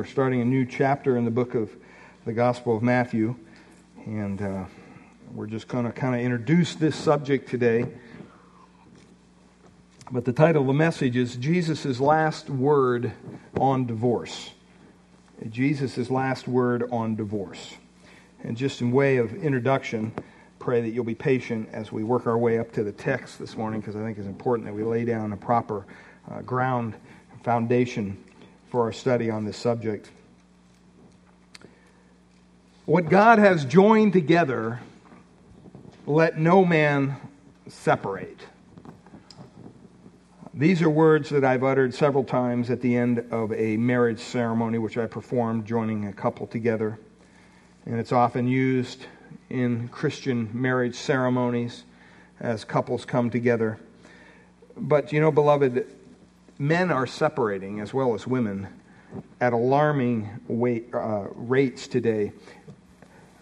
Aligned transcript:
We're 0.00 0.06
starting 0.06 0.40
a 0.40 0.44
new 0.44 0.64
chapter 0.64 1.16
in 1.16 1.24
the 1.24 1.30
book 1.32 1.56
of 1.56 1.72
the 2.24 2.32
Gospel 2.32 2.76
of 2.76 2.84
Matthew, 2.84 3.34
and 4.06 4.40
uh, 4.40 4.64
we're 5.34 5.48
just 5.48 5.66
going 5.66 5.86
to 5.86 5.90
kind 5.90 6.14
of 6.14 6.20
introduce 6.20 6.76
this 6.76 6.94
subject 6.94 7.48
today. 7.48 7.84
But 10.08 10.24
the 10.24 10.32
title 10.32 10.60
of 10.62 10.68
the 10.68 10.72
message 10.72 11.16
is 11.16 11.34
Jesus' 11.34 11.98
Last 11.98 12.48
Word 12.48 13.10
on 13.58 13.86
Divorce. 13.86 14.52
Jesus' 15.50 16.08
Last 16.08 16.46
Word 16.46 16.88
on 16.92 17.16
Divorce. 17.16 17.74
And 18.44 18.56
just 18.56 18.80
in 18.80 18.92
way 18.92 19.16
of 19.16 19.34
introduction, 19.34 20.12
pray 20.60 20.80
that 20.80 20.90
you'll 20.90 21.02
be 21.02 21.16
patient 21.16 21.70
as 21.72 21.90
we 21.90 22.04
work 22.04 22.28
our 22.28 22.38
way 22.38 22.60
up 22.60 22.70
to 22.74 22.84
the 22.84 22.92
text 22.92 23.40
this 23.40 23.56
morning, 23.56 23.80
because 23.80 23.96
I 23.96 24.04
think 24.04 24.16
it's 24.16 24.28
important 24.28 24.68
that 24.68 24.74
we 24.74 24.84
lay 24.84 25.04
down 25.04 25.32
a 25.32 25.36
proper 25.36 25.86
uh, 26.30 26.42
ground 26.42 26.94
foundation 27.42 28.16
for 28.70 28.82
our 28.82 28.92
study 28.92 29.30
on 29.30 29.44
this 29.44 29.56
subject. 29.56 30.10
What 32.84 33.08
God 33.08 33.38
has 33.38 33.64
joined 33.64 34.12
together, 34.12 34.80
let 36.06 36.38
no 36.38 36.64
man 36.64 37.16
separate. 37.68 38.40
These 40.54 40.82
are 40.82 40.90
words 40.90 41.30
that 41.30 41.44
I've 41.44 41.62
uttered 41.62 41.94
several 41.94 42.24
times 42.24 42.70
at 42.70 42.80
the 42.80 42.96
end 42.96 43.24
of 43.30 43.52
a 43.52 43.76
marriage 43.76 44.18
ceremony, 44.18 44.78
which 44.78 44.98
I 44.98 45.06
performed 45.06 45.66
joining 45.66 46.06
a 46.06 46.12
couple 46.12 46.46
together. 46.46 46.98
And 47.86 48.00
it's 48.00 48.10
often 48.10 48.48
used 48.48 49.06
in 49.50 49.88
Christian 49.88 50.48
marriage 50.52 50.96
ceremonies 50.96 51.84
as 52.40 52.64
couples 52.64 53.04
come 53.04 53.30
together. 53.30 53.78
But 54.76 55.12
you 55.12 55.20
know, 55.20 55.30
beloved, 55.30 55.86
men 56.58 56.90
are 56.90 57.06
separating 57.06 57.80
as 57.80 57.94
well 57.94 58.14
as 58.14 58.26
women 58.26 58.68
at 59.40 59.52
alarming 59.52 60.40
weight, 60.48 60.92
uh, 60.92 61.26
rates 61.34 61.86
today 61.86 62.32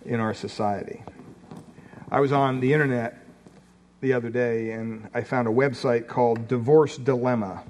in 0.05 0.21
our 0.21 0.35
society. 0.35 1.03
I 2.11 2.21
was 2.21 2.31
on 2.31 2.61
the 2.61 2.73
internet 2.73 3.25
the 4.01 4.13
other 4.13 4.31
day 4.31 4.73
and 4.73 5.09
I 5.15 5.23
found 5.23 5.49
a 5.49 5.51
website 5.51 6.07
called 6.07 6.47
Divorce 6.47 6.97
Dilemma. 6.97 7.65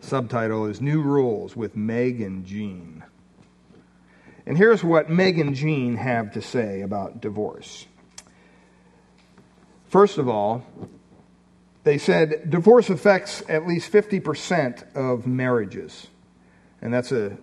Subtitle 0.00 0.66
is 0.66 0.80
New 0.80 1.00
Rules 1.00 1.56
with 1.56 1.76
Meg 1.76 2.20
and 2.20 2.44
Jean. 2.44 3.04
And 4.44 4.58
here's 4.58 4.82
what 4.82 5.08
Meg 5.08 5.38
and 5.38 5.54
Jean 5.54 5.96
have 5.96 6.32
to 6.32 6.42
say 6.42 6.82
about 6.82 7.20
divorce. 7.20 7.86
First 9.88 10.18
of 10.18 10.28
all, 10.28 10.66
they 11.84 11.98
said 11.98 12.50
divorce 12.50 12.90
affects 12.90 13.42
at 13.48 13.66
least 13.66 13.92
50% 13.92 14.94
of 14.94 15.26
marriages. 15.26 16.06
And 16.80 16.92
that's 16.92 17.12
a, 17.12 17.36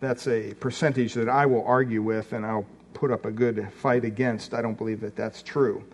that's 0.00 0.28
a 0.28 0.54
percentage 0.54 1.14
that 1.14 1.28
I 1.28 1.46
will 1.46 1.64
argue 1.64 2.02
with 2.02 2.32
and 2.32 2.44
I'll 2.44 2.66
put 2.94 3.10
up 3.10 3.24
a 3.24 3.30
good 3.30 3.68
fight 3.80 4.04
against. 4.04 4.54
I 4.54 4.62
don't 4.62 4.76
believe 4.76 5.00
that 5.00 5.16
that's 5.16 5.42
true. 5.42 5.84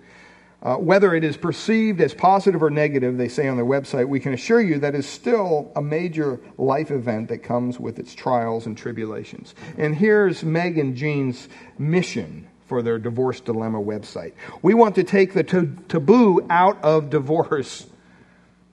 Uh, 0.61 0.75
whether 0.75 1.15
it 1.15 1.23
is 1.23 1.37
perceived 1.37 2.01
as 2.01 2.13
positive 2.13 2.65
or 2.65 2.71
negative, 2.71 3.17
they 3.17 3.29
say 3.29 3.47
on 3.47 3.57
their 3.57 3.65
website, 3.65 4.09
we 4.09 4.19
can 4.19 4.35
assure 4.35 4.61
you 4.61 4.81
that 4.81 4.93
is 4.93 5.07
still 5.07 5.71
a 5.77 5.83
major 5.83 6.41
life 6.57 6.91
event 6.91 7.29
that 7.29 7.39
comes 7.39 7.79
with 7.79 8.01
its 8.01 8.13
trials 8.13 8.67
and 8.67 8.77
tribulations. 8.77 9.55
And 9.77 9.95
here's 9.95 10.43
Meg 10.43 10.77
and 10.77 10.97
Jean's 10.97 11.49
mission 11.79 12.49
for 12.69 12.83
their 12.83 12.99
Divorce 12.99 13.41
Dilemma 13.41 13.81
website. 13.81 14.35
We 14.63 14.75
want 14.75 14.95
to 14.97 15.05
take 15.05 15.33
the 15.33 15.43
taboo 15.43 16.47
out 16.51 16.83
of 16.85 17.11
divorce. 17.11 17.87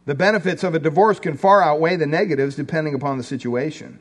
The 0.05 0.15
benefits 0.15 0.63
of 0.63 0.75
a 0.75 0.79
divorce 0.79 1.19
can 1.19 1.37
far 1.37 1.63
outweigh 1.63 1.95
the 1.95 2.05
negatives 2.05 2.55
depending 2.55 2.93
upon 2.93 3.17
the 3.17 3.23
situation. 3.23 3.99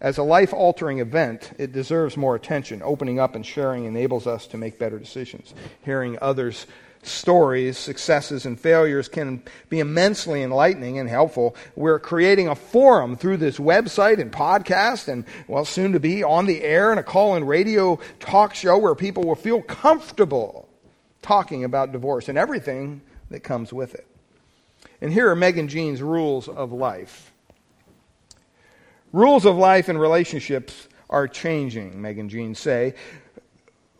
As 0.00 0.18
a 0.18 0.24
life 0.24 0.52
altering 0.52 0.98
event, 0.98 1.52
it 1.58 1.70
deserves 1.70 2.16
more 2.16 2.34
attention. 2.34 2.82
Opening 2.82 3.20
up 3.20 3.36
and 3.36 3.46
sharing 3.46 3.84
enables 3.84 4.26
us 4.26 4.48
to 4.48 4.58
make 4.58 4.76
better 4.76 4.98
decisions. 4.98 5.54
Hearing 5.84 6.18
others' 6.20 6.66
stories, 7.02 7.76
successes, 7.76 8.46
and 8.46 8.58
failures 8.58 9.08
can 9.08 9.42
be 9.68 9.80
immensely 9.80 10.42
enlightening 10.42 10.98
and 10.98 11.08
helpful. 11.08 11.56
We're 11.74 11.98
creating 11.98 12.48
a 12.48 12.54
forum 12.54 13.16
through 13.16 13.38
this 13.38 13.58
website 13.58 14.20
and 14.20 14.32
podcast, 14.32 15.08
and 15.08 15.24
well, 15.48 15.64
soon 15.64 15.92
to 15.92 16.00
be 16.00 16.22
on 16.22 16.46
the 16.46 16.62
air 16.62 16.90
and 16.90 17.00
a 17.00 17.02
call 17.02 17.34
in 17.34 17.44
radio 17.44 17.98
talk 18.20 18.54
show 18.54 18.78
where 18.78 18.94
people 18.94 19.24
will 19.24 19.34
feel 19.34 19.60
comfortable 19.62 20.68
talking 21.22 21.64
about 21.64 21.92
divorce 21.92 22.28
and 22.28 22.38
everything 22.38 23.00
that 23.30 23.40
comes 23.40 23.72
with 23.72 23.94
it. 23.94 24.06
And 25.00 25.12
here 25.12 25.28
are 25.30 25.36
Meg 25.36 25.58
and 25.58 25.68
Jean's 25.68 26.02
rules 26.02 26.48
of 26.48 26.72
life. 26.72 27.32
Rules 29.12 29.44
of 29.44 29.56
life 29.56 29.88
and 29.88 30.00
relationships 30.00 30.88
are 31.10 31.28
changing, 31.28 32.00
Meg 32.00 32.18
and 32.18 32.30
Jean 32.30 32.54
say 32.54 32.94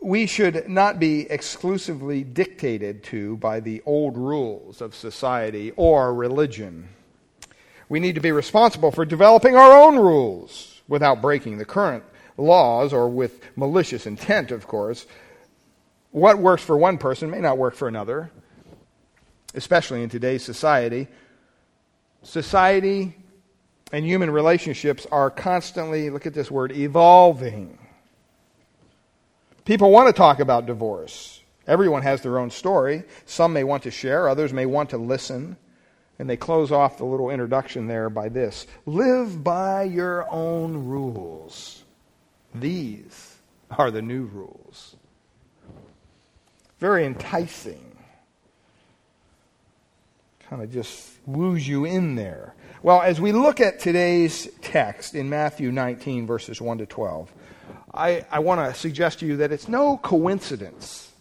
we 0.03 0.25
should 0.25 0.67
not 0.67 0.99
be 0.99 1.21
exclusively 1.31 2.23
dictated 2.23 3.03
to 3.05 3.37
by 3.37 3.61
the 3.61 3.81
old 3.85 4.17
rules 4.17 4.81
of 4.81 4.93
society 4.93 5.71
or 5.77 6.13
religion. 6.13 6.89
We 7.87 8.01
need 8.01 8.15
to 8.15 8.21
be 8.21 8.31
responsible 8.31 8.91
for 8.91 9.05
developing 9.05 9.55
our 9.55 9.71
own 9.71 9.95
rules 9.95 10.81
without 10.87 11.21
breaking 11.21 11.57
the 11.57 11.65
current 11.65 12.03
laws 12.37 12.91
or 12.91 13.07
with 13.07 13.39
malicious 13.55 14.05
intent, 14.05 14.51
of 14.51 14.67
course. 14.67 15.05
What 16.11 16.37
works 16.37 16.63
for 16.63 16.77
one 16.77 16.97
person 16.97 17.31
may 17.31 17.39
not 17.39 17.57
work 17.57 17.75
for 17.75 17.87
another, 17.87 18.29
especially 19.53 20.03
in 20.03 20.09
today's 20.09 20.43
society. 20.43 21.07
Society 22.23 23.15
and 23.93 24.05
human 24.05 24.31
relationships 24.31 25.07
are 25.11 25.29
constantly, 25.29 26.09
look 26.09 26.25
at 26.25 26.33
this 26.33 26.51
word, 26.51 26.73
evolving. 26.73 27.77
People 29.65 29.91
want 29.91 30.07
to 30.07 30.13
talk 30.13 30.39
about 30.39 30.65
divorce. 30.65 31.41
Everyone 31.67 32.01
has 32.01 32.21
their 32.21 32.37
own 32.39 32.49
story. 32.49 33.03
Some 33.25 33.53
may 33.53 33.63
want 33.63 33.83
to 33.83 33.91
share, 33.91 34.27
others 34.27 34.51
may 34.51 34.65
want 34.65 34.89
to 34.89 34.97
listen. 34.97 35.57
And 36.19 36.29
they 36.29 36.37
close 36.37 36.71
off 36.71 36.97
the 36.97 37.05
little 37.05 37.29
introduction 37.29 37.87
there 37.87 38.09
by 38.09 38.29
this 38.29 38.67
Live 38.85 39.43
by 39.43 39.83
your 39.83 40.29
own 40.29 40.85
rules. 40.85 41.83
These 42.53 43.35
are 43.71 43.89
the 43.89 44.01
new 44.01 44.25
rules. 44.25 44.95
Very 46.79 47.05
enticing. 47.05 47.97
Kind 50.49 50.61
of 50.61 50.71
just 50.71 51.09
woos 51.25 51.67
you 51.67 51.85
in 51.85 52.15
there. 52.15 52.53
Well, 52.83 53.01
as 53.01 53.19
we 53.21 53.31
look 53.31 53.61
at 53.61 53.79
today's 53.79 54.49
text 54.61 55.15
in 55.15 55.29
Matthew 55.29 55.71
19, 55.71 56.27
verses 56.27 56.61
1 56.61 56.79
to 56.79 56.85
12, 56.85 57.31
I, 57.93 58.25
I 58.31 58.39
want 58.39 58.59
to 58.59 58.79
suggest 58.79 59.19
to 59.19 59.25
you 59.25 59.37
that 59.37 59.51
it's 59.51 59.67
no 59.67 59.97
coincidence 59.97 61.11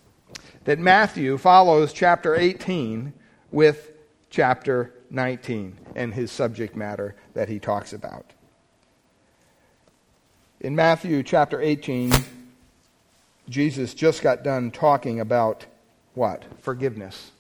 that 0.65 0.78
Matthew 0.78 1.37
follows 1.37 1.93
chapter 1.93 2.34
18 2.34 3.12
with 3.50 3.91
chapter 4.31 4.94
19 5.11 5.77
and 5.94 6.15
his 6.15 6.32
subject 6.32 6.75
matter 6.75 7.15
that 7.34 7.49
he 7.49 7.59
talks 7.59 7.93
about. 7.93 8.32
In 10.61 10.75
Matthew 10.75 11.22
chapter 11.22 11.61
18, 11.61 12.12
Jesus 13.49 13.93
just 13.93 14.22
got 14.22 14.44
done 14.44 14.71
talking 14.71 15.21
about 15.21 15.66
what? 16.15 16.44
Forgiveness. 16.61 17.32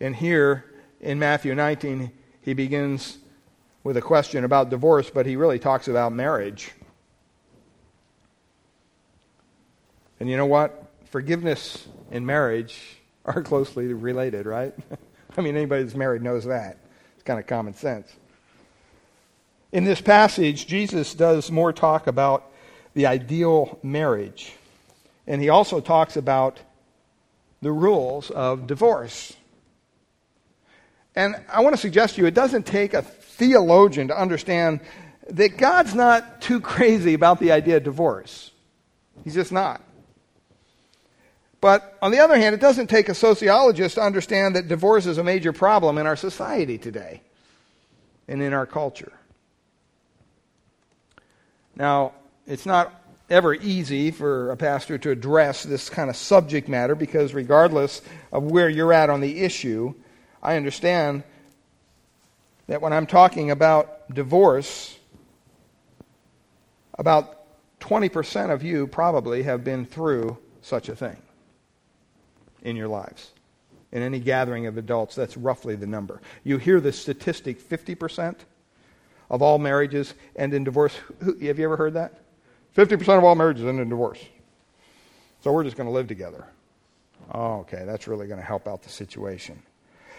And 0.00 0.14
here 0.14 0.64
in 1.00 1.18
Matthew 1.18 1.54
19, 1.54 2.12
he 2.42 2.54
begins 2.54 3.18
with 3.82 3.96
a 3.96 4.02
question 4.02 4.44
about 4.44 4.70
divorce, 4.70 5.10
but 5.10 5.26
he 5.26 5.36
really 5.36 5.58
talks 5.58 5.88
about 5.88 6.12
marriage. 6.12 6.72
And 10.18 10.28
you 10.28 10.36
know 10.36 10.46
what? 10.46 10.86
Forgiveness 11.06 11.88
and 12.10 12.26
marriage 12.26 12.78
are 13.24 13.42
closely 13.42 13.92
related, 13.92 14.46
right? 14.46 14.74
I 15.36 15.40
mean, 15.40 15.56
anybody 15.56 15.82
that's 15.82 15.96
married 15.96 16.22
knows 16.22 16.44
that. 16.44 16.76
It's 17.14 17.22
kind 17.24 17.40
of 17.40 17.46
common 17.46 17.74
sense. 17.74 18.12
In 19.72 19.84
this 19.84 20.00
passage, 20.00 20.66
Jesus 20.66 21.14
does 21.14 21.50
more 21.50 21.72
talk 21.72 22.06
about 22.06 22.50
the 22.94 23.06
ideal 23.06 23.78
marriage. 23.82 24.52
And 25.26 25.40
he 25.40 25.48
also 25.48 25.80
talks 25.80 26.16
about 26.16 26.58
the 27.62 27.70
rules 27.70 28.30
of 28.30 28.66
divorce. 28.66 29.34
And 31.14 31.36
I 31.48 31.60
want 31.60 31.74
to 31.74 31.80
suggest 31.80 32.16
to 32.16 32.22
you, 32.22 32.26
it 32.26 32.34
doesn't 32.34 32.66
take 32.66 32.94
a 32.94 33.02
theologian 33.40 34.08
to 34.08 34.16
understand 34.20 34.80
that 35.30 35.56
God's 35.56 35.94
not 35.94 36.42
too 36.42 36.60
crazy 36.60 37.14
about 37.14 37.40
the 37.40 37.52
idea 37.52 37.78
of 37.78 37.82
divorce. 37.82 38.50
He's 39.24 39.34
just 39.34 39.50
not. 39.50 39.82
But 41.60 41.98
on 42.00 42.12
the 42.12 42.18
other 42.18 42.36
hand, 42.36 42.54
it 42.54 42.60
doesn't 42.60 42.88
take 42.88 43.08
a 43.08 43.14
sociologist 43.14 43.96
to 43.96 44.02
understand 44.02 44.56
that 44.56 44.68
divorce 44.68 45.06
is 45.06 45.18
a 45.18 45.24
major 45.24 45.52
problem 45.52 45.98
in 45.98 46.06
our 46.06 46.16
society 46.16 46.78
today 46.78 47.22
and 48.28 48.42
in 48.42 48.52
our 48.52 48.66
culture. 48.66 49.12
Now, 51.76 52.12
it's 52.46 52.66
not 52.66 52.94
ever 53.30 53.54
easy 53.54 54.10
for 54.10 54.50
a 54.50 54.56
pastor 54.56 54.98
to 54.98 55.10
address 55.10 55.62
this 55.62 55.88
kind 55.88 56.10
of 56.10 56.16
subject 56.16 56.68
matter 56.68 56.94
because, 56.94 57.32
regardless 57.32 58.02
of 58.32 58.44
where 58.44 58.68
you're 58.68 58.92
at 58.92 59.08
on 59.08 59.20
the 59.20 59.40
issue, 59.40 59.94
I 60.42 60.56
understand 60.56 61.22
that 62.70 62.80
when 62.80 62.92
I'm 62.92 63.04
talking 63.04 63.50
about 63.50 64.14
divorce, 64.14 64.96
about 66.96 67.44
20% 67.80 68.50
of 68.50 68.62
you 68.62 68.86
probably 68.86 69.42
have 69.42 69.64
been 69.64 69.84
through 69.84 70.38
such 70.62 70.88
a 70.88 70.94
thing 70.94 71.16
in 72.62 72.76
your 72.76 72.86
lives. 72.86 73.32
In 73.90 74.02
any 74.02 74.20
gathering 74.20 74.66
of 74.66 74.78
adults, 74.78 75.16
that's 75.16 75.36
roughly 75.36 75.74
the 75.74 75.88
number. 75.88 76.22
You 76.44 76.58
hear 76.58 76.78
the 76.78 76.92
statistic 76.92 77.60
50% 77.60 78.36
of 79.30 79.42
all 79.42 79.58
marriages 79.58 80.14
end 80.36 80.54
in 80.54 80.62
divorce. 80.62 80.94
Have 81.24 81.40
you 81.40 81.64
ever 81.64 81.76
heard 81.76 81.94
that? 81.94 82.20
50% 82.76 83.18
of 83.18 83.24
all 83.24 83.34
marriages 83.34 83.64
end 83.64 83.80
in 83.80 83.88
divorce. 83.88 84.24
So 85.40 85.50
we're 85.50 85.64
just 85.64 85.76
going 85.76 85.88
to 85.88 85.92
live 85.92 86.06
together. 86.06 86.46
Oh, 87.34 87.62
okay, 87.62 87.82
that's 87.84 88.06
really 88.06 88.28
going 88.28 88.38
to 88.38 88.46
help 88.46 88.68
out 88.68 88.84
the 88.84 88.90
situation. 88.90 89.60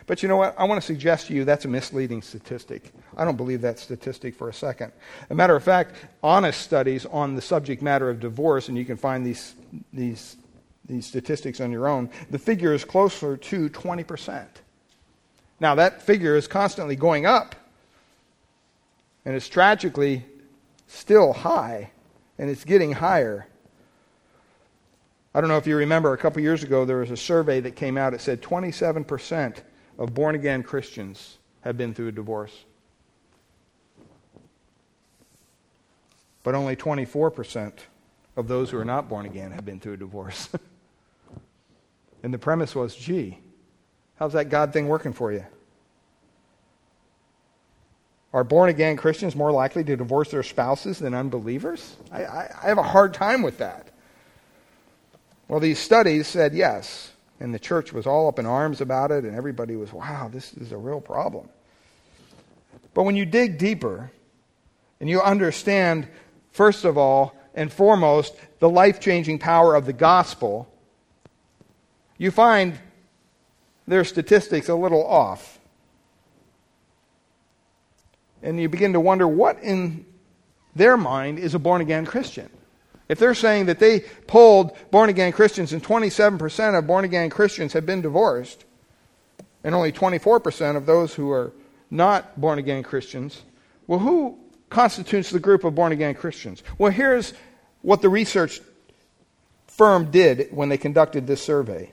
But 0.08 0.24
you 0.24 0.30
know 0.30 0.38
what? 0.38 0.56
I 0.58 0.64
want 0.64 0.82
to 0.82 0.86
suggest 0.86 1.28
to 1.28 1.34
you 1.34 1.46
that's 1.46 1.66
a 1.66 1.68
misleading 1.68 2.22
statistic. 2.22 2.92
I 3.16 3.24
don't 3.26 3.38
believe 3.38 3.62
that 3.62 3.80
statistic 3.80 4.36
for 4.36 4.50
a 4.50 4.54
second. 4.54 4.92
As 5.24 5.32
a 5.32 5.36
matter 5.36 5.56
of 5.56 5.64
fact, 5.64 5.96
honest 6.24 6.62
studies 6.62 7.06
on 7.06 7.36
the 7.36 7.42
subject 7.42 7.82
matter 7.82 8.10
of 8.10 8.20
divorce, 8.20 8.68
and 8.68 8.78
you 8.78 8.86
can 8.86 8.98
find 8.98 9.26
these, 9.26 9.56
these, 9.94 10.38
these 10.86 11.06
statistics 11.06 11.62
on 11.62 11.72
your 11.72 11.88
own, 11.88 12.10
the 12.30 12.40
figure 12.40 12.74
is 12.74 12.84
closer 12.84 13.38
to 13.38 13.70
20%. 13.70 14.46
Now, 15.60 15.76
that 15.76 16.02
figure 16.02 16.36
is 16.36 16.48
constantly 16.48 16.96
going 16.96 17.26
up, 17.28 17.56
and 19.26 19.36
it's 19.36 19.48
tragically 19.48 20.26
still 20.88 21.34
high, 21.34 21.92
and 22.40 22.50
it's 22.50 22.66
getting 22.66 22.92
higher. 22.92 23.46
I 25.36 25.40
don't 25.40 25.50
know 25.50 25.58
if 25.58 25.68
you 25.68 25.78
remember, 25.78 26.14
a 26.14 26.18
couple 26.18 26.42
years 26.42 26.64
ago, 26.64 26.84
there 26.84 26.98
was 26.98 27.12
a 27.12 27.18
survey 27.18 27.60
that 27.60 27.76
came 27.76 27.98
out. 27.98 28.16
It 28.16 28.22
said 28.22 28.42
27% 28.42 29.62
of 30.02 30.16
born 30.16 30.34
again 30.34 30.64
Christians 30.64 31.38
have 31.62 31.78
been 31.78 31.94
through 31.94 32.08
a 32.08 32.12
divorce. 32.12 32.66
But 36.42 36.56
only 36.56 36.76
24% 36.76 37.72
of 38.36 38.48
those 38.48 38.72
who 38.72 38.80
are 38.80 38.86
not 38.86 39.08
born 39.08 39.28
again 39.28 39.52
have 39.52 39.64
been 39.64 39.80
through 39.80 39.94
a 39.94 39.98
divorce. 39.98 40.50
and 42.24 42.34
the 42.34 42.40
premise 42.40 42.74
was 42.74 42.96
gee, 42.96 43.38
how's 44.18 44.34
that 44.34 44.50
God 44.50 44.74
thing 44.74 44.88
working 44.88 45.14
for 45.14 45.32
you? 45.32 45.46
Are 48.34 48.44
born 48.44 48.70
again 48.70 48.98
Christians 48.98 49.36
more 49.36 49.52
likely 49.52 49.84
to 49.84 49.96
divorce 49.96 50.32
their 50.32 50.42
spouses 50.42 50.98
than 50.98 51.14
unbelievers? 51.14 51.96
I, 52.12 52.26
I, 52.26 52.56
I 52.64 52.68
have 52.70 52.80
a 52.80 52.84
hard 52.84 53.14
time 53.14 53.44
with 53.44 53.60
that. 53.60 53.90
Well, 55.48 55.60
these 55.60 55.78
studies 55.78 56.26
said 56.26 56.56
yes, 56.56 57.12
and 57.42 57.54
the 57.54 57.60
church 57.60 57.92
was 57.92 58.06
all 58.06 58.28
up 58.28 58.38
in 58.38 58.46
arms 58.46 58.82
about 58.82 59.12
it, 59.12 59.24
and 59.24 59.36
everybody 59.36 59.76
was, 59.76 59.92
wow, 59.92 60.30
this 60.32 60.54
is 60.54 60.72
a 60.72 60.78
real 60.78 61.02
problem. 61.02 61.50
But 62.94 63.04
when 63.04 63.16
you 63.16 63.26
dig 63.26 63.58
deeper 63.58 64.12
and 65.00 65.10
you 65.10 65.22
understand, 65.22 66.08
first 66.52 66.86
of 66.86 66.98
all 66.98 67.36
and 67.56 67.74
foremost, 67.74 68.36
the 68.60 68.70
life 68.70 69.00
changing 69.00 69.40
power 69.40 69.74
of 69.74 69.86
the 69.86 69.94
gospel, 69.94 70.72
you 72.20 72.30
find 72.30 72.78
their 73.88 74.04
statistics 74.04 74.70
a 74.70 74.76
little 74.76 75.04
off 75.04 75.58
and 78.44 78.60
you 78.60 78.70
begin 78.70 78.94
to 78.94 79.00
wonder 79.00 79.28
what 79.28 79.62
in 79.62 80.06
their 80.76 80.98
mind 80.98 81.40
is 81.40 81.54
a 81.54 81.60
born 81.60 81.82
again 81.82 82.06
Christian. 82.06 82.50
If 83.12 83.20
they're 83.20 83.36
saying 83.36 83.66
that 83.66 83.80
they 83.80 84.06
polled 84.26 84.72
born 84.90 85.10
again 85.10 85.34
Christians 85.34 85.74
and 85.74 85.84
27% 85.84 86.80
of 86.80 86.88
born 86.88 87.04
again 87.04 87.30
Christians 87.30 87.74
have 87.74 87.86
been 87.86 88.02
divorced, 88.02 88.64
and 89.66 89.76
only 89.76 89.92
24% 89.92 90.78
of 90.78 90.86
those 90.86 91.14
who 91.14 91.30
are 91.30 91.52
not 91.90 92.40
born 92.40 92.58
again 92.58 92.84
Christians, 92.84 93.42
well, 93.86 94.00
who 94.00 94.40
constitutes 94.70 95.30
the 95.30 95.42
group 95.42 95.66
of 95.66 95.76
born 95.76 95.92
again 95.92 96.16
Christians? 96.16 96.64
Well, 96.78 96.90
here's 96.90 97.34
what 97.82 98.02
the 98.02 98.08
research 98.08 98.62
firm 99.68 100.10
did 100.10 100.48
when 100.52 100.70
they 100.70 100.78
conducted 100.78 101.28
this 101.28 101.42
survey. 101.42 101.92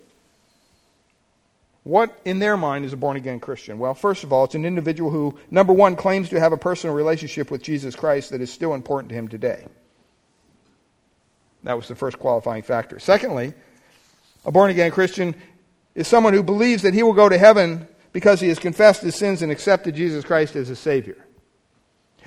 What, 1.82 2.16
in 2.24 2.38
their 2.38 2.56
mind, 2.56 2.84
is 2.84 2.92
a 2.92 2.96
born 2.96 3.16
again 3.16 3.40
Christian? 3.40 3.80
Well, 3.80 3.94
first 3.94 4.22
of 4.22 4.32
all, 4.32 4.44
it's 4.44 4.54
an 4.54 4.64
individual 4.64 5.10
who, 5.10 5.36
number 5.50 5.72
one, 5.72 5.96
claims 5.96 6.28
to 6.28 6.38
have 6.38 6.52
a 6.52 6.56
personal 6.56 6.94
relationship 6.94 7.50
with 7.50 7.60
Jesus 7.60 7.96
Christ 7.96 8.30
that 8.30 8.40
is 8.40 8.52
still 8.52 8.72
important 8.72 9.08
to 9.08 9.16
him 9.16 9.26
today. 9.26 9.66
That 11.64 11.76
was 11.76 11.88
the 11.88 11.94
first 11.94 12.18
qualifying 12.18 12.62
factor. 12.62 12.98
Secondly, 12.98 13.54
a 14.44 14.52
born 14.52 14.70
again 14.70 14.90
Christian 14.90 15.34
is 15.94 16.06
someone 16.06 16.32
who 16.32 16.42
believes 16.42 16.82
that 16.82 16.94
he 16.94 17.02
will 17.02 17.12
go 17.12 17.28
to 17.28 17.38
heaven 17.38 17.88
because 18.12 18.40
he 18.40 18.48
has 18.48 18.58
confessed 18.58 19.02
his 19.02 19.16
sins 19.16 19.42
and 19.42 19.52
accepted 19.52 19.94
Jesus 19.94 20.24
Christ 20.24 20.56
as 20.56 20.68
his 20.68 20.78
Savior. 20.78 21.16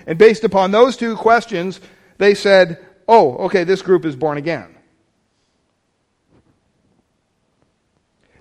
And 0.05 0.17
based 0.17 0.43
upon 0.43 0.71
those 0.71 0.97
two 0.97 1.15
questions, 1.15 1.79
they 2.17 2.35
said, 2.35 2.83
oh, 3.07 3.35
okay, 3.45 3.63
this 3.63 3.81
group 3.81 4.05
is 4.05 4.15
born 4.15 4.37
again. 4.37 4.75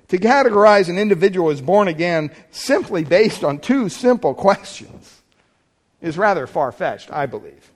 To 0.08 0.19
categorize 0.19 0.88
an 0.88 0.98
individual 0.98 1.50
as 1.50 1.60
born 1.60 1.87
again 1.87 2.32
simply 2.50 3.04
based 3.04 3.44
on 3.44 3.60
two 3.60 3.88
simple 3.88 4.34
questions 4.34 5.22
is 6.00 6.19
rather 6.19 6.48
far 6.48 6.72
fetched, 6.72 7.12
I 7.12 7.26
believe. 7.26 7.70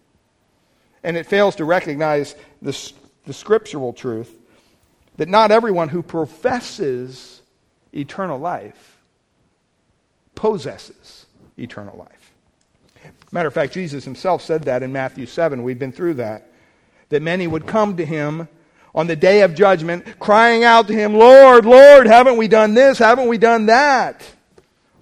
And 1.05 1.17
it 1.17 1.27
fails 1.27 1.57
to 1.57 1.65
recognize 1.65 2.35
the, 2.61 2.93
the 3.27 3.33
scriptural 3.33 3.93
truth 3.93 4.33
that 5.17 5.29
not 5.29 5.51
everyone 5.51 5.89
who 5.89 6.03
professes 6.03 7.41
eternal 7.93 8.39
life 8.39 8.99
possesses 10.35 11.27
eternal 11.57 11.97
life. 11.97 12.33
Matter 13.31 13.49
of 13.49 13.55
fact, 13.55 13.73
Jesus 13.73 14.05
himself 14.05 14.43
said 14.43 14.65
that 14.65 14.83
in 14.83 14.93
Matthew 14.93 15.27
7. 15.27 15.63
We've 15.63 15.79
been 15.79 15.93
through 15.93 16.15
that. 16.15 16.49
That 17.11 17.23
many 17.23 17.47
would 17.47 17.67
come 17.67 17.97
to 17.97 18.05
him 18.05 18.49
on 18.95 19.07
the 19.09 19.17
day 19.17 19.43
of 19.43 19.55
judgment, 19.55 20.19
crying 20.19 20.65
out 20.65 20.87
to 20.87 20.93
him, 20.93 21.15
Lord, 21.15 21.67
Lord, 21.67 22.07
haven't 22.07 22.37
we 22.37 22.49
done 22.49 22.75
this? 22.75 22.99
Haven't 22.99 23.29
we 23.29 23.39
done 23.39 23.67
that? 23.67 24.25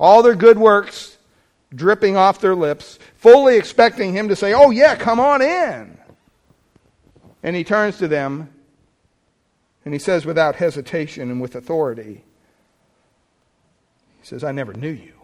All 0.00 0.22
their 0.22 0.34
good 0.34 0.58
works 0.58 1.16
dripping 1.74 2.16
off 2.16 2.40
their 2.40 2.54
lips, 2.54 2.98
fully 3.16 3.56
expecting 3.56 4.12
him 4.12 4.28
to 4.28 4.36
say, 4.36 4.52
Oh, 4.54 4.70
yeah, 4.70 4.96
come 4.96 5.20
on 5.20 5.42
in. 5.42 5.98
And 7.42 7.56
he 7.56 7.64
turns 7.64 7.98
to 7.98 8.08
them 8.08 8.50
and 9.84 9.92
he 9.92 9.98
says, 9.98 10.24
without 10.24 10.56
hesitation 10.56 11.30
and 11.30 11.40
with 11.40 11.54
authority, 11.56 12.22
He 14.20 14.26
says, 14.26 14.44
I 14.44 14.52
never 14.52 14.72
knew 14.72 14.90
you. 14.90 15.14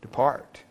Depart. 0.00 0.62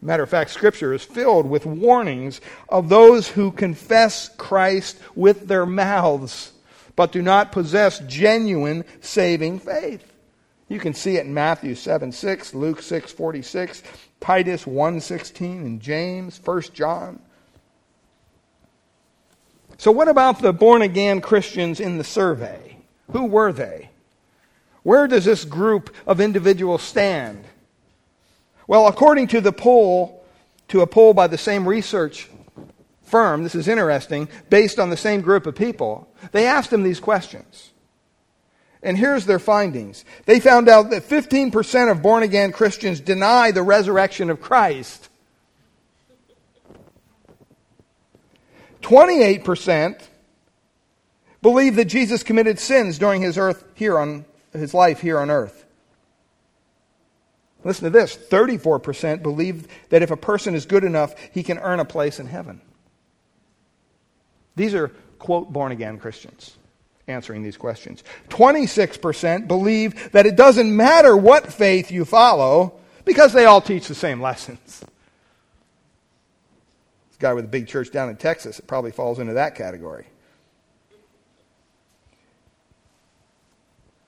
Matter 0.00 0.24
of 0.24 0.30
fact, 0.30 0.50
Scripture 0.50 0.92
is 0.92 1.04
filled 1.04 1.48
with 1.48 1.64
warnings 1.64 2.40
of 2.68 2.88
those 2.88 3.28
who 3.28 3.52
confess 3.52 4.28
Christ 4.36 4.98
with 5.14 5.46
their 5.46 5.64
mouths, 5.64 6.52
but 6.96 7.12
do 7.12 7.22
not 7.22 7.52
possess 7.52 8.00
genuine 8.00 8.84
saving 9.00 9.60
faith. 9.60 10.12
You 10.68 10.80
can 10.80 10.94
see 10.94 11.18
it 11.18 11.26
in 11.26 11.34
Matthew 11.34 11.74
7 11.74 12.10
6, 12.10 12.54
Luke 12.54 12.82
6 12.82 13.12
46, 13.12 13.82
Titus 14.22 14.66
1 14.66 15.00
16, 15.00 15.66
and 15.66 15.80
James, 15.80 16.40
1 16.42 16.62
John. 16.72 17.20
So, 19.78 19.90
what 19.90 20.06
about 20.06 20.40
the 20.40 20.52
born 20.52 20.80
again 20.80 21.20
Christians 21.20 21.80
in 21.80 21.98
the 21.98 22.04
survey? 22.04 22.76
Who 23.10 23.24
were 23.24 23.52
they? 23.52 23.90
Where 24.84 25.08
does 25.08 25.24
this 25.24 25.44
group 25.44 25.94
of 26.06 26.20
individuals 26.20 26.82
stand? 26.82 27.44
Well, 28.68 28.86
according 28.86 29.26
to 29.28 29.40
the 29.40 29.52
poll, 29.52 30.24
to 30.68 30.82
a 30.82 30.86
poll 30.86 31.14
by 31.14 31.26
the 31.26 31.36
same 31.36 31.68
research 31.68 32.30
firm, 33.02 33.42
this 33.42 33.56
is 33.56 33.66
interesting, 33.66 34.28
based 34.48 34.78
on 34.78 34.90
the 34.90 34.96
same 34.96 35.20
group 35.20 35.46
of 35.46 35.56
people, 35.56 36.08
they 36.30 36.46
asked 36.46 36.70
them 36.70 36.84
these 36.84 37.00
questions. 37.00 37.71
And 38.82 38.98
here's 38.98 39.26
their 39.26 39.38
findings. 39.38 40.04
They 40.26 40.40
found 40.40 40.68
out 40.68 40.90
that 40.90 41.08
15% 41.08 41.90
of 41.90 42.02
born 42.02 42.22
again 42.22 42.50
Christians 42.50 43.00
deny 43.00 43.52
the 43.52 43.62
resurrection 43.62 44.28
of 44.28 44.40
Christ. 44.40 45.08
28% 48.80 50.02
believe 51.40 51.76
that 51.76 51.84
Jesus 51.84 52.24
committed 52.24 52.58
sins 52.58 52.98
during 52.98 53.22
his 53.22 53.38
earth 53.38 53.64
here 53.74 53.98
on 53.98 54.24
his 54.52 54.74
life 54.74 55.00
here 55.00 55.18
on 55.18 55.30
earth. 55.30 55.64
Listen 57.64 57.84
to 57.84 57.90
this 57.90 58.16
34% 58.16 59.22
believe 59.22 59.68
that 59.90 60.02
if 60.02 60.10
a 60.10 60.16
person 60.16 60.56
is 60.56 60.66
good 60.66 60.82
enough, 60.82 61.14
he 61.32 61.44
can 61.44 61.58
earn 61.58 61.78
a 61.78 61.84
place 61.84 62.18
in 62.18 62.26
heaven. 62.26 62.60
These 64.56 64.74
are, 64.74 64.88
quote, 65.20 65.52
born 65.52 65.70
again 65.70 65.98
Christians 65.98 66.56
answering 67.08 67.42
these 67.42 67.56
questions. 67.56 68.04
26% 68.28 69.48
believe 69.48 70.12
that 70.12 70.26
it 70.26 70.36
doesn't 70.36 70.74
matter 70.74 71.16
what 71.16 71.52
faith 71.52 71.90
you 71.90 72.04
follow 72.04 72.74
because 73.04 73.32
they 73.32 73.44
all 73.44 73.60
teach 73.60 73.88
the 73.88 73.94
same 73.94 74.20
lessons. 74.20 74.80
This 77.08 77.18
guy 77.18 77.32
with 77.32 77.44
a 77.44 77.48
big 77.48 77.66
church 77.66 77.90
down 77.90 78.08
in 78.08 78.16
Texas, 78.16 78.58
it 78.58 78.66
probably 78.66 78.92
falls 78.92 79.18
into 79.18 79.34
that 79.34 79.54
category. 79.54 80.06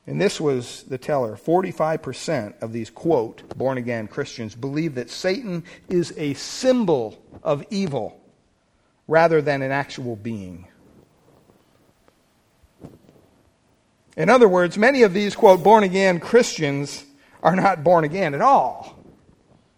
And 0.07 0.21
this 0.21 0.39
was 0.39 0.83
the 0.85 0.99
teller 0.99 1.37
45% 1.37 2.61
of 2.61 2.73
these, 2.73 2.91
quote, 2.91 3.57
born 3.57 3.79
again 3.79 4.07
Christians 4.07 4.55
believe 4.55 4.97
that 4.97 5.11
Satan 5.11 5.65
is 5.89 6.13
a 6.19 6.35
symbol 6.35 7.23
of 7.43 7.65
evil 7.71 8.21
rather 9.09 9.41
than 9.41 9.63
an 9.63 9.73
actual 9.73 10.15
being. 10.15 10.69
In 14.17 14.31
other 14.31 14.49
words, 14.49 14.79
many 14.79 15.03
of 15.03 15.13
these, 15.13 15.35
quote, 15.35 15.63
born 15.63 15.85
again 15.85 16.21
Christians 16.21 17.05
are 17.43 17.57
not 17.57 17.83
born 17.85 18.05
again 18.05 18.35
at 18.35 18.41
all. 18.41 18.97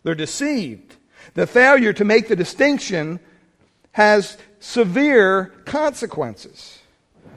They're 0.02 0.14
deceived. 0.14 0.96
The 1.34 1.46
failure 1.46 1.92
to 1.94 2.04
make 2.04 2.28
the 2.28 2.36
distinction 2.36 3.20
has 3.92 4.36
severe 4.60 5.52
consequences 5.64 6.78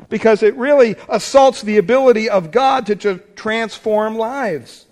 because 0.09 0.43
it 0.43 0.55
really 0.55 0.95
assaults 1.07 1.61
the 1.61 1.77
ability 1.77 2.29
of 2.29 2.51
God 2.51 2.85
to, 2.87 2.95
to 2.97 3.17
transform 3.35 4.15
lives. 4.15 4.85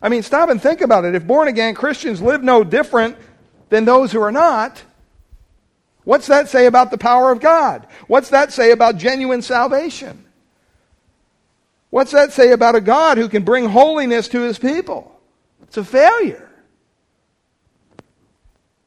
I 0.00 0.08
mean, 0.08 0.22
stop 0.22 0.48
and 0.48 0.62
think 0.62 0.80
about 0.80 1.04
it. 1.04 1.14
If 1.14 1.26
born 1.26 1.48
again 1.48 1.74
Christians 1.74 2.22
live 2.22 2.42
no 2.42 2.62
different 2.62 3.16
than 3.68 3.84
those 3.84 4.12
who 4.12 4.22
are 4.22 4.32
not, 4.32 4.82
what's 6.08 6.26
that 6.28 6.48
say 6.48 6.64
about 6.64 6.90
the 6.90 6.96
power 6.96 7.30
of 7.30 7.38
God? 7.38 7.86
What's 8.06 8.30
that 8.30 8.50
say 8.50 8.70
about 8.70 8.96
genuine 8.96 9.42
salvation? 9.42 10.24
What's 11.90 12.12
that 12.12 12.32
say 12.32 12.52
about 12.52 12.74
a 12.74 12.80
God 12.80 13.18
who 13.18 13.28
can 13.28 13.44
bring 13.44 13.66
holiness 13.66 14.26
to 14.28 14.40
his 14.40 14.58
people? 14.58 15.20
It's 15.64 15.76
a 15.76 15.84
failure 15.84 16.48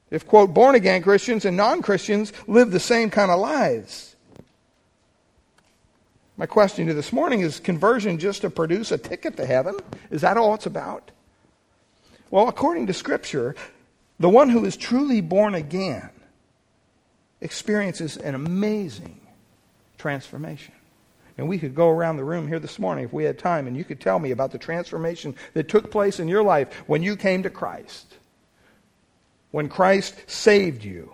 if, 0.10 0.25
quote, 0.25 0.56
born 0.56 0.74
again 0.74 1.04
Christians 1.04 1.46
and 1.46 1.56
non 1.56 1.84
Christians 1.84 2.34
live 2.48 2.72
the 2.72 2.80
same 2.80 3.12
kind 3.12 3.30
of 3.30 3.40
lives. 3.40 4.16
My 6.38 6.48
question 6.48 6.86
to 6.86 6.92
you 6.92 6.96
this 6.96 7.13
morning 7.13 7.42
is 7.42 7.60
conversion 7.60 8.18
just 8.18 8.42
to 8.42 8.50
produce 8.50 8.92
a 8.92 8.98
ticket 8.98 9.38
to 9.38 9.46
heaven? 9.46 9.75
Is 10.10 10.22
that 10.22 10.38
all 10.38 10.56
it's 10.56 10.66
about? 10.66 11.12
Well, 12.32 12.48
according 12.48 12.88
to 12.88 12.94
Scripture, 12.94 13.56
the 14.20 14.30
one 14.30 14.50
who 14.50 14.66
is 14.66 14.75
truly 14.75 15.22
born 15.22 15.54
again 15.54 16.10
experiences 17.42 18.18
an 18.18 18.36
amazing 18.36 19.20
transformation. 19.98 20.74
And 21.38 21.48
we 21.48 21.58
could 21.58 21.76
go 21.76 21.90
around 21.90 22.18
the 22.18 22.24
room 22.24 22.48
here 22.48 22.60
this 22.60 22.78
morning 22.78 23.06
if 23.06 23.14
we 23.14 23.24
had 23.24 23.40
time, 23.40 23.68
and 23.68 23.76
you 23.76 23.84
could 23.84 24.00
tell 24.00 24.20
me 24.20 24.32
about 24.32 24.52
the 24.52 24.58
transformation 24.58 25.36
that 25.54 25.68
took 25.70 25.90
place 25.92 26.20
in 26.20 26.28
your 26.28 26.44
life 26.44 26.74
when 26.88 27.02
you 27.02 27.16
came 27.16 27.44
to 27.44 27.50
Christ 27.50 28.18
when 29.52 29.70
Christ 29.70 30.16
saved 30.28 30.84
you. 30.84 31.14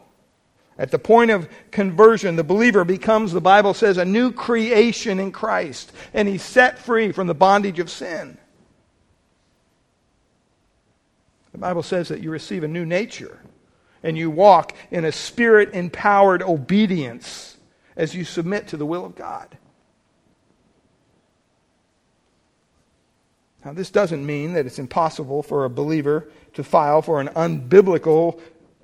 At 0.79 0.91
the 0.91 0.99
point 0.99 1.31
of 1.31 1.49
conversion, 1.71 2.35
the 2.35 2.43
believer 2.43 2.85
becomes, 2.85 3.33
the 3.33 3.41
Bible 3.41 3.73
says, 3.73 3.97
a 3.97 4.05
new 4.05 4.31
creation 4.31 5.19
in 5.19 5.31
Christ, 5.31 5.91
and 6.13 6.27
he's 6.27 6.43
set 6.43 6.77
free 6.77 7.11
from 7.11 7.25
the 7.25 7.33
bondage 7.33 7.79
of 7.79 7.89
sin. 7.89 8.37
The 11.51 11.57
Bible 11.57 11.81
says 11.81 12.09
that 12.09 12.21
you 12.21 12.29
receive 12.29 12.63
a 12.63 12.67
new 12.67 12.85
nature, 12.85 13.39
and 14.03 14.17
you 14.17 14.29
walk 14.29 14.73
in 14.91 15.05
a 15.05 15.11
spirit 15.11 15.73
empowered 15.73 16.41
obedience 16.41 17.57
as 17.95 18.13
you 18.13 18.23
submit 18.23 18.67
to 18.67 18.77
the 18.77 18.85
will 18.85 19.05
of 19.05 19.15
God. 19.15 19.57
Now, 23.65 23.73
this 23.73 23.89
doesn't 23.89 24.25
mean 24.25 24.53
that 24.53 24.65
it's 24.65 24.79
impossible 24.79 25.43
for 25.43 25.65
a 25.65 25.69
believer 25.69 26.29
to 26.53 26.63
file 26.63 27.01
for 27.01 27.19
an 27.19 27.27
unbiblical 27.29 28.39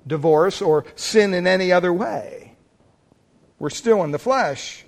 divorce 0.06 0.60
or 0.60 0.84
sin 0.94 1.32
in 1.32 1.46
any 1.46 1.72
other 1.72 1.92
way. 1.92 2.54
We're 3.58 3.70
still 3.70 4.04
in 4.04 4.10
the 4.10 4.18
flesh. 4.18 4.84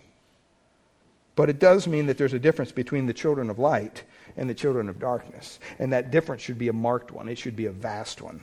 But 1.34 1.50
it 1.50 1.58
does 1.58 1.86
mean 1.86 2.06
that 2.06 2.18
there's 2.18 2.32
a 2.32 2.38
difference 2.38 2.72
between 2.72 3.06
the 3.06 3.12
children 3.12 3.50
of 3.50 3.58
light 3.58 4.02
and 4.36 4.50
the 4.50 4.54
children 4.54 4.88
of 4.88 4.98
darkness. 4.98 5.60
And 5.78 5.92
that 5.92 6.10
difference 6.10 6.42
should 6.42 6.58
be 6.58 6.68
a 6.68 6.72
marked 6.72 7.10
one, 7.10 7.28
it 7.28 7.38
should 7.38 7.56
be 7.56 7.66
a 7.66 7.72
vast 7.72 8.20
one. 8.20 8.42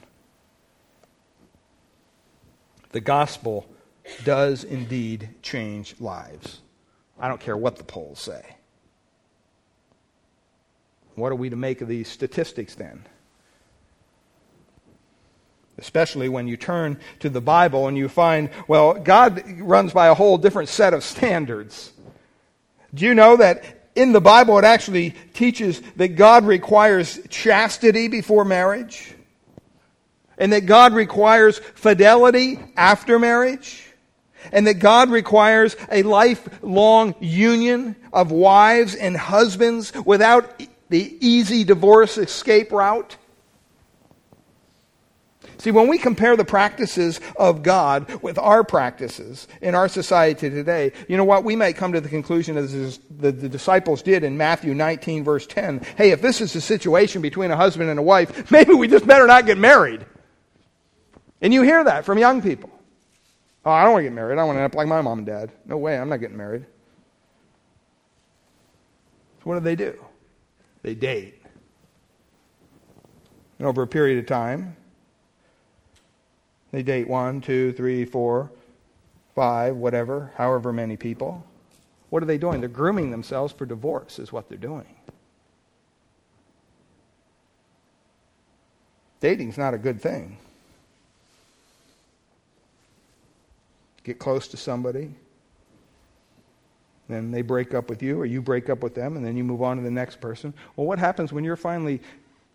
The 2.94 3.02
gospel 3.02 3.68
does 4.24 4.64
indeed 4.64 5.30
change 5.42 5.96
lives. 6.00 6.62
I 7.20 7.28
don't 7.28 7.42
care 7.42 7.58
what 7.58 7.76
the 7.76 7.84
polls 7.84 8.20
say. 8.20 8.56
What 11.16 11.32
are 11.32 11.36
we 11.36 11.50
to 11.50 11.56
make 11.56 11.82
of 11.82 11.88
these 11.88 12.08
statistics 12.08 12.76
then? 12.76 13.04
Especially 15.78 16.30
when 16.30 16.48
you 16.48 16.56
turn 16.56 17.00
to 17.20 17.30
the 17.30 17.42
Bible 17.42 17.88
and 17.88 17.98
you 17.98 18.08
find, 18.08 18.50
well, 18.68 18.94
God 18.94 19.44
runs 19.60 19.92
by 19.92 20.08
a 20.08 20.14
whole 20.14 20.38
different 20.38 20.70
set 20.70 20.94
of 20.94 21.04
standards. 21.04 21.92
Do 22.94 23.06
you 23.06 23.16
know 23.16 23.38
that 23.38 23.90
in 23.96 24.12
the 24.12 24.22
Bible 24.22 24.60
it 24.60 24.66
actually 24.66 25.16
teaches 25.34 25.82
that 25.96 26.10
God 26.10 26.46
requires 26.46 27.20
chastity 27.30 28.08
before 28.08 28.46
marriage? 28.46 29.16
And 30.38 30.54
that 30.54 30.66
God 30.66 30.94
requires 30.94 31.60
fidelity 31.60 32.60
after 32.76 33.20
marriage? 33.20 33.84
And 34.52 34.68
that 34.68 34.76
God 34.76 35.10
requires 35.10 35.76
a 35.92 36.04
lifelong 36.04 37.16
union 37.20 37.96
of 38.12 38.32
wives 38.32 38.96
and 38.96 39.16
husbands 39.16 39.94
without 40.06 40.62
the 40.90 41.18
easy 41.26 41.64
divorce 41.64 42.18
escape 42.18 42.72
route? 42.72 43.18
See, 45.64 45.72
when 45.72 45.88
we 45.88 45.98
compare 45.98 46.36
the 46.36 46.44
practices 46.44 47.22
of 47.38 47.64
God 47.64 48.22
with 48.22 48.38
our 48.38 48.66
practices 48.66 49.48
in 49.62 49.76
our 49.76 49.88
society 49.88 50.50
today, 50.50 50.92
you 51.08 51.16
know 51.16 51.24
what? 51.24 51.46
We 51.46 51.56
might 51.56 51.78
come 51.78 51.94
to 51.94 52.02
the 52.02 52.10
conclusion 52.10 52.58
as 52.58 53.00
the, 53.10 53.32
the 53.32 53.48
disciples 53.48 54.02
did 54.02 54.26
in 54.26 54.36
Matthew 54.36 54.74
19, 54.74 55.24
verse 55.24 55.48
10. 55.48 55.80
Hey, 55.96 56.12
if 56.12 56.22
this 56.22 56.42
is 56.42 56.52
the 56.52 56.60
situation 56.60 57.22
between 57.22 57.50
a 57.50 57.56
husband 57.56 57.90
and 57.90 57.98
a 57.98 58.04
wife, 58.04 58.52
maybe 58.52 58.74
we 58.74 58.90
just 58.90 59.08
better 59.08 59.26
not 59.26 59.46
get 59.46 59.58
married. 59.58 60.06
And 61.44 61.54
you 61.54 61.62
hear 61.62 61.84
that 61.84 62.06
from 62.06 62.18
young 62.18 62.42
people. 62.42 62.70
Oh, 63.66 63.72
I 63.72 63.84
don't 63.84 63.92
want 63.92 64.04
to 64.04 64.10
get 64.10 64.14
married. 64.14 64.40
I 64.40 64.44
want 64.46 64.56
to 64.56 64.62
end 64.62 64.72
up 64.72 64.76
like 64.76 64.88
my 64.88 65.02
mom 65.02 65.20
and 65.20 65.28
dad. 65.28 65.52
No 65.66 65.78
way, 65.78 65.98
I'm 65.98 66.08
not 66.10 66.22
getting 66.22 66.38
married. 66.38 66.66
So 69.40 69.44
what 69.44 69.56
do 69.56 69.60
they 69.60 69.76
do? 69.76 69.94
They 70.82 70.96
date. 70.96 71.42
And 73.60 73.68
over 73.68 73.84
a 73.84 73.88
period 73.88 74.20
of 74.20 74.26
time, 74.26 74.76
they 76.72 76.82
date 76.82 77.08
one, 77.08 77.42
two, 77.42 77.74
three, 77.74 78.06
four, 78.06 78.50
five, 79.36 79.76
whatever, 79.76 80.32
however 80.36 80.72
many 80.72 80.96
people. 80.96 81.46
What 82.10 82.24
are 82.24 82.26
they 82.26 82.38
doing? 82.38 82.62
They're 82.62 82.70
grooming 82.70 83.12
themselves 83.12 83.52
for 83.52 83.66
divorce, 83.66 84.18
is 84.18 84.32
what 84.32 84.48
they're 84.48 84.58
doing. 84.58 84.96
Dating's 89.20 89.58
not 89.58 89.74
a 89.74 89.78
good 89.78 90.02
thing. 90.02 90.38
Get 94.04 94.20
close 94.20 94.48
to 94.50 94.58
somebody, 94.58 95.14
then 97.08 97.32
they 97.32 97.42
break 97.42 97.74
up 97.74 97.90
with 97.90 98.02
you, 98.02 98.20
or 98.20 98.26
you 98.26 98.42
break 98.42 98.70
up 98.70 98.82
with 98.82 98.96
them, 98.96 99.16
and 99.18 99.26
then 99.26 99.36
you 99.36 99.44
move 99.44 99.62
on 99.62 99.78
to 99.78 99.84
the 99.84 99.92
next 99.92 100.22
person. 100.22 100.54
Well, 100.76 100.88
what 100.88 101.00
happens 101.00 101.34
when 101.34 101.44
you're 101.44 101.56
finally 101.56 102.02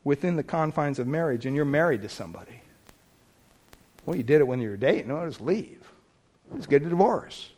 within 0.05 0.37
the 0.37 0.43
confines 0.43 0.99
of 0.99 1.07
marriage 1.07 1.47
and 1.47 1.55
you're 1.55 1.65
married 1.65 2.03
to 2.03 2.09
somebody? 2.09 2.63
Well, 4.07 4.17
you 4.17 4.23
did 4.23 4.41
it 4.41 4.47
when 4.47 4.61
you 4.61 4.71
were 4.71 4.77
dating. 4.77 5.09
No, 5.09 5.27
just 5.27 5.41
leave. 5.41 5.83
Just 6.57 6.71
get 6.71 6.83
a 6.83 6.89
divorce. 6.89 7.51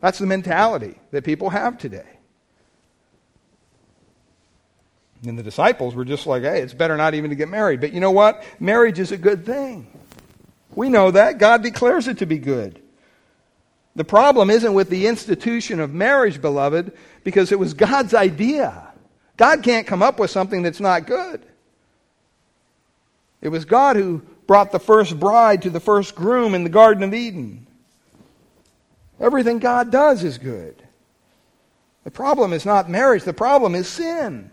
That's 0.00 0.18
the 0.18 0.26
mentality 0.26 0.98
that 1.12 1.24
people 1.24 1.48
have 1.48 1.78
today. 1.78 2.18
And 5.26 5.38
the 5.38 5.42
disciples 5.42 5.94
were 5.94 6.04
just 6.04 6.26
like, 6.26 6.42
hey, 6.42 6.60
it's 6.60 6.74
better 6.74 6.96
not 6.96 7.14
even 7.14 7.30
to 7.30 7.36
get 7.36 7.48
married. 7.48 7.80
But 7.80 7.92
you 7.92 8.00
know 8.00 8.10
what? 8.10 8.44
Marriage 8.60 8.98
is 8.98 9.12
a 9.12 9.16
good 9.16 9.46
thing. 9.46 9.86
We 10.74 10.88
know 10.88 11.12
that. 11.12 11.38
God 11.38 11.62
declares 11.62 12.08
it 12.08 12.18
to 12.18 12.26
be 12.26 12.38
good. 12.38 12.81
The 13.94 14.04
problem 14.04 14.50
isn't 14.50 14.72
with 14.72 14.88
the 14.88 15.06
institution 15.06 15.80
of 15.80 15.92
marriage, 15.92 16.40
beloved, 16.40 16.92
because 17.24 17.52
it 17.52 17.58
was 17.58 17.74
God's 17.74 18.14
idea. 18.14 18.88
God 19.36 19.62
can't 19.62 19.86
come 19.86 20.02
up 20.02 20.18
with 20.18 20.30
something 20.30 20.62
that's 20.62 20.80
not 20.80 21.06
good. 21.06 21.42
It 23.42 23.48
was 23.48 23.64
God 23.64 23.96
who 23.96 24.22
brought 24.46 24.72
the 24.72 24.78
first 24.78 25.18
bride 25.18 25.62
to 25.62 25.70
the 25.70 25.80
first 25.80 26.14
groom 26.14 26.54
in 26.54 26.64
the 26.64 26.70
Garden 26.70 27.02
of 27.02 27.12
Eden. 27.12 27.66
Everything 29.20 29.58
God 29.58 29.90
does 29.90 30.24
is 30.24 30.38
good. 30.38 30.82
The 32.04 32.10
problem 32.10 32.52
is 32.52 32.66
not 32.66 32.90
marriage, 32.90 33.24
the 33.24 33.32
problem 33.32 33.74
is 33.74 33.86
sin. 33.86 34.50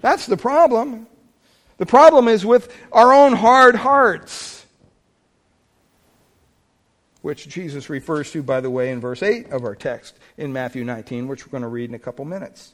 That's 0.00 0.26
the 0.26 0.36
problem. 0.36 1.06
The 1.78 1.86
problem 1.86 2.28
is 2.28 2.46
with 2.46 2.74
our 2.92 3.12
own 3.12 3.32
hard 3.32 3.74
hearts, 3.74 4.55
which 7.26 7.48
Jesus 7.48 7.90
refers 7.90 8.30
to, 8.30 8.40
by 8.40 8.60
the 8.60 8.70
way, 8.70 8.92
in 8.92 9.00
verse 9.00 9.20
8 9.20 9.50
of 9.50 9.64
our 9.64 9.74
text 9.74 10.16
in 10.36 10.52
Matthew 10.52 10.84
19, 10.84 11.26
which 11.26 11.44
we're 11.44 11.50
going 11.50 11.64
to 11.64 11.68
read 11.68 11.90
in 11.90 11.96
a 11.96 11.98
couple 11.98 12.24
minutes. 12.24 12.72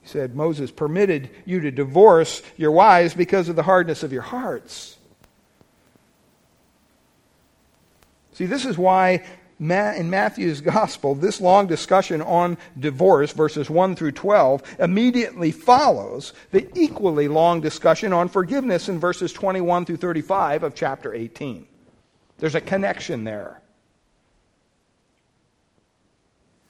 He 0.00 0.08
said, 0.08 0.34
Moses 0.34 0.70
permitted 0.70 1.28
you 1.44 1.60
to 1.60 1.70
divorce 1.70 2.40
your 2.56 2.70
wives 2.70 3.12
because 3.12 3.50
of 3.50 3.56
the 3.56 3.64
hardness 3.64 4.02
of 4.02 4.14
your 4.14 4.22
hearts. 4.22 4.96
See, 8.32 8.46
this 8.46 8.64
is 8.64 8.78
why 8.78 9.22
in 9.60 10.08
Matthew's 10.08 10.62
gospel, 10.62 11.14
this 11.14 11.38
long 11.38 11.66
discussion 11.66 12.22
on 12.22 12.56
divorce, 12.80 13.32
verses 13.32 13.68
1 13.68 13.94
through 13.94 14.12
12, 14.12 14.76
immediately 14.78 15.52
follows 15.52 16.32
the 16.50 16.66
equally 16.74 17.28
long 17.28 17.60
discussion 17.60 18.14
on 18.14 18.30
forgiveness 18.30 18.88
in 18.88 18.98
verses 18.98 19.34
21 19.34 19.84
through 19.84 19.98
35 19.98 20.62
of 20.62 20.74
chapter 20.74 21.12
18. 21.12 21.66
There's 22.38 22.54
a 22.54 22.60
connection 22.60 23.24
there. 23.24 23.60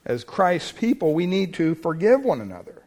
As 0.05 0.23
Christ's 0.23 0.71
people, 0.71 1.13
we 1.13 1.25
need 1.25 1.55
to 1.55 1.75
forgive 1.75 2.23
one 2.23 2.39
another. 2.39 2.83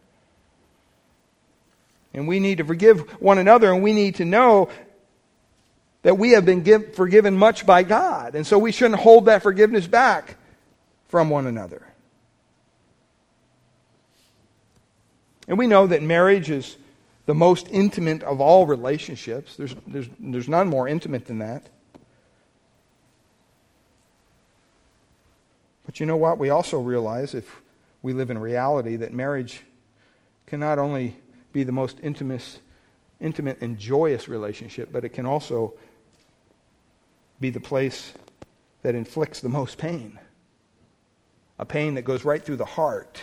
And 2.15 2.29
we 2.29 2.41
need 2.41 2.59
to 2.59 2.65
forgive 2.65 3.01
one 3.21 3.39
another, 3.39 3.73
and 3.73 3.83
we 3.83 3.93
need 3.93 4.17
to 4.17 4.25
know 4.25 4.71
that 6.03 6.17
we 6.17 6.31
have 6.31 6.45
been 6.45 6.63
give, 6.63 6.95
forgiven 6.95 7.37
much 7.37 7.67
by 7.67 7.83
God. 7.83 8.35
And 8.35 8.47
so 8.47 8.59
we 8.59 8.73
shouldn't 8.73 9.01
hold 9.01 9.27
that 9.27 9.43
forgiveness 9.43 9.87
back 9.87 10.37
from 11.09 11.29
one 11.29 11.47
another. 11.47 11.83
And 15.49 15.59
we 15.59 15.67
know 15.67 15.87
that 15.87 16.03
marriage 16.03 16.51
is 16.51 16.77
the 17.27 17.35
most 17.35 17.69
intimate 17.71 18.23
of 18.23 18.41
all 18.41 18.67
relationships. 18.67 19.57
There's, 19.57 19.75
there's, 19.87 20.09
there's 20.21 20.49
none 20.49 20.69
more 20.69 20.87
intimate 20.87 21.27
than 21.27 21.39
that. 21.39 21.69
But 25.89 26.01
you 26.01 26.05
know 26.05 26.19
what? 26.19 26.37
We 26.37 26.51
also 26.51 26.79
realize, 26.81 27.33
if 27.33 27.63
we 28.03 28.13
live 28.13 28.31
in 28.31 28.37
reality, 28.37 28.97
that 28.97 29.15
marriage 29.15 29.63
can 30.45 30.61
not 30.61 30.79
only 30.79 31.17
be 31.51 31.65
the 31.65 31.73
most 31.73 31.97
intimate, 32.03 32.59
intimate 33.21 33.63
and 33.63 33.79
joyous 33.79 34.29
relationship, 34.29 34.91
but 34.93 35.03
it 35.07 35.15
can 35.15 35.25
also 35.25 35.73
be 37.41 37.49
the 37.49 37.59
place 37.59 38.13
that 38.83 38.95
inflicts 38.95 39.41
the 39.41 39.49
most 39.49 39.79
pain. 39.79 40.19
A 41.59 41.65
pain 41.65 41.95
that 41.95 42.03
goes 42.03 42.23
right 42.23 42.45
through 42.45 42.57
the 42.57 42.67
heart. 42.67 43.23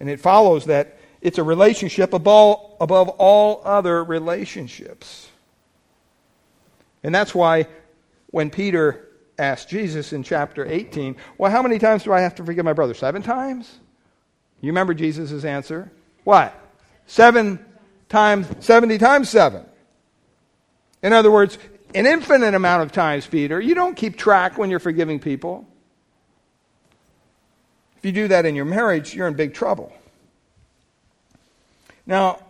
And 0.00 0.08
it 0.08 0.18
follows 0.18 0.64
that 0.64 0.98
it's 1.20 1.36
a 1.36 1.42
relationship 1.42 2.14
above, 2.14 2.58
above 2.80 3.10
all 3.10 3.60
other 3.66 4.02
relationships. 4.02 5.28
And 7.02 7.14
that's 7.14 7.34
why 7.34 7.66
when 8.34 8.50
Peter 8.50 9.06
asked 9.38 9.68
Jesus 9.68 10.12
in 10.12 10.24
chapter 10.24 10.66
18, 10.66 11.14
Well, 11.38 11.52
how 11.52 11.62
many 11.62 11.78
times 11.78 12.02
do 12.02 12.12
I 12.12 12.22
have 12.22 12.34
to 12.34 12.44
forgive 12.44 12.64
my 12.64 12.72
brother? 12.72 12.92
Seven 12.92 13.22
times? 13.22 13.78
You 14.60 14.70
remember 14.70 14.92
Jesus' 14.92 15.44
answer? 15.44 15.92
What? 16.24 16.52
Seven 17.06 17.64
times, 18.08 18.48
70 18.58 18.98
times 18.98 19.28
seven. 19.30 19.64
In 21.00 21.12
other 21.12 21.30
words, 21.30 21.58
an 21.94 22.06
infinite 22.06 22.54
amount 22.54 22.82
of 22.82 22.90
times, 22.90 23.24
Peter. 23.24 23.60
You 23.60 23.76
don't 23.76 23.94
keep 23.94 24.16
track 24.16 24.58
when 24.58 24.68
you're 24.68 24.80
forgiving 24.80 25.20
people. 25.20 25.64
If 27.98 28.04
you 28.04 28.10
do 28.10 28.26
that 28.26 28.46
in 28.46 28.56
your 28.56 28.64
marriage, 28.64 29.14
you're 29.14 29.28
in 29.28 29.34
big 29.34 29.54
trouble. 29.54 29.92
Now, 32.04 32.40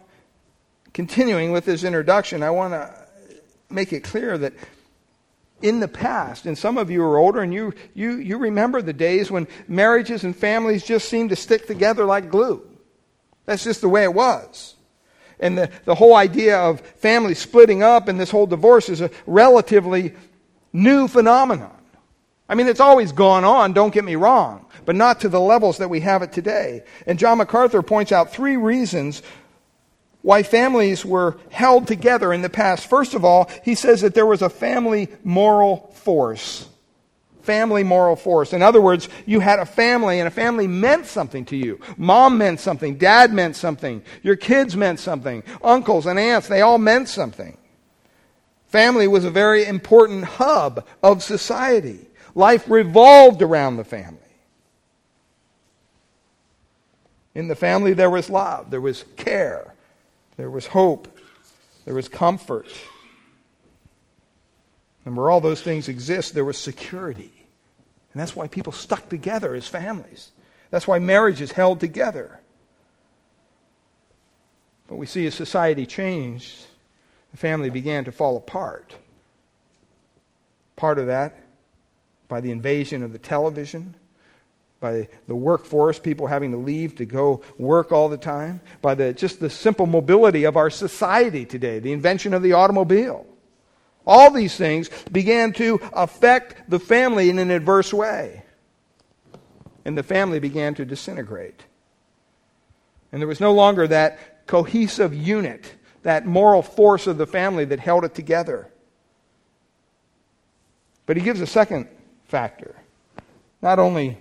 continuing 0.95 1.53
with 1.53 1.67
this 1.67 1.85
introduction, 1.85 2.43
I 2.43 2.49
want 2.49 2.73
to 2.73 2.91
make 3.69 3.93
it 3.93 4.03
clear 4.03 4.39
that 4.39 4.55
in 5.63 5.81
the 5.81 5.89
past, 5.89 6.47
and 6.47 6.59
some 6.59 6.77
of 6.77 6.91
you 6.91 7.03
are 7.03 7.17
older 7.17 7.41
and 7.41 7.55
you, 7.55 7.73
you, 7.95 8.17
you 8.17 8.37
remember 8.37 8.83
the 8.83 8.93
days 8.93 9.31
when 9.31 9.47
marriages 9.67 10.25
and 10.25 10.37
families 10.37 10.85
just 10.85 11.09
seemed 11.09 11.31
to 11.31 11.37
stick 11.37 11.67
together 11.67 12.05
like 12.05 12.31
glue. 12.31 12.63
That's 13.47 13.65
just 13.65 13.81
the 13.81 13.89
way 13.89 14.05
it 14.05 14.13
was. 14.13 14.75
And 15.41 15.57
the, 15.59 15.71
the 15.85 15.95
whole 15.95 16.15
idea 16.15 16.59
of 16.59 16.81
families 16.81 17.39
splitting 17.39 17.83
up 17.83 18.09
and 18.09 18.19
this 18.19 18.31
whole 18.31 18.47
divorce 18.47 18.89
is 18.89 19.01
a 19.01 19.11
relatively 19.27 20.15
new 20.73 21.09
phenomenon. 21.09 21.77
I 22.49 22.55
mean, 22.55 22.67
it's 22.67 22.81
always 22.81 23.13
gone 23.13 23.45
on, 23.45 23.73
don't 23.73 23.93
get 23.93 24.05
me 24.05 24.17
wrong, 24.17 24.67
but 24.85 24.97
not 24.97 25.21
to 25.21 25.29
the 25.29 25.41
levels 25.41 25.79
that 25.79 25.89
we 25.89 26.01
have 26.01 26.23
it 26.23 26.33
today. 26.33 26.85
And 27.07 27.19
John 27.19 27.39
MacArthur 27.39 27.83
points 27.83 28.13
out 28.13 28.33
three 28.33 28.57
reasons 28.57 29.23
why 30.25 30.43
families 30.43 31.05
were 31.05 31.37
held 31.51 31.87
together 31.87 32.33
in 32.33 32.41
the 32.41 32.49
past. 32.49 32.89
First 32.89 33.13
of 33.13 33.27
all, 33.27 33.51
he 33.63 33.75
says 33.75 34.01
that 34.01 34.15
there 34.15 34.25
was 34.25 34.41
a 34.41 34.49
family 34.49 35.09
moral 35.23 35.93
force 35.93 36.67
family 37.43 37.85
moral 37.85 38.17
force. 38.17 38.55
In 38.55 38.63
other 38.63 38.81
words, 38.81 39.07
you 39.27 39.39
had 39.39 39.59
a 39.59 39.67
family, 39.67 40.19
and 40.19 40.27
a 40.27 40.31
family 40.31 40.67
meant 40.67 41.05
something 41.05 41.45
to 41.45 41.57
you. 41.59 41.79
Mom 41.99 42.39
meant 42.39 42.59
something, 42.59 42.97
dad 42.97 43.35
meant 43.35 43.55
something, 43.55 44.03
your 44.23 44.35
kids 44.35 44.75
meant 44.75 44.99
something, 44.99 45.43
uncles 45.63 46.07
and 46.07 46.19
aunts, 46.19 46.49
they 46.49 46.63
all 46.63 46.79
meant 46.79 47.07
something. 47.07 47.59
Family 48.69 49.07
was 49.07 49.27
a 49.27 49.31
very 49.31 49.67
important 49.67 50.25
hub 50.25 50.87
of 51.03 51.23
society. 51.23 52.09
Life 52.35 52.67
revolved 52.71 53.43
around 53.43 53.77
the 53.77 53.85
family. 53.85 54.21
In 57.35 57.49
the 57.49 57.55
family, 57.55 57.93
there 57.93 58.09
was 58.09 58.31
love, 58.31 58.71
there 58.71 58.81
was 58.81 59.05
care, 59.17 59.74
there 60.37 60.51
was 60.51 60.67
hope, 60.67 61.09
there 61.85 61.95
was 61.95 62.09
comfort. 62.09 62.69
And 65.05 65.17
where 65.17 65.31
all 65.31 65.41
those 65.41 65.61
things 65.61 65.89
exist, 65.89 66.35
there 66.35 66.45
was 66.45 66.59
security. 66.59 67.33
And 68.13 68.21
that's 68.21 68.35
why 68.35 68.47
people 68.47 68.73
stuck 68.73 69.09
together 69.09 69.55
as 69.55 69.69
families. 69.69 70.31
That's 70.71 70.89
why 70.89 70.99
marriage 70.99 71.41
is 71.41 71.53
held 71.53 71.81
together. 71.81 72.41
But 74.89 74.97
we 74.97 75.07
see 75.07 75.27
as 75.27 75.35
society 75.35 75.87
changed, 75.87 76.67
the 77.33 77.37
family 77.37 77.71
began 77.71 78.05
to 78.05 78.13
fall 78.13 78.37
apart. 78.37 78.95
Part 80.77 80.99
of 80.99 81.07
that 81.07 81.37
by 82.29 82.41
the 82.41 82.51
invasion 82.51 83.03
of 83.03 83.13
the 83.13 83.19
television, 83.19 83.95
by 84.85 85.09
the 85.29 85.35
workforce, 85.35 85.99
people 85.99 86.27
having 86.27 86.51
to 86.51 86.59
leave 86.59 86.95
to 86.97 87.07
go 87.07 87.41
work 87.57 87.91
all 87.91 88.11
the 88.11 88.19
time, 88.19 88.61
by 88.83 88.95
the, 88.95 89.15
just 89.15 89.41
the 89.41 89.49
simple 89.49 89.87
mobility 89.87 90.45
of 90.45 90.59
our 90.59 90.69
society 90.69 91.47
today, 91.47 91.79
the 91.79 91.91
invention 91.91 92.35
of 92.35 92.43
the 92.43 92.53
automobile. 92.53 93.25
All 94.07 94.31
these 94.31 94.55
things 94.55 94.91
began 95.11 95.55
to 95.55 95.81
affect 95.95 96.69
the 96.69 96.79
family 96.79 97.31
in 97.31 97.39
an 97.39 97.51
adverse 97.51 97.95
way. 97.95 98.43
And 99.87 99.97
the 99.97 100.03
family 100.03 100.39
began 100.39 100.75
to 100.75 100.85
disintegrate. 100.85 101.63
And 103.11 103.23
there 103.23 103.29
was 103.29 103.41
no 103.41 103.55
longer 103.55 103.87
that 103.87 104.47
cohesive 104.47 105.15
unit, 105.15 105.65
that 106.03 106.27
moral 106.27 106.61
force 106.61 107.07
of 107.07 107.17
the 107.17 107.27
family 107.27 107.65
that 107.65 107.81
held 107.81 108.05
it 108.05 108.15
together. 108.15 108.69
But 111.07 111.17
he 111.17 111.23
gives 111.23 111.41
a 111.41 111.47
second 111.47 111.89
factor. 112.27 112.77
Not 113.63 113.79
only 113.79 114.19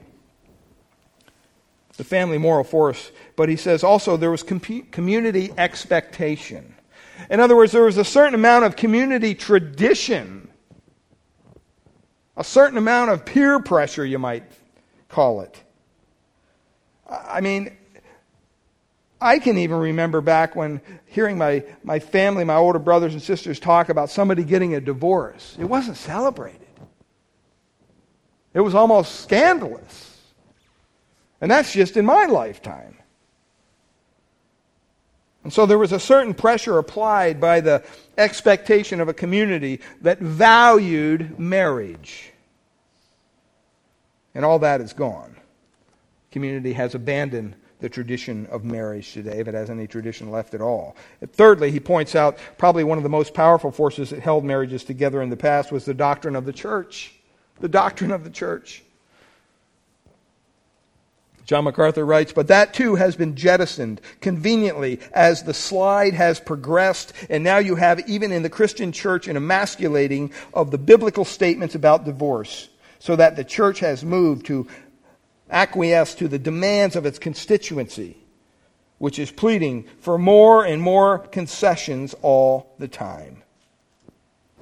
the 1.97 2.03
family 2.03 2.37
moral 2.37 2.63
force, 2.63 3.11
but 3.35 3.49
he 3.49 3.55
says 3.55 3.83
also 3.83 4.17
there 4.17 4.31
was 4.31 4.43
community 4.43 5.51
expectation. 5.57 6.75
In 7.29 7.39
other 7.39 7.55
words, 7.55 7.71
there 7.71 7.83
was 7.83 7.97
a 7.97 8.05
certain 8.05 8.33
amount 8.33 8.65
of 8.65 8.75
community 8.75 9.35
tradition, 9.35 10.49
a 12.35 12.43
certain 12.43 12.77
amount 12.77 13.11
of 13.11 13.25
peer 13.25 13.59
pressure, 13.59 14.05
you 14.05 14.19
might 14.19 14.43
call 15.07 15.41
it. 15.41 15.61
I 17.07 17.41
mean, 17.41 17.77
I 19.21 19.39
can 19.39 19.57
even 19.57 19.77
remember 19.77 20.19
back 20.19 20.55
when 20.55 20.81
hearing 21.05 21.37
my, 21.37 21.63
my 21.83 21.99
family, 21.99 22.43
my 22.43 22.55
older 22.55 22.79
brothers 22.79 23.13
and 23.13 23.21
sisters 23.21 23.59
talk 23.59 23.89
about 23.89 24.09
somebody 24.09 24.43
getting 24.43 24.73
a 24.73 24.81
divorce. 24.81 25.55
It 25.59 25.65
wasn't 25.65 25.97
celebrated, 25.97 26.59
it 28.53 28.61
was 28.61 28.73
almost 28.73 29.21
scandalous. 29.21 30.09
And 31.43 31.51
that's 31.51 31.73
just 31.73 31.97
in 31.97 32.05
my 32.05 32.25
lifetime. 32.25 32.95
And 35.43 35.51
so 35.51 35.65
there 35.65 35.77
was 35.77 35.91
a 35.91 35.99
certain 35.99 36.33
pressure 36.33 36.77
applied 36.77 37.41
by 37.41 37.59
the 37.59 37.83
expectation 38.17 39.01
of 39.01 39.09
a 39.09 39.13
community 39.13 39.81
that 40.03 40.19
valued 40.19 41.37
marriage. 41.37 42.31
And 44.33 44.45
all 44.45 44.57
that 44.59 44.79
is 44.79 44.93
gone. 44.93 45.35
Community 46.31 46.71
has 46.71 46.95
abandoned 46.95 47.57
the 47.81 47.89
tradition 47.89 48.45
of 48.45 48.63
marriage 48.63 49.11
today, 49.11 49.39
if 49.39 49.49
it 49.49 49.53
has 49.53 49.69
any 49.69 49.85
tradition 49.85 50.31
left 50.31 50.53
at 50.53 50.61
all. 50.61 50.95
Thirdly, 51.33 51.71
he 51.71 51.81
points 51.81 52.15
out 52.15 52.37
probably 52.57 52.85
one 52.85 52.97
of 52.97 53.03
the 53.03 53.09
most 53.09 53.33
powerful 53.33 53.69
forces 53.69 54.11
that 54.11 54.21
held 54.21 54.45
marriages 54.45 54.85
together 54.85 55.21
in 55.21 55.29
the 55.29 55.35
past 55.35 55.73
was 55.73 55.83
the 55.83 55.93
doctrine 55.93 56.37
of 56.37 56.45
the 56.45 56.53
church. 56.53 57.13
The 57.59 57.67
doctrine 57.67 58.11
of 58.11 58.23
the 58.23 58.29
church. 58.29 58.81
John 61.45 61.65
MacArthur 61.65 62.05
writes, 62.05 62.31
but 62.31 62.47
that 62.47 62.73
too 62.73 62.95
has 62.95 63.15
been 63.15 63.35
jettisoned 63.35 63.99
conveniently 64.21 64.99
as 65.13 65.43
the 65.43 65.53
slide 65.53 66.13
has 66.13 66.39
progressed, 66.39 67.11
and 67.29 67.43
now 67.43 67.57
you 67.57 67.75
have, 67.75 68.07
even 68.07 68.31
in 68.31 68.43
the 68.43 68.49
Christian 68.49 68.91
church, 68.91 69.27
an 69.27 69.35
emasculating 69.35 70.31
of 70.53 70.71
the 70.71 70.77
biblical 70.77 71.25
statements 71.25 71.75
about 71.75 72.05
divorce, 72.05 72.69
so 72.99 73.15
that 73.17 73.35
the 73.35 73.43
church 73.43 73.79
has 73.79 74.05
moved 74.05 74.45
to 74.45 74.67
acquiesce 75.49 76.15
to 76.15 76.27
the 76.29 76.39
demands 76.39 76.95
of 76.95 77.05
its 77.05 77.19
constituency, 77.19 78.17
which 78.97 79.19
is 79.19 79.29
pleading 79.29 79.85
for 79.99 80.17
more 80.17 80.65
and 80.65 80.81
more 80.81 81.19
concessions 81.19 82.15
all 82.21 82.73
the 82.79 82.87
time. 82.87 83.43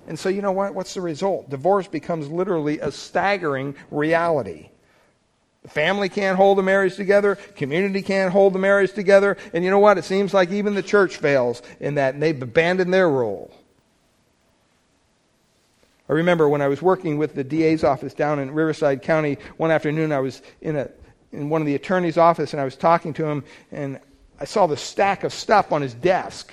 And 0.08 0.18
so, 0.18 0.30
you 0.30 0.42
know 0.42 0.52
what? 0.52 0.74
What's 0.74 0.96
the 0.96 1.02
result? 1.02 1.50
Divorce 1.52 1.88
becomes 1.88 2.28
literally 2.28 2.80
a 2.80 2.92
staggering 2.92 3.76
reality. 3.92 4.70
Family 5.68 6.10
can't 6.10 6.38
hold 6.38 6.58
the 6.58 6.64
marriage 6.64 6.96
together. 6.96 7.36
Community 7.56 8.02
can't 8.02 8.32
hold 8.32 8.54
the 8.54 8.60
marriage 8.60 8.94
together. 8.94 9.38
And 9.54 9.64
you 9.64 9.70
know 9.70 9.80
what? 9.80 9.98
It 9.98 10.06
seems 10.06 10.34
like 10.34 10.52
even 10.52 10.74
the 10.74 10.82
church 10.82 11.18
fails 11.18 11.62
in 11.80 11.96
that, 11.96 12.16
and 12.16 12.24
they've 12.24 12.42
abandoned 12.42 12.94
their 12.94 13.10
role. 13.10 13.54
I 16.10 16.14
remember 16.14 16.50
when 16.50 16.62
I 16.62 16.68
was 16.68 16.82
working 16.82 17.18
with 17.18 17.36
the 17.36 17.44
DA's 17.44 17.84
office 17.84 18.14
down 18.14 18.40
in 18.40 18.52
Riverside 18.52 19.02
County 19.02 19.38
one 19.58 19.72
afternoon, 19.72 20.12
I 20.12 20.20
was 20.20 20.42
in, 20.62 20.76
a, 20.76 20.90
in 21.32 21.48
one 21.50 21.62
of 21.62 21.68
the 21.68 21.76
attorney's 21.76 22.18
office 22.18 22.52
and 22.52 22.60
I 22.60 22.66
was 22.66 22.76
talking 22.76 23.14
to 23.14 23.26
him, 23.26 23.44
and 23.72 24.00
I 24.40 24.46
saw 24.46 24.68
the 24.68 24.76
stack 24.76 25.24
of 25.24 25.32
stuff 25.32 25.72
on 25.72 25.82
his 25.82 25.94
desk. 25.94 26.52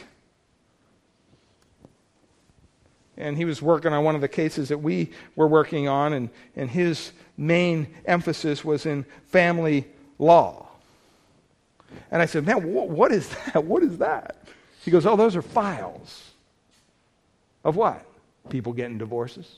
And 3.16 3.36
he 3.36 3.46
was 3.46 3.60
working 3.60 3.92
on 3.92 4.04
one 4.04 4.14
of 4.14 4.20
the 4.20 4.28
cases 4.28 4.68
that 4.68 4.78
we 4.78 5.10
were 5.34 5.48
working 5.48 5.88
on, 5.88 6.12
and, 6.12 6.30
and 6.54 6.70
his 6.70 7.10
main 7.38 7.94
emphasis 8.04 8.62
was 8.62 8.84
in 8.84 9.06
family 9.28 9.86
law. 10.18 10.68
And 12.10 12.20
I 12.20 12.26
said, 12.26 12.44
Man, 12.44 12.72
what 12.72 13.12
is 13.12 13.28
that? 13.46 13.64
What 13.64 13.82
is 13.82 13.98
that? 13.98 14.44
He 14.84 14.90
goes, 14.90 15.06
Oh, 15.06 15.16
those 15.16 15.36
are 15.36 15.42
files. 15.42 16.24
Of 17.64 17.76
what? 17.76 18.04
people 18.48 18.72
getting 18.72 18.98
divorces? 18.98 19.56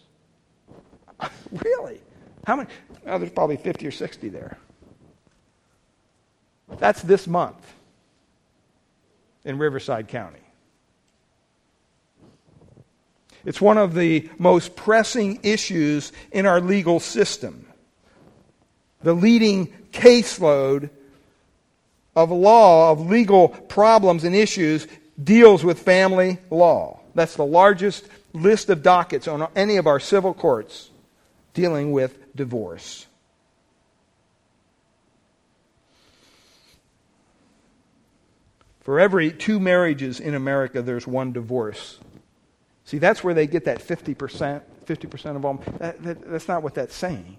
really? 1.53 2.01
How 2.45 2.57
many? 2.57 2.69
Oh, 3.07 3.19
there's 3.19 3.33
probably 3.33 3.57
50 3.57 3.87
or 3.87 3.91
60 3.91 4.29
there. 4.29 4.59
That's 6.79 7.03
this 7.03 7.27
month 7.27 7.75
in 9.45 9.59
Riverside 9.59 10.09
County. 10.09 10.41
It's 13.45 13.61
one 13.61 13.79
of 13.79 13.95
the 13.95 14.29
most 14.39 14.77
pressing 14.77 15.41
issues 15.43 16.13
in 16.31 16.47
our 16.47 16.61
legal 16.61 17.01
system. 17.01 17.67
The 19.03 19.15
leading 19.15 19.69
caseload 19.93 20.91
of 22.15 22.31
law, 22.31 22.93
of 22.93 23.09
legal 23.09 23.49
problems 23.49 24.25
and 24.25 24.35
issues, 24.35 24.87
deals 25.23 25.65
with 25.65 25.81
family 25.81 26.39
law. 26.51 27.01
That's 27.15 27.37
the 27.37 27.45
largest 27.45 28.07
list 28.33 28.71
of 28.71 28.83
dockets 28.83 29.27
on 29.27 29.49
any 29.57 29.77
of 29.77 29.87
our 29.87 30.01
civil 30.01 30.35
courts 30.35 30.91
dealing 31.55 31.93
with 31.93 32.35
divorce. 32.37 33.07
For 38.81 38.99
every 38.99 39.31
two 39.31 39.61
marriages 39.61 40.21
in 40.21 40.35
America, 40.35 40.83
there's 40.83 41.07
one 41.07 41.33
divorce. 41.33 41.99
See, 42.85 42.99
that's 42.99 43.23
where 43.23 43.35
they 43.35 43.47
get 43.47 43.67
that 43.67 43.81
50%, 43.81 44.63
50% 44.87 45.37
of 45.37 45.43
them. 45.43 45.61
That, 45.79 46.03
that, 46.03 46.31
that's 46.31 46.49
not 46.49 46.63
what 46.63 46.75
that's 46.75 46.95
saying. 46.95 47.37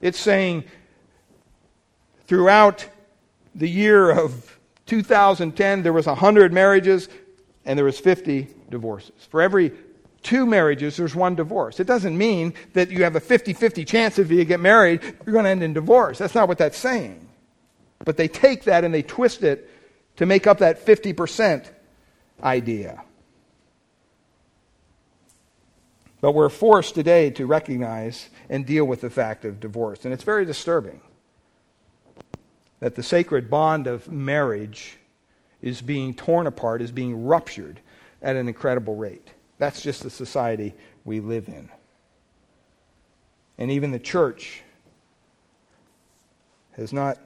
It's 0.00 0.18
saying 0.18 0.64
throughout 2.26 2.88
the 3.54 3.68
year 3.68 4.10
of 4.10 4.58
2010, 4.86 5.82
there 5.82 5.92
was 5.92 6.06
100 6.06 6.52
marriages 6.52 7.08
and 7.64 7.78
there 7.78 7.84
was 7.84 7.98
50 7.98 8.48
divorces. 8.70 9.12
For 9.28 9.42
every 9.42 9.72
two 10.22 10.46
marriages, 10.46 10.96
there's 10.96 11.14
one 11.14 11.34
divorce. 11.34 11.80
It 11.80 11.86
doesn't 11.86 12.16
mean 12.16 12.54
that 12.72 12.90
you 12.90 13.04
have 13.04 13.16
a 13.16 13.20
50 13.20 13.52
50 13.52 13.84
chance 13.84 14.18
if 14.18 14.30
you 14.30 14.44
get 14.44 14.60
married, 14.60 15.02
you're 15.02 15.32
going 15.32 15.44
to 15.44 15.50
end 15.50 15.62
in 15.62 15.72
divorce. 15.72 16.18
That's 16.18 16.34
not 16.34 16.48
what 16.48 16.58
that's 16.58 16.78
saying. 16.78 17.28
But 18.04 18.16
they 18.16 18.28
take 18.28 18.64
that 18.64 18.84
and 18.84 18.94
they 18.94 19.02
twist 19.02 19.42
it 19.42 19.70
to 20.16 20.26
make 20.26 20.46
up 20.46 20.58
that 20.58 20.84
50% 20.84 21.66
idea. 22.42 23.02
But 26.20 26.32
we're 26.32 26.48
forced 26.48 26.94
today 26.94 27.30
to 27.30 27.46
recognize 27.46 28.28
and 28.48 28.66
deal 28.66 28.84
with 28.84 29.00
the 29.00 29.10
fact 29.10 29.44
of 29.44 29.60
divorce. 29.60 30.04
And 30.04 30.12
it's 30.12 30.24
very 30.24 30.44
disturbing 30.44 31.00
that 32.80 32.94
the 32.94 33.02
sacred 33.02 33.48
bond 33.48 33.86
of 33.86 34.10
marriage 34.10 34.98
is 35.62 35.80
being 35.80 36.14
torn 36.14 36.46
apart, 36.46 36.82
is 36.82 36.92
being 36.92 37.24
ruptured 37.24 37.80
at 38.22 38.36
an 38.36 38.48
incredible 38.48 38.96
rate. 38.96 39.28
That's 39.58 39.82
just 39.82 40.02
the 40.02 40.10
society 40.10 40.74
we 41.04 41.20
live 41.20 41.48
in. 41.48 41.68
And 43.58 43.70
even 43.70 43.90
the 43.90 43.98
church 43.98 44.62
has 46.72 46.92
not 46.92 47.18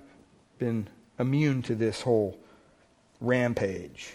been 0.59 0.89
immune 1.19 1.63
to 1.63 1.77
this 1.77 2.01
whole 2.01 2.39
rampage. 3.21 4.15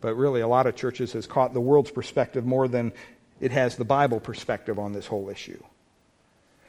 But 0.00 0.16
really, 0.16 0.42
a 0.42 0.48
lot 0.48 0.66
of 0.66 0.76
churches 0.76 1.14
has 1.14 1.26
caught 1.26 1.54
the 1.54 1.60
world's 1.60 1.90
perspective 1.90 2.44
more 2.44 2.68
than 2.68 2.92
it 3.44 3.50
has 3.50 3.76
the 3.76 3.84
Bible 3.84 4.20
perspective 4.20 4.78
on 4.78 4.94
this 4.94 5.06
whole 5.06 5.28
issue. 5.28 5.62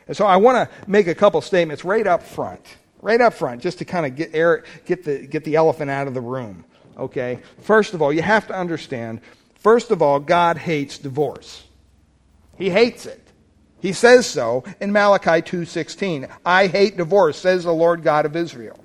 And 0.09 0.17
so 0.17 0.25
I 0.25 0.35
want 0.35 0.69
to 0.69 0.89
make 0.89 1.07
a 1.07 1.15
couple 1.15 1.39
statements 1.39 1.85
right 1.85 2.05
up 2.05 2.21
front. 2.21 2.61
Right 3.01 3.21
up 3.21 3.33
front, 3.33 3.61
just 3.61 3.77
to 3.77 3.85
kind 3.85 4.05
of 4.05 4.15
get, 4.15 4.35
air, 4.35 4.65
get, 4.85 5.05
the, 5.05 5.25
get 5.25 5.45
the 5.45 5.55
elephant 5.55 5.89
out 5.89 6.07
of 6.07 6.13
the 6.13 6.21
room. 6.21 6.65
Okay? 6.97 7.39
First 7.61 7.93
of 7.93 8.01
all, 8.01 8.11
you 8.11 8.21
have 8.21 8.47
to 8.47 8.53
understand 8.53 9.21
first 9.59 9.89
of 9.89 10.01
all, 10.01 10.19
God 10.19 10.57
hates 10.57 10.97
divorce. 10.97 11.63
He 12.57 12.69
hates 12.69 13.05
it. 13.05 13.21
He 13.79 13.93
says 13.93 14.25
so 14.25 14.63
in 14.81 14.91
Malachi 14.91 15.41
2:16. 15.41 16.27
I 16.45 16.67
hate 16.67 16.97
divorce, 16.97 17.37
says 17.37 17.63
the 17.63 17.73
Lord 17.73 18.03
God 18.03 18.25
of 18.25 18.35
Israel. 18.35 18.79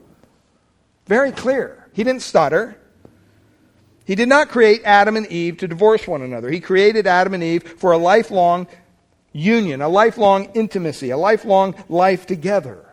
Very 1.07 1.33
clear. 1.33 1.89
He 1.93 2.05
didn't 2.05 2.23
stutter. 2.23 2.77
He 4.11 4.17
did 4.17 4.29
not 4.29 4.49
create 4.49 4.83
Adam 4.85 5.17
and 5.17 5.29
Eve 5.29 5.59
to 5.59 5.69
divorce 5.69 6.09
one 6.09 6.21
another. 6.21 6.51
He 6.51 6.59
created 6.59 7.07
Adam 7.07 7.33
and 7.33 7.45
Eve 7.45 7.63
for 7.63 7.93
a 7.93 7.97
lifelong 7.97 8.67
union, 9.33 9.81
a 9.81 9.89
lifelong 9.89 10.47
intimacy, 10.53 11.11
a 11.11 11.17
lifelong 11.17 11.77
life 11.89 12.27
together. 12.27 12.85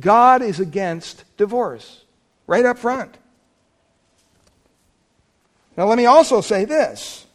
God 0.00 0.40
is 0.40 0.58
against 0.58 1.24
divorce, 1.36 2.04
right 2.46 2.64
up 2.64 2.78
front. 2.78 3.18
Now, 5.76 5.84
let 5.84 5.98
me 5.98 6.06
also 6.06 6.40
say 6.40 6.64
this. 6.64 7.26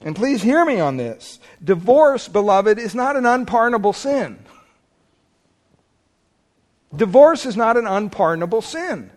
And 0.00 0.16
please 0.16 0.40
hear 0.40 0.64
me 0.64 0.80
on 0.80 0.96
this. 0.96 1.40
Divorce, 1.62 2.26
beloved, 2.26 2.78
is 2.78 2.94
not 2.94 3.16
an 3.16 3.26
unpardonable 3.26 3.92
sin. 3.92 4.38
Divorce 6.96 7.44
is 7.44 7.54
not 7.54 7.76
an 7.76 7.86
unpardonable 7.86 8.62
sin. 8.62 9.10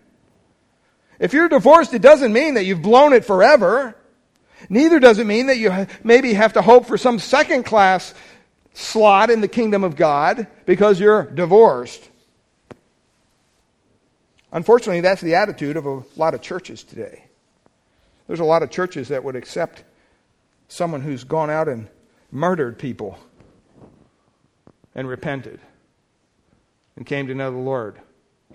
If 1.19 1.33
you're 1.33 1.49
divorced, 1.49 1.93
it 1.93 2.01
doesn't 2.01 2.31
mean 2.31 2.55
that 2.55 2.65
you've 2.65 2.81
blown 2.81 3.13
it 3.13 3.25
forever. 3.25 3.95
Neither 4.69 4.99
does 4.99 5.19
it 5.19 5.25
mean 5.25 5.47
that 5.47 5.57
you 5.57 5.87
maybe 6.03 6.33
have 6.33 6.53
to 6.53 6.61
hope 6.61 6.85
for 6.85 6.97
some 6.97 7.19
second 7.19 7.63
class 7.63 8.13
slot 8.73 9.29
in 9.29 9.41
the 9.41 9.47
kingdom 9.47 9.83
of 9.83 9.95
God 9.95 10.47
because 10.65 10.99
you're 10.99 11.23
divorced. 11.23 12.07
Unfortunately, 14.51 15.01
that's 15.01 15.21
the 15.21 15.35
attitude 15.35 15.77
of 15.77 15.85
a 15.85 16.03
lot 16.15 16.33
of 16.33 16.41
churches 16.41 16.83
today. 16.83 17.25
There's 18.27 18.39
a 18.39 18.45
lot 18.45 18.63
of 18.63 18.69
churches 18.69 19.09
that 19.09 19.23
would 19.23 19.35
accept 19.35 19.83
someone 20.67 21.01
who's 21.01 21.23
gone 21.23 21.49
out 21.49 21.67
and 21.67 21.87
murdered 22.31 22.77
people 22.77 23.17
and 24.93 25.07
repented 25.07 25.59
and 26.95 27.05
came 27.05 27.27
to 27.27 27.35
know 27.35 27.51
the 27.51 27.57
Lord. 27.57 27.99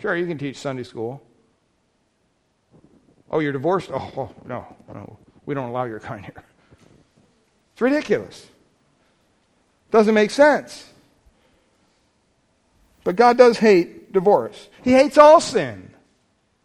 Sure, 0.01 0.15
you 0.15 0.27
can 0.27 0.39
teach 0.39 0.57
Sunday 0.57 0.83
school. 0.83 1.23
Oh, 3.33 3.39
you're 3.39 3.53
divorced? 3.53 3.91
Oh, 3.93 4.13
oh 4.17 4.31
no, 4.47 4.77
no. 4.93 5.19
We 5.47 5.55
don't 5.55 5.71
allow 5.71 5.85
your 5.85 6.01
kind 6.01 6.25
here. 6.25 6.45
It's 7.73 7.81
ridiculous. 7.81 8.47
Doesn't 9.91 10.15
make 10.15 10.31
sense. 10.31 10.89
But 13.05 13.17
God 13.17 13.39
does 13.39 13.59
hate 13.59 14.13
divorce. 14.13 14.69
He 14.83 14.93
hates 14.93 15.19
all 15.19 15.41
sin. 15.41 15.91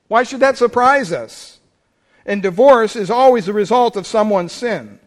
Why 0.07 0.23
should 0.23 0.41
that 0.41 0.57
surprise 0.57 1.11
us? 1.11 1.59
And 2.25 2.43
divorce 2.43 2.95
is 2.95 3.09
always 3.09 3.45
the 3.45 3.53
result 3.53 3.95
of 3.95 4.05
someone's 4.05 4.51
sin. 4.51 4.99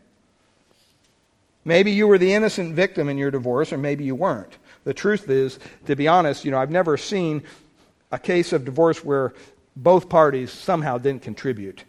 Maybe 1.65 1.91
you 1.93 2.09
were 2.09 2.19
the 2.19 2.33
innocent 2.33 2.75
victim 2.75 3.09
in 3.09 3.19
your 3.19 3.31
divorce, 3.31 3.73
or 3.73 3.79
maybe 3.79 4.05
you 4.05 4.15
weren't. 4.15 4.57
The 4.85 4.95
truth 4.95 5.29
is, 5.29 5.59
to 5.87 5.95
be 5.95 6.09
honest, 6.09 6.45
you 6.45 6.51
know, 6.51 6.59
I've 6.59 6.71
never 6.71 6.97
seen 6.97 7.43
a 8.11 8.19
case 8.19 8.53
of 8.55 8.65
divorce 8.65 9.05
where 9.05 9.35
both 9.77 10.09
parties 10.09 10.53
somehow 10.53 10.99
didn't 10.99 11.23
contribute 11.23 11.85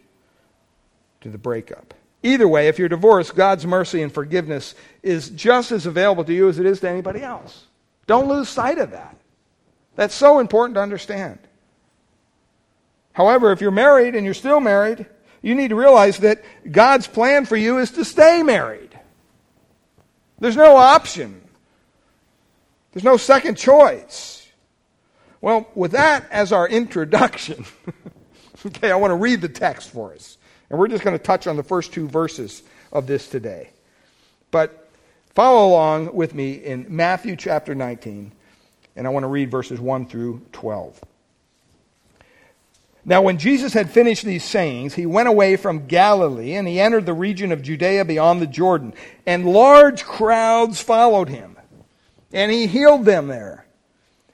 to 1.20 1.28
the 1.28 1.38
breakup. 1.38 1.94
Either 2.22 2.46
way, 2.46 2.68
if 2.68 2.78
you're 2.78 2.88
divorced, 2.88 3.34
God's 3.34 3.66
mercy 3.66 4.02
and 4.02 4.12
forgiveness 4.12 4.74
is 5.02 5.30
just 5.30 5.72
as 5.72 5.86
available 5.86 6.24
to 6.24 6.32
you 6.32 6.48
as 6.48 6.58
it 6.58 6.66
is 6.66 6.80
to 6.80 6.88
anybody 6.88 7.22
else. 7.22 7.64
Don't 8.06 8.28
lose 8.28 8.48
sight 8.48 8.78
of 8.78 8.92
that. 8.92 9.16
That's 9.96 10.14
so 10.14 10.38
important 10.38 10.76
to 10.76 10.80
understand. 10.80 11.38
However, 13.12 13.52
if 13.52 13.60
you're 13.60 13.70
married 13.70 14.14
and 14.14 14.24
you're 14.24 14.34
still 14.34 14.60
married, 14.60 15.06
you 15.42 15.54
need 15.54 15.68
to 15.68 15.76
realize 15.76 16.18
that 16.18 16.42
God's 16.70 17.06
plan 17.06 17.44
for 17.44 17.56
you 17.56 17.78
is 17.78 17.90
to 17.92 18.04
stay 18.04 18.42
married. 18.42 18.98
There's 20.38 20.56
no 20.56 20.76
option, 20.76 21.42
there's 22.92 23.04
no 23.04 23.16
second 23.16 23.56
choice. 23.56 24.41
Well, 25.42 25.68
with 25.74 25.90
that 25.90 26.24
as 26.30 26.52
our 26.52 26.68
introduction, 26.68 27.66
okay, 28.66 28.92
I 28.92 28.96
want 28.96 29.10
to 29.10 29.16
read 29.16 29.40
the 29.40 29.48
text 29.48 29.90
for 29.90 30.14
us. 30.14 30.38
And 30.70 30.78
we're 30.78 30.88
just 30.88 31.04
going 31.04 31.18
to 31.18 31.22
touch 31.22 31.46
on 31.46 31.56
the 31.56 31.64
first 31.64 31.92
two 31.92 32.08
verses 32.08 32.62
of 32.92 33.08
this 33.08 33.28
today. 33.28 33.70
But 34.52 34.88
follow 35.34 35.68
along 35.68 36.14
with 36.14 36.32
me 36.32 36.52
in 36.52 36.86
Matthew 36.88 37.34
chapter 37.34 37.74
19, 37.74 38.30
and 38.94 39.06
I 39.06 39.10
want 39.10 39.24
to 39.24 39.28
read 39.28 39.50
verses 39.50 39.80
1 39.80 40.06
through 40.06 40.42
12. 40.52 41.02
Now, 43.04 43.22
when 43.22 43.38
Jesus 43.38 43.72
had 43.72 43.90
finished 43.90 44.24
these 44.24 44.44
sayings, 44.44 44.94
he 44.94 45.06
went 45.06 45.26
away 45.26 45.56
from 45.56 45.88
Galilee 45.88 46.54
and 46.54 46.68
he 46.68 46.78
entered 46.78 47.04
the 47.04 47.12
region 47.12 47.50
of 47.50 47.60
Judea 47.60 48.04
beyond 48.04 48.40
the 48.40 48.46
Jordan. 48.46 48.94
And 49.26 49.44
large 49.44 50.04
crowds 50.04 50.80
followed 50.80 51.28
him. 51.28 51.56
And 52.32 52.52
he 52.52 52.68
healed 52.68 53.04
them 53.04 53.26
there. 53.26 53.66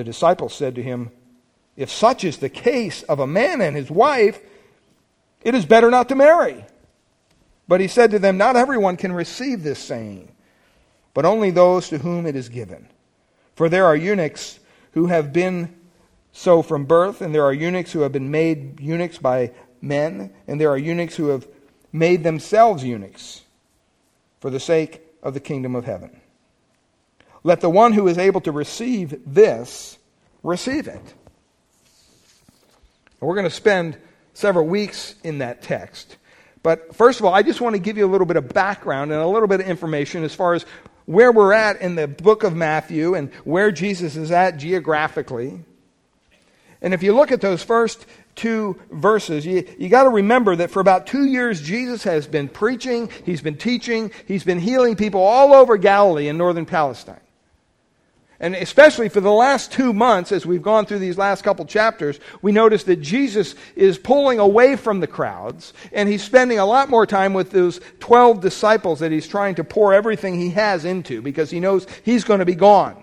The 0.00 0.04
disciples 0.04 0.54
said 0.54 0.76
to 0.76 0.82
him, 0.82 1.10
If 1.76 1.90
such 1.90 2.24
is 2.24 2.38
the 2.38 2.48
case 2.48 3.02
of 3.02 3.20
a 3.20 3.26
man 3.26 3.60
and 3.60 3.76
his 3.76 3.90
wife, 3.90 4.40
it 5.42 5.54
is 5.54 5.66
better 5.66 5.90
not 5.90 6.08
to 6.08 6.14
marry. 6.14 6.64
But 7.68 7.82
he 7.82 7.86
said 7.86 8.10
to 8.12 8.18
them, 8.18 8.38
Not 8.38 8.56
everyone 8.56 8.96
can 8.96 9.12
receive 9.12 9.62
this 9.62 9.78
saying, 9.78 10.32
but 11.12 11.26
only 11.26 11.50
those 11.50 11.90
to 11.90 11.98
whom 11.98 12.24
it 12.24 12.34
is 12.34 12.48
given. 12.48 12.88
For 13.56 13.68
there 13.68 13.84
are 13.84 13.94
eunuchs 13.94 14.58
who 14.92 15.08
have 15.08 15.34
been 15.34 15.76
so 16.32 16.62
from 16.62 16.86
birth, 16.86 17.20
and 17.20 17.34
there 17.34 17.44
are 17.44 17.52
eunuchs 17.52 17.92
who 17.92 18.00
have 18.00 18.12
been 18.12 18.30
made 18.30 18.80
eunuchs 18.80 19.18
by 19.18 19.52
men, 19.82 20.32
and 20.48 20.58
there 20.58 20.70
are 20.70 20.78
eunuchs 20.78 21.16
who 21.16 21.28
have 21.28 21.46
made 21.92 22.24
themselves 22.24 22.82
eunuchs 22.82 23.42
for 24.40 24.48
the 24.48 24.60
sake 24.60 25.02
of 25.22 25.34
the 25.34 25.40
kingdom 25.40 25.76
of 25.76 25.84
heaven. 25.84 26.22
Let 27.42 27.60
the 27.60 27.70
one 27.70 27.92
who 27.92 28.08
is 28.08 28.18
able 28.18 28.40
to 28.42 28.52
receive 28.52 29.20
this 29.26 29.98
receive 30.42 30.88
it. 30.88 31.14
And 33.20 33.28
we're 33.28 33.34
going 33.34 33.44
to 33.44 33.50
spend 33.50 33.96
several 34.34 34.66
weeks 34.66 35.14
in 35.22 35.38
that 35.38 35.62
text. 35.62 36.16
But 36.62 36.94
first 36.94 37.20
of 37.20 37.26
all, 37.26 37.34
I 37.34 37.42
just 37.42 37.60
want 37.60 37.74
to 37.74 37.80
give 37.80 37.96
you 37.96 38.06
a 38.06 38.10
little 38.10 38.26
bit 38.26 38.36
of 38.36 38.48
background 38.48 39.12
and 39.12 39.20
a 39.20 39.26
little 39.26 39.48
bit 39.48 39.60
of 39.60 39.66
information 39.66 40.24
as 40.24 40.34
far 40.34 40.54
as 40.54 40.64
where 41.06 41.32
we're 41.32 41.52
at 41.52 41.80
in 41.80 41.94
the 41.94 42.06
book 42.06 42.44
of 42.44 42.54
Matthew 42.54 43.14
and 43.14 43.32
where 43.44 43.72
Jesus 43.72 44.16
is 44.16 44.30
at 44.30 44.58
geographically. 44.58 45.60
And 46.82 46.94
if 46.94 47.02
you 47.02 47.14
look 47.14 47.32
at 47.32 47.40
those 47.40 47.62
first 47.62 48.06
two 48.34 48.80
verses, 48.90 49.44
you, 49.44 49.66
you 49.78 49.88
got 49.88 50.04
to 50.04 50.10
remember 50.10 50.56
that 50.56 50.70
for 50.70 50.80
about 50.80 51.06
two 51.06 51.24
years, 51.24 51.60
Jesus 51.60 52.04
has 52.04 52.26
been 52.26 52.48
preaching, 52.48 53.10
he's 53.24 53.42
been 53.42 53.56
teaching, 53.56 54.12
he's 54.26 54.44
been 54.44 54.58
healing 54.58 54.96
people 54.96 55.22
all 55.22 55.52
over 55.52 55.76
Galilee 55.76 56.28
and 56.28 56.38
northern 56.38 56.66
Palestine. 56.66 57.20
And 58.40 58.54
especially 58.54 59.10
for 59.10 59.20
the 59.20 59.30
last 59.30 59.70
two 59.70 59.92
months, 59.92 60.32
as 60.32 60.46
we've 60.46 60.62
gone 60.62 60.86
through 60.86 61.00
these 61.00 61.18
last 61.18 61.44
couple 61.44 61.66
chapters, 61.66 62.18
we 62.40 62.52
notice 62.52 62.84
that 62.84 62.96
Jesus 62.96 63.54
is 63.76 63.98
pulling 63.98 64.38
away 64.38 64.76
from 64.76 65.00
the 65.00 65.06
crowds, 65.06 65.74
and 65.92 66.08
he's 66.08 66.24
spending 66.24 66.58
a 66.58 66.64
lot 66.64 66.88
more 66.88 67.06
time 67.06 67.34
with 67.34 67.50
those 67.50 67.80
12 68.00 68.40
disciples 68.40 69.00
that 69.00 69.12
he's 69.12 69.28
trying 69.28 69.56
to 69.56 69.64
pour 69.64 69.92
everything 69.92 70.40
he 70.40 70.50
has 70.50 70.86
into 70.86 71.20
because 71.20 71.50
he 71.50 71.60
knows 71.60 71.86
he's 72.02 72.24
going 72.24 72.38
to 72.38 72.46
be 72.46 72.54
gone 72.54 73.02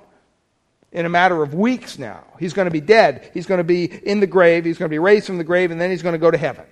in 0.91 1.05
a 1.05 1.09
matter 1.09 1.43
of 1.43 1.53
weeks 1.53 1.99
now. 1.99 2.23
He's 2.39 2.53
going 2.53 2.65
to 2.65 2.71
be 2.71 2.81
dead. 2.81 3.29
He's 3.31 3.45
going 3.45 3.59
to 3.59 3.63
be 3.63 3.85
in 3.85 4.19
the 4.19 4.27
grave. 4.27 4.65
He's 4.65 4.79
going 4.79 4.89
to 4.89 4.93
be 4.93 4.97
raised 4.97 5.27
from 5.27 5.37
the 5.37 5.43
grave, 5.43 5.69
and 5.69 5.79
then 5.79 5.91
he's 5.91 6.01
going 6.01 6.13
to 6.13 6.19
go 6.19 6.31
to 6.31 6.37
heaven. 6.37 6.65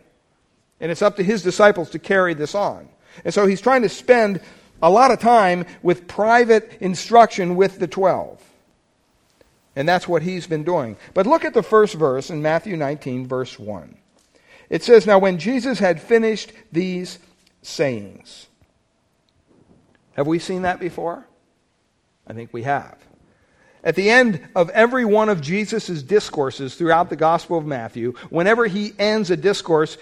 And 0.79 0.91
it's 0.91 1.03
up 1.03 1.17
to 1.17 1.23
his 1.23 1.43
disciples 1.43 1.91
to 1.91 1.99
carry 1.99 2.33
this 2.33 2.55
on. 2.55 2.89
And 3.23 3.31
so 3.31 3.45
he's 3.45 3.61
trying 3.61 3.83
to 3.83 3.89
spend 3.89 4.41
a 4.81 4.89
lot 4.89 5.11
of 5.11 5.19
time 5.19 5.65
with 5.83 6.07
private 6.07 6.77
instruction 6.81 7.55
with 7.55 7.77
the 7.77 7.87
12. 7.87 8.41
And 9.75 9.87
that's 9.87 10.07
what 10.07 10.21
he's 10.21 10.47
been 10.47 10.63
doing. 10.63 10.97
But 11.13 11.27
look 11.27 11.43
at 11.43 11.53
the 11.53 11.63
first 11.63 11.95
verse 11.95 12.29
in 12.29 12.41
Matthew 12.41 12.77
19, 12.77 13.27
verse 13.27 13.59
1. 13.59 13.97
It 14.69 14.83
says, 14.83 15.05
Now 15.05 15.19
when 15.19 15.37
Jesus 15.37 15.79
had 15.79 16.01
finished 16.01 16.53
these 16.71 17.19
sayings. 17.61 18.47
Have 20.13 20.27
we 20.27 20.39
seen 20.39 20.61
that 20.61 20.79
before? 20.79 21.27
I 22.25 22.33
think 22.33 22.53
we 22.53 22.63
have. 22.63 22.97
At 23.83 23.95
the 23.95 24.09
end 24.09 24.47
of 24.55 24.69
every 24.71 25.05
one 25.05 25.29
of 25.29 25.41
Jesus' 25.41 26.01
discourses 26.01 26.75
throughout 26.75 27.09
the 27.09 27.15
Gospel 27.15 27.57
of 27.57 27.65
Matthew, 27.65 28.13
whenever 28.29 28.65
he 28.65 28.93
ends 28.97 29.29
a 29.29 29.37
discourse, 29.37 29.97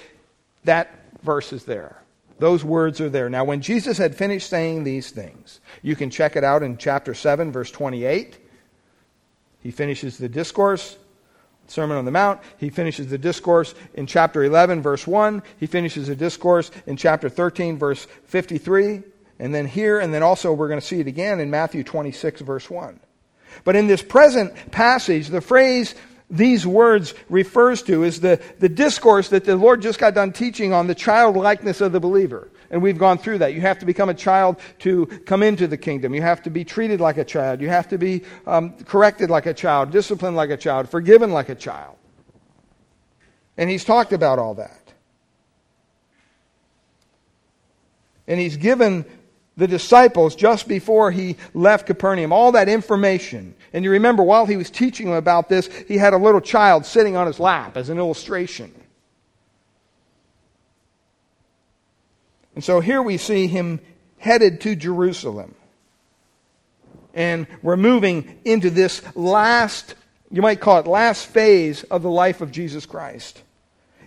that 0.63 0.89
verse 1.21 1.51
is 1.51 1.65
there. 1.65 1.97
Those 2.39 2.63
words 2.63 3.01
are 3.01 3.09
there. 3.09 3.29
Now, 3.29 3.43
when 3.43 3.61
Jesus 3.61 3.97
had 3.97 4.15
finished 4.15 4.49
saying 4.49 4.83
these 4.83 5.11
things, 5.11 5.59
you 5.81 5.95
can 5.95 6.09
check 6.09 6.35
it 6.35 6.43
out 6.43 6.63
in 6.63 6.77
chapter 6.77 7.13
7, 7.13 7.51
verse 7.51 7.71
28. 7.71 8.37
He 9.63 9.71
finishes 9.71 10.17
the 10.17 10.29
discourse, 10.29 10.97
Sermon 11.67 11.97
on 11.97 12.05
the 12.05 12.11
Mount. 12.11 12.41
He 12.57 12.69
finishes 12.69 13.07
the 13.07 13.17
discourse 13.17 13.73
in 13.93 14.05
chapter 14.05 14.43
11, 14.43 14.81
verse 14.81 15.07
1. 15.07 15.41
He 15.57 15.65
finishes 15.65 16.07
the 16.07 16.15
discourse 16.15 16.69
in 16.85 16.97
chapter 16.97 17.29
13, 17.29 17.77
verse 17.77 18.05
53. 18.25 19.01
And 19.39 19.55
then 19.55 19.65
here, 19.65 19.99
and 19.99 20.13
then 20.13 20.21
also 20.21 20.53
we're 20.53 20.67
going 20.67 20.79
to 20.79 20.85
see 20.85 20.99
it 20.99 21.07
again 21.07 21.39
in 21.39 21.49
Matthew 21.49 21.83
26, 21.83 22.41
verse 22.41 22.69
1. 22.69 22.99
But 23.63 23.75
in 23.75 23.87
this 23.87 24.01
present 24.01 24.71
passage, 24.71 25.29
the 25.29 25.41
phrase 25.41 25.95
these 26.29 26.65
words 26.65 27.13
refers 27.29 27.81
to 27.83 28.03
is 28.03 28.19
the, 28.19 28.41
the 28.59 28.69
discourse 28.69 29.29
that 29.29 29.45
the 29.45 29.55
Lord 29.55 29.81
just 29.81 29.99
got 29.99 30.15
done 30.15 30.33
teaching 30.33 30.73
on 30.73 30.87
the 30.87 30.95
childlikeness 30.95 31.79
of 31.79 31.91
the 31.91 31.99
believer. 31.99 32.49
And 32.73 32.81
we've 32.81 32.97
gone 32.97 33.19
through 33.19 33.37
that. 33.37 33.53
You 33.53 33.61
have 33.61 33.77
to 33.79 33.85
become 33.85 34.09
a 34.09 34.15
child 34.15 34.59
to 34.79 35.05
come 35.05 35.43
into 35.43 35.67
the 35.67 35.77
kingdom. 35.77 36.15
You 36.15 36.23
have 36.23 36.41
to 36.41 36.49
be 36.49 36.65
treated 36.65 36.99
like 36.99 37.17
a 37.17 37.23
child. 37.23 37.61
You 37.61 37.69
have 37.69 37.87
to 37.89 37.99
be 37.99 38.23
um, 38.47 38.73
corrected 38.85 39.29
like 39.29 39.45
a 39.45 39.53
child, 39.53 39.91
disciplined 39.91 40.35
like 40.35 40.49
a 40.49 40.57
child, 40.57 40.89
forgiven 40.89 41.31
like 41.31 41.49
a 41.49 41.55
child. 41.55 41.95
And 43.57 43.69
he's 43.69 43.85
talked 43.85 44.11
about 44.11 44.39
all 44.39 44.55
that. 44.55 44.91
And 48.27 48.39
he's 48.39 48.57
given 48.57 49.05
the 49.55 49.67
disciples 49.67 50.35
just 50.35 50.67
before 50.67 51.11
he 51.11 51.37
left 51.53 51.85
Capernaum 51.85 52.33
all 52.33 52.53
that 52.53 52.67
information. 52.67 53.53
And 53.71 53.85
you 53.85 53.91
remember, 53.91 54.23
while 54.23 54.47
he 54.47 54.57
was 54.57 54.71
teaching 54.71 55.05
them 55.05 55.15
about 55.15 55.47
this, 55.47 55.67
he 55.87 55.95
had 55.95 56.13
a 56.13 56.17
little 56.17 56.41
child 56.41 56.87
sitting 56.87 57.15
on 57.17 57.27
his 57.27 57.39
lap 57.39 57.77
as 57.77 57.89
an 57.89 57.99
illustration. 57.99 58.73
And 62.55 62.63
so 62.63 62.79
here 62.79 63.01
we 63.01 63.17
see 63.17 63.47
him 63.47 63.79
headed 64.17 64.61
to 64.61 64.75
Jerusalem. 64.75 65.55
And 67.13 67.47
we're 67.61 67.77
moving 67.77 68.39
into 68.45 68.69
this 68.69 69.01
last, 69.15 69.95
you 70.31 70.41
might 70.41 70.59
call 70.59 70.79
it 70.79 70.87
last 70.87 71.27
phase 71.27 71.83
of 71.83 72.01
the 72.01 72.09
life 72.09 72.41
of 72.41 72.51
Jesus 72.51 72.85
Christ. 72.85 73.41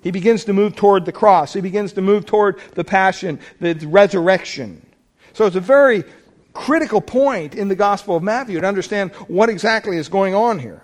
He 0.02 0.10
begins 0.10 0.44
to 0.44 0.52
move 0.52 0.76
toward 0.76 1.04
the 1.04 1.12
cross. 1.12 1.52
He 1.52 1.60
begins 1.60 1.92
to 1.94 2.02
move 2.02 2.26
toward 2.26 2.60
the 2.74 2.84
passion, 2.84 3.40
the 3.60 3.74
resurrection. 3.74 4.84
So 5.32 5.46
it's 5.46 5.56
a 5.56 5.60
very 5.60 6.04
critical 6.52 7.00
point 7.00 7.54
in 7.54 7.68
the 7.68 7.74
Gospel 7.74 8.16
of 8.16 8.22
Matthew 8.22 8.60
to 8.60 8.66
understand 8.66 9.12
what 9.28 9.48
exactly 9.48 9.96
is 9.96 10.08
going 10.08 10.34
on 10.34 10.58
here. 10.58 10.82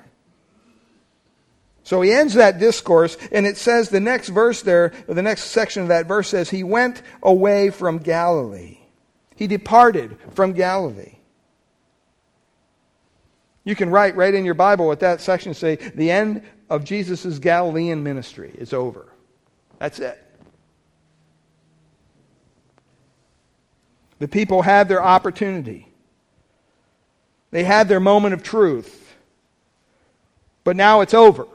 So 1.84 2.00
he 2.00 2.12
ends 2.12 2.34
that 2.34 2.58
discourse, 2.58 3.16
and 3.32 3.44
it 3.44 3.56
says 3.56 3.88
the 3.88 4.00
next 4.00 4.28
verse 4.28 4.62
there, 4.62 4.92
the 5.08 5.22
next 5.22 5.44
section 5.44 5.82
of 5.82 5.88
that 5.88 6.06
verse 6.06 6.28
says, 6.28 6.48
He 6.48 6.62
went 6.62 7.02
away 7.22 7.70
from 7.70 7.98
Galilee. 7.98 8.78
He 9.34 9.46
departed 9.46 10.16
from 10.30 10.52
Galilee. 10.52 11.16
You 13.64 13.74
can 13.74 13.90
write 13.90 14.16
right 14.16 14.34
in 14.34 14.44
your 14.44 14.54
Bible 14.54 14.86
what 14.86 15.00
that 15.00 15.20
section 15.20 15.54
say, 15.54 15.76
the 15.76 16.10
end 16.10 16.42
of 16.68 16.84
Jesus' 16.84 17.38
Galilean 17.38 18.02
ministry 18.02 18.52
is 18.56 18.72
over. 18.72 19.12
That's 19.78 19.98
it. 19.98 20.18
The 24.18 24.28
people 24.28 24.62
had 24.62 24.88
their 24.88 25.02
opportunity. 25.02 25.88
They 27.50 27.64
had 27.64 27.88
their 27.88 28.00
moment 28.00 28.34
of 28.34 28.42
truth. 28.42 29.16
But 30.64 30.76
now 30.76 31.00
it's 31.00 31.14
over. 31.14 31.46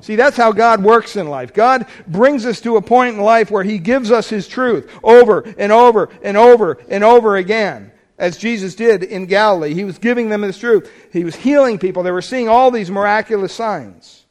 See, 0.00 0.16
that's 0.16 0.36
how 0.36 0.52
God 0.52 0.82
works 0.82 1.16
in 1.16 1.28
life. 1.28 1.54
God 1.54 1.86
brings 2.06 2.44
us 2.44 2.60
to 2.60 2.76
a 2.76 2.82
point 2.82 3.16
in 3.16 3.22
life 3.22 3.50
where 3.50 3.64
He 3.64 3.78
gives 3.78 4.10
us 4.10 4.28
His 4.28 4.46
truth 4.46 4.90
over 5.02 5.40
and 5.56 5.72
over 5.72 6.10
and 6.22 6.36
over 6.36 6.78
and 6.88 7.02
over 7.02 7.36
again, 7.36 7.90
as 8.18 8.36
Jesus 8.36 8.74
did 8.74 9.02
in 9.02 9.26
Galilee. 9.26 9.72
He 9.72 9.84
was 9.84 9.98
giving 9.98 10.28
them 10.28 10.42
His 10.42 10.58
truth. 10.58 10.90
He 11.12 11.24
was 11.24 11.34
healing 11.34 11.78
people. 11.78 12.02
They 12.02 12.10
were 12.10 12.20
seeing 12.22 12.48
all 12.48 12.70
these 12.70 12.90
miraculous 12.90 13.52
signs. 13.52 14.24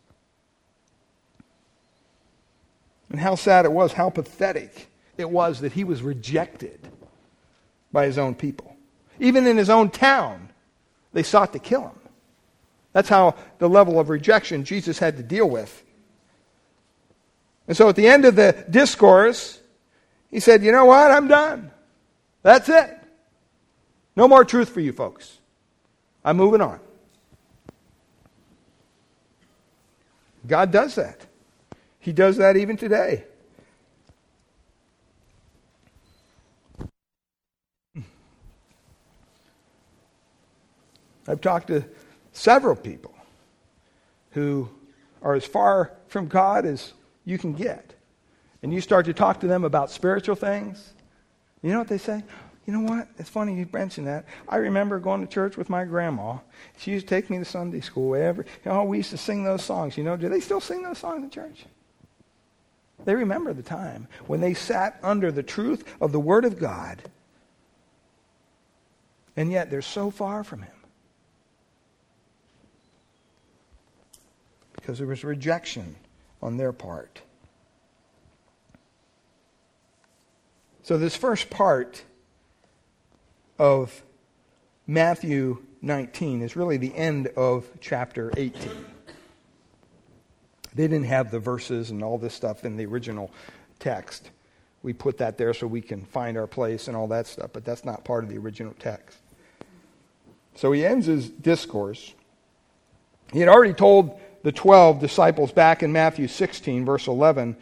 And 3.09 3.19
how 3.19 3.35
sad 3.35 3.65
it 3.65 3.71
was, 3.71 3.93
how 3.93 4.09
pathetic 4.09 4.89
it 5.17 5.29
was 5.29 5.61
that 5.61 5.73
He 5.73 5.83
was 5.83 6.03
rejected 6.03 6.87
by 7.91 8.05
His 8.05 8.17
own 8.17 8.35
people. 8.35 8.75
Even 9.19 9.47
in 9.47 9.57
His 9.57 9.69
own 9.69 9.89
town, 9.89 10.49
they 11.13 11.23
sought 11.23 11.53
to 11.53 11.59
kill 11.59 11.81
Him. 11.81 11.99
That's 12.93 13.09
how 13.09 13.35
the 13.57 13.67
level 13.67 13.99
of 13.99 14.09
rejection 14.09 14.63
Jesus 14.63 14.99
had 14.99 15.17
to 15.17 15.23
deal 15.23 15.49
with. 15.49 15.83
And 17.67 17.75
so 17.75 17.89
at 17.89 17.95
the 17.95 18.07
end 18.07 18.25
of 18.25 18.35
the 18.35 18.65
discourse, 18.69 19.59
he 20.29 20.39
said, 20.39 20.63
You 20.63 20.71
know 20.71 20.85
what? 20.85 21.11
I'm 21.11 21.27
done. 21.27 21.71
That's 22.43 22.69
it. 22.69 22.97
No 24.15 24.27
more 24.27 24.45
truth 24.45 24.69
for 24.69 24.79
you 24.79 24.93
folks. 24.93 25.39
I'm 26.23 26.37
moving 26.37 26.61
on. 26.61 26.79
God 30.45 30.71
does 30.71 30.95
that. 30.95 31.25
He 31.99 32.11
does 32.11 32.37
that 32.37 32.57
even 32.57 32.77
today. 32.77 33.23
I've 41.25 41.39
talked 41.39 41.67
to 41.67 41.85
several 42.33 42.75
people 42.75 43.13
who 44.31 44.69
are 45.21 45.35
as 45.35 45.45
far 45.45 45.93
from 46.07 46.27
God 46.27 46.65
as 46.65 46.93
you 47.25 47.37
can 47.37 47.53
get. 47.53 47.93
And 48.61 48.73
you 48.73 48.81
start 48.81 49.05
to 49.05 49.13
talk 49.13 49.39
to 49.41 49.47
them 49.47 49.63
about 49.63 49.91
spiritual 49.91 50.35
things, 50.35 50.93
you 51.61 51.71
know 51.71 51.79
what 51.79 51.87
they 51.87 51.97
say? 51.97 52.23
You 52.65 52.73
know 52.73 52.81
what? 52.81 53.07
It's 53.17 53.29
funny 53.29 53.57
you 53.57 53.67
mentioned 53.73 54.07
that. 54.07 54.25
I 54.47 54.57
remember 54.57 54.99
going 54.99 55.21
to 55.21 55.27
church 55.27 55.57
with 55.57 55.69
my 55.69 55.83
grandma. 55.83 56.37
She 56.77 56.91
used 56.91 57.07
to 57.07 57.15
take 57.15 57.29
me 57.29 57.37
to 57.39 57.45
Sunday 57.45 57.81
school. 57.81 58.15
Every, 58.15 58.45
you 58.63 58.71
know, 58.71 58.83
we 58.83 58.97
used 58.97 59.09
to 59.11 59.17
sing 59.17 59.43
those 59.43 59.63
songs. 59.63 59.97
You 59.97 60.03
know, 60.03 60.15
do 60.15 60.29
they 60.29 60.39
still 60.39 60.61
sing 60.61 60.83
those 60.83 60.97
songs 60.97 61.23
in 61.23 61.29
church? 61.29 61.65
They 63.03 63.15
remember 63.15 63.51
the 63.53 63.63
time 63.63 64.07
when 64.27 64.39
they 64.39 64.53
sat 64.53 64.97
under 65.03 65.29
the 65.29 65.43
truth 65.43 65.83
of 65.99 66.13
the 66.13 66.21
Word 66.21 66.45
of 66.45 66.57
God, 66.57 67.01
and 69.35 69.51
yet 69.51 69.69
they're 69.69 69.81
so 69.81 70.09
far 70.09 70.43
from 70.45 70.61
Him. 70.61 70.82
Because 74.83 74.97
there 74.97 75.07
was 75.07 75.23
rejection 75.23 75.95
on 76.41 76.57
their 76.57 76.73
part. 76.73 77.21
So, 80.81 80.97
this 80.97 81.15
first 81.15 81.49
part 81.49 82.03
of 83.57 84.03
Matthew 84.85 85.63
19 85.81 86.41
is 86.41 86.57
really 86.57 86.75
the 86.75 86.93
end 86.93 87.27
of 87.37 87.65
chapter 87.79 88.33
18. 88.35 88.71
They 90.75 90.87
didn't 90.87 91.05
have 91.05 91.31
the 91.31 91.39
verses 91.39 91.89
and 91.89 92.03
all 92.03 92.17
this 92.17 92.33
stuff 92.33 92.65
in 92.65 92.75
the 92.75 92.85
original 92.85 93.31
text. 93.79 94.31
We 94.81 94.91
put 94.91 95.19
that 95.19 95.37
there 95.37 95.53
so 95.53 95.65
we 95.65 95.79
can 95.79 96.03
find 96.03 96.35
our 96.37 96.47
place 96.47 96.89
and 96.89 96.97
all 96.97 97.07
that 97.07 97.27
stuff, 97.27 97.51
but 97.53 97.63
that's 97.63 97.85
not 97.85 98.03
part 98.03 98.25
of 98.25 98.29
the 98.29 98.37
original 98.37 98.73
text. 98.79 99.17
So 100.55 100.73
he 100.73 100.85
ends 100.85 101.05
his 101.05 101.29
discourse. 101.29 102.13
He 103.31 103.39
had 103.39 103.47
already 103.47 103.73
told 103.73 104.19
the 104.43 104.51
12 104.51 104.99
disciples 104.99 105.51
back 105.51 105.81
in 105.83 105.91
Matthew 105.91 106.27
16, 106.27 106.85
verse 106.85 107.07
11, 107.07 107.57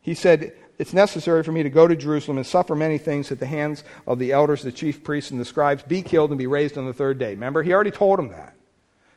he 0.00 0.14
said, 0.14 0.52
It's 0.78 0.92
necessary 0.92 1.42
for 1.42 1.52
me 1.52 1.62
to 1.62 1.70
go 1.70 1.88
to 1.88 1.96
Jerusalem 1.96 2.36
and 2.36 2.46
suffer 2.46 2.74
many 2.74 2.98
things 2.98 3.32
at 3.32 3.40
the 3.40 3.46
hands 3.46 3.84
of 4.06 4.18
the 4.18 4.32
elders, 4.32 4.62
the 4.62 4.72
chief 4.72 5.02
priests, 5.02 5.30
and 5.30 5.40
the 5.40 5.44
scribes, 5.44 5.82
be 5.82 6.02
killed, 6.02 6.30
and 6.30 6.38
be 6.38 6.46
raised 6.46 6.76
on 6.76 6.86
the 6.86 6.92
third 6.92 7.18
day. 7.18 7.30
Remember, 7.30 7.62
he 7.62 7.72
already 7.72 7.92
told 7.92 8.18
them 8.18 8.28
that. 8.28 8.54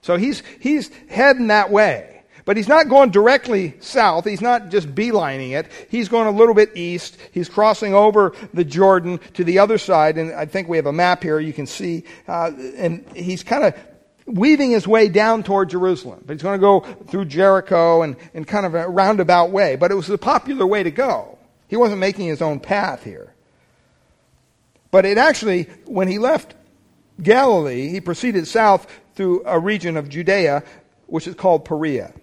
So 0.02 0.16
he's, 0.16 0.44
he's 0.60 0.90
heading 1.10 1.48
that 1.48 1.72
way. 1.72 2.14
But 2.46 2.56
he's 2.56 2.70
not 2.70 2.88
going 2.88 3.10
directly 3.10 3.74
south. 3.82 4.24
He's 4.24 4.40
not 4.40 4.70
just 4.70 4.96
beelining 4.96 5.52
it. 5.52 5.70
He's 5.90 6.08
going 6.08 6.28
a 6.28 6.32
little 6.32 6.54
bit 6.54 6.78
east. 6.78 7.18
He's 7.34 7.50
crossing 7.50 7.94
over 7.94 8.34
the 8.54 8.64
Jordan 8.64 9.20
to 9.34 9.44
the 9.44 9.60
other 9.60 9.78
side. 9.78 10.18
And 10.18 10.32
I 10.32 10.46
think 10.46 10.70
we 10.70 10.78
have 10.78 10.86
a 10.86 10.94
map 10.94 11.24
here 11.24 11.42
you 11.42 11.52
can 11.52 11.66
see. 11.66 12.06
Uh, 12.26 12.52
and 12.78 13.06
he's 13.14 13.44
kind 13.44 13.66
of 13.66 13.76
weaving 14.28 14.72
his 14.72 14.88
way 14.88 15.08
down 15.10 15.44
toward 15.44 15.70
Jerusalem. 15.70 16.24
But 16.26 16.34
he's 16.34 16.44
going 16.44 16.60
to 16.60 16.62
go 16.62 16.82
through 17.08 17.26
Jericho 17.26 18.02
and, 18.02 18.16
and 18.34 18.46
kind 18.46 18.66
of 18.66 18.76
a 18.76 18.88
roundabout 18.88 19.52
way. 19.52 19.76
But 19.76 19.92
it 19.92 19.96
was 19.96 20.08
the 20.08 20.18
popular 20.18 20.68
way 20.68 20.84
to 20.84 20.92
go. 20.92 21.38
He 21.68 21.76
wasn't 21.76 22.00
making 22.00 22.28
his 22.28 22.42
own 22.42 22.60
path 22.60 23.04
here. 23.04 23.34
But 24.92 25.06
it 25.06 25.18
actually, 25.18 25.64
when 25.86 26.08
he 26.08 26.20
left 26.20 26.54
Galilee, 27.22 27.90
he 27.90 28.02
proceeded 28.02 28.48
south 28.48 28.88
through 29.16 29.44
a 29.46 29.60
region 29.60 29.98
of 29.98 30.10
Judea, 30.10 30.64
which 31.08 31.28
is 31.28 31.36
called 31.36 31.66
Perea. 31.66 32.14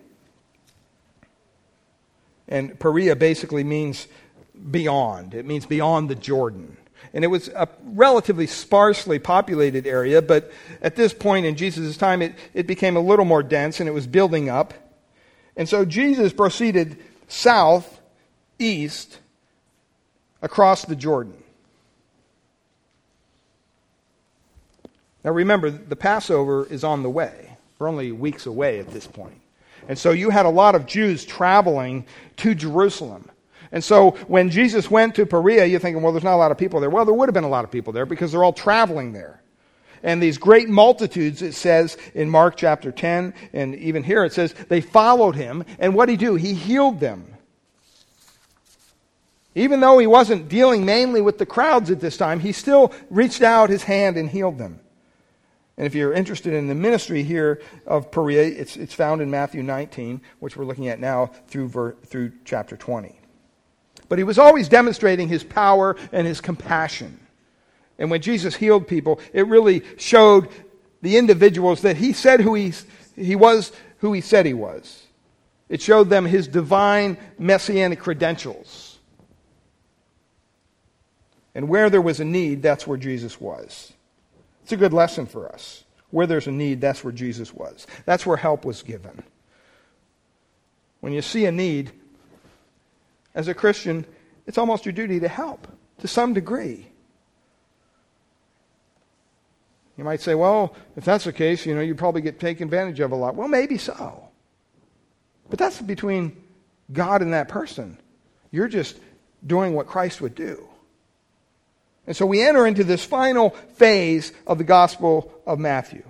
And 2.49 2.79
Perea 2.79 3.17
basically 3.17 3.65
means 3.65 4.07
beyond, 4.71 5.35
it 5.35 5.45
means 5.45 5.67
beyond 5.67 6.09
the 6.09 6.15
Jordan. 6.15 6.77
And 7.15 7.23
it 7.25 7.29
was 7.29 7.49
a 7.49 7.69
relatively 7.85 8.49
sparsely 8.49 9.21
populated 9.21 9.87
area, 9.87 10.21
but 10.21 10.51
at 10.83 10.97
this 10.97 11.15
point 11.15 11.47
in 11.47 11.55
Jesus' 11.55 11.97
time, 11.97 12.21
it, 12.21 12.35
it 12.53 12.67
became 12.67 12.97
a 12.97 13.01
little 13.01 13.25
more 13.25 13.43
dense 13.43 13.79
and 13.79 13.89
it 13.89 13.93
was 13.93 14.09
building 14.09 14.51
up. 14.51 14.75
And 15.57 15.69
so 15.69 15.85
Jesus 15.85 16.33
proceeded 16.33 16.99
south, 17.29 18.01
east, 18.59 19.21
across 20.43 20.85
the 20.85 20.97
Jordan. 20.97 21.41
Now 25.23 25.31
remember, 25.31 25.71
the 25.71 25.97
Passover 25.97 26.67
is 26.67 26.83
on 26.83 27.05
the 27.05 27.11
way. 27.11 27.57
We're 27.79 27.89
only 27.89 28.11
weeks 28.11 28.45
away 28.45 28.81
at 28.81 28.91
this 28.91 29.07
point. 29.07 29.41
And 29.89 29.97
so 29.97 30.11
you 30.11 30.31
had 30.31 30.47
a 30.47 30.51
lot 30.51 30.75
of 30.75 30.85
Jews 30.85 31.25
traveling 31.25 32.07
to 32.39 32.57
Jerusalem. 32.57 33.31
And 33.75 33.83
so 33.83 34.13
when 34.29 34.51
Jesus 34.51 34.89
went 34.89 35.17
to 35.17 35.27
Perea, 35.27 35.67
you're 35.67 35.81
thinking, 35.81 36.01
well, 36.01 36.13
there's 36.13 36.23
not 36.23 36.37
a 36.37 36.37
lot 36.37 36.53
of 36.53 36.59
people 36.59 36.79
there. 36.79 36.89
Well, 36.89 37.05
there 37.05 37.13
would 37.13 37.29
have 37.29 37.35
been 37.35 37.43
a 37.43 37.49
lot 37.49 37.65
of 37.65 37.73
people 37.73 37.93
there 37.93 38.07
because 38.07 38.31
they're 38.31 38.45
all 38.45 38.53
traveling 38.53 39.13
there. 39.13 39.43
And 40.05 40.23
these 40.23 40.39
great 40.39 40.69
multitudes, 40.69 41.43
it 41.43 41.55
says 41.55 41.97
in 42.15 42.31
Mark 42.31 42.57
chapter 42.57 42.93
10, 42.93 43.35
and 43.53 43.75
even 43.75 44.05
here 44.05 44.25
it 44.25 44.33
says, 44.33 44.55
they 44.69 44.81
followed 44.81 45.35
him. 45.35 45.65
And 45.81 45.93
what 45.93 46.07
did 46.07 46.13
he 46.21 46.25
do? 46.25 46.37
He 46.37 46.55
healed 46.55 47.01
them. 47.01 47.35
Even 49.57 49.81
though 49.81 49.99
he 49.99 50.07
wasn't 50.07 50.49
dealing 50.49 50.85
mainly 50.85 51.21
with 51.21 51.39
the 51.39 51.47
crowds 51.47 51.91
at 51.91 51.99
this 51.99 52.17
time, 52.17 52.39
he 52.39 52.53
still 52.53 52.93
reached 53.11 53.43
out 53.43 53.71
his 53.71 53.83
hand 53.83 54.17
and 54.17 54.31
healed 54.31 54.57
them. 54.57 54.79
And 55.77 55.85
if 55.85 55.97
you're 55.97 56.13
interested 56.13 56.53
in 56.53 56.69
the 56.69 56.77
ministry 56.77 57.25
here 57.25 57.61
of 57.89 58.13
Perea, 58.13 58.45
it's, 58.45 58.77
it's 58.77 58.95
found 58.95 59.21
in 59.21 59.33
Matthew 59.33 59.65
19, 59.65 60.21
which 60.39 60.57
we're 60.57 60.65
looking 60.65 60.87
at 60.87 61.01
now 61.01 61.33
through, 61.49 61.71
ver, 61.71 61.97
through 62.05 62.31
chapter 62.45 62.77
20. 62.77 63.19
But 64.15 64.19
he 64.19 64.23
was 64.25 64.39
always 64.39 64.69
demonstrating 64.69 65.27
his 65.27 65.43
power 65.43 65.97
and 66.13 66.25
his 66.25 66.41
compassion. 66.41 67.19
And 67.99 68.13
when 68.13 68.21
Jesus 68.23 68.55
healed 68.55 68.87
people, 68.87 69.19
it 69.33 69.45
really 69.49 69.83
showed 69.97 70.51
the 71.03 71.17
individuals 71.17 71.83
that 71.83 71.97
he 71.97 72.13
said 72.13 72.41
who 72.41 72.55
he, 72.55 72.73
he 73.17 73.35
was 73.35 73.73
who 73.99 74.13
he 74.13 74.21
said 74.21 74.47
he 74.47 74.55
was. 74.55 75.03
It 75.69 75.83
showed 75.83 76.11
them 76.11 76.27
his 76.27 76.47
divine 76.47 77.19
messianic 77.41 77.99
credentials. 77.99 79.01
And 81.53 81.69
where 81.69 81.91
there 81.91 82.01
was 82.01 82.21
a 82.21 82.25
need, 82.25 82.63
that's 82.63 82.87
where 82.87 82.99
Jesus 82.99 83.41
was. 83.41 83.93
It's 84.63 84.71
a 84.71 84.77
good 84.77 84.93
lesson 84.93 85.27
for 85.27 85.53
us. 85.53 85.83
Where 86.13 86.29
there's 86.29 86.47
a 86.47 86.53
need, 86.53 86.81
that's 86.81 87.03
where 87.03 87.13
Jesus 87.13 87.53
was. 87.53 87.89
That's 88.05 88.25
where 88.25 88.37
help 88.37 88.65
was 88.65 88.85
given. 88.85 89.25
When 91.01 91.13
you 91.13 91.21
see 91.21 91.47
a 91.47 91.51
need, 91.51 91.91
as 93.35 93.49
a 93.49 93.55
Christian, 93.55 94.07
it's 94.47 94.59
almost 94.59 94.85
your 94.85 94.93
duty 94.93 95.21
to 95.21 95.29
help 95.29 95.67
to 95.99 96.09
some 96.09 96.35
degree. 96.35 96.87
You 99.97 100.05
might 100.05 100.21
say, 100.21 100.35
well, 100.35 100.75
if 100.97 101.05
that's 101.05 101.25
the 101.25 101.33
case, 101.33 101.65
you 101.67 101.75
know, 101.75 101.81
you 101.81 101.95
probably 101.95 102.21
get 102.21 102.41
taken 102.41 102.65
advantage 102.65 103.01
of 103.01 103.13
a 103.13 103.15
lot. 103.15 103.37
Well, 103.37 103.49
maybe 103.49 103.79
so. 103.79 104.29
But 105.49 105.59
that's 105.59 105.81
between 105.81 106.37
God 106.93 107.23
and 107.23 107.33
that 107.33 107.49
person. 107.49 107.99
You're 108.51 108.69
just 108.69 108.99
doing 109.47 109.75
what 109.75 109.87
Christ 109.87 110.21
would 110.21 110.35
do. 110.35 110.69
And 112.07 112.17
so 112.17 112.27
we 112.27 112.43
enter 112.43 112.67
into 112.67 112.85
this 112.85 113.05
final 113.05 113.51
phase 113.51 114.33
of 114.47 114.59
the 114.59 114.65
Gospel 114.65 115.33
of 115.47 115.59
Matthew. 115.59 116.03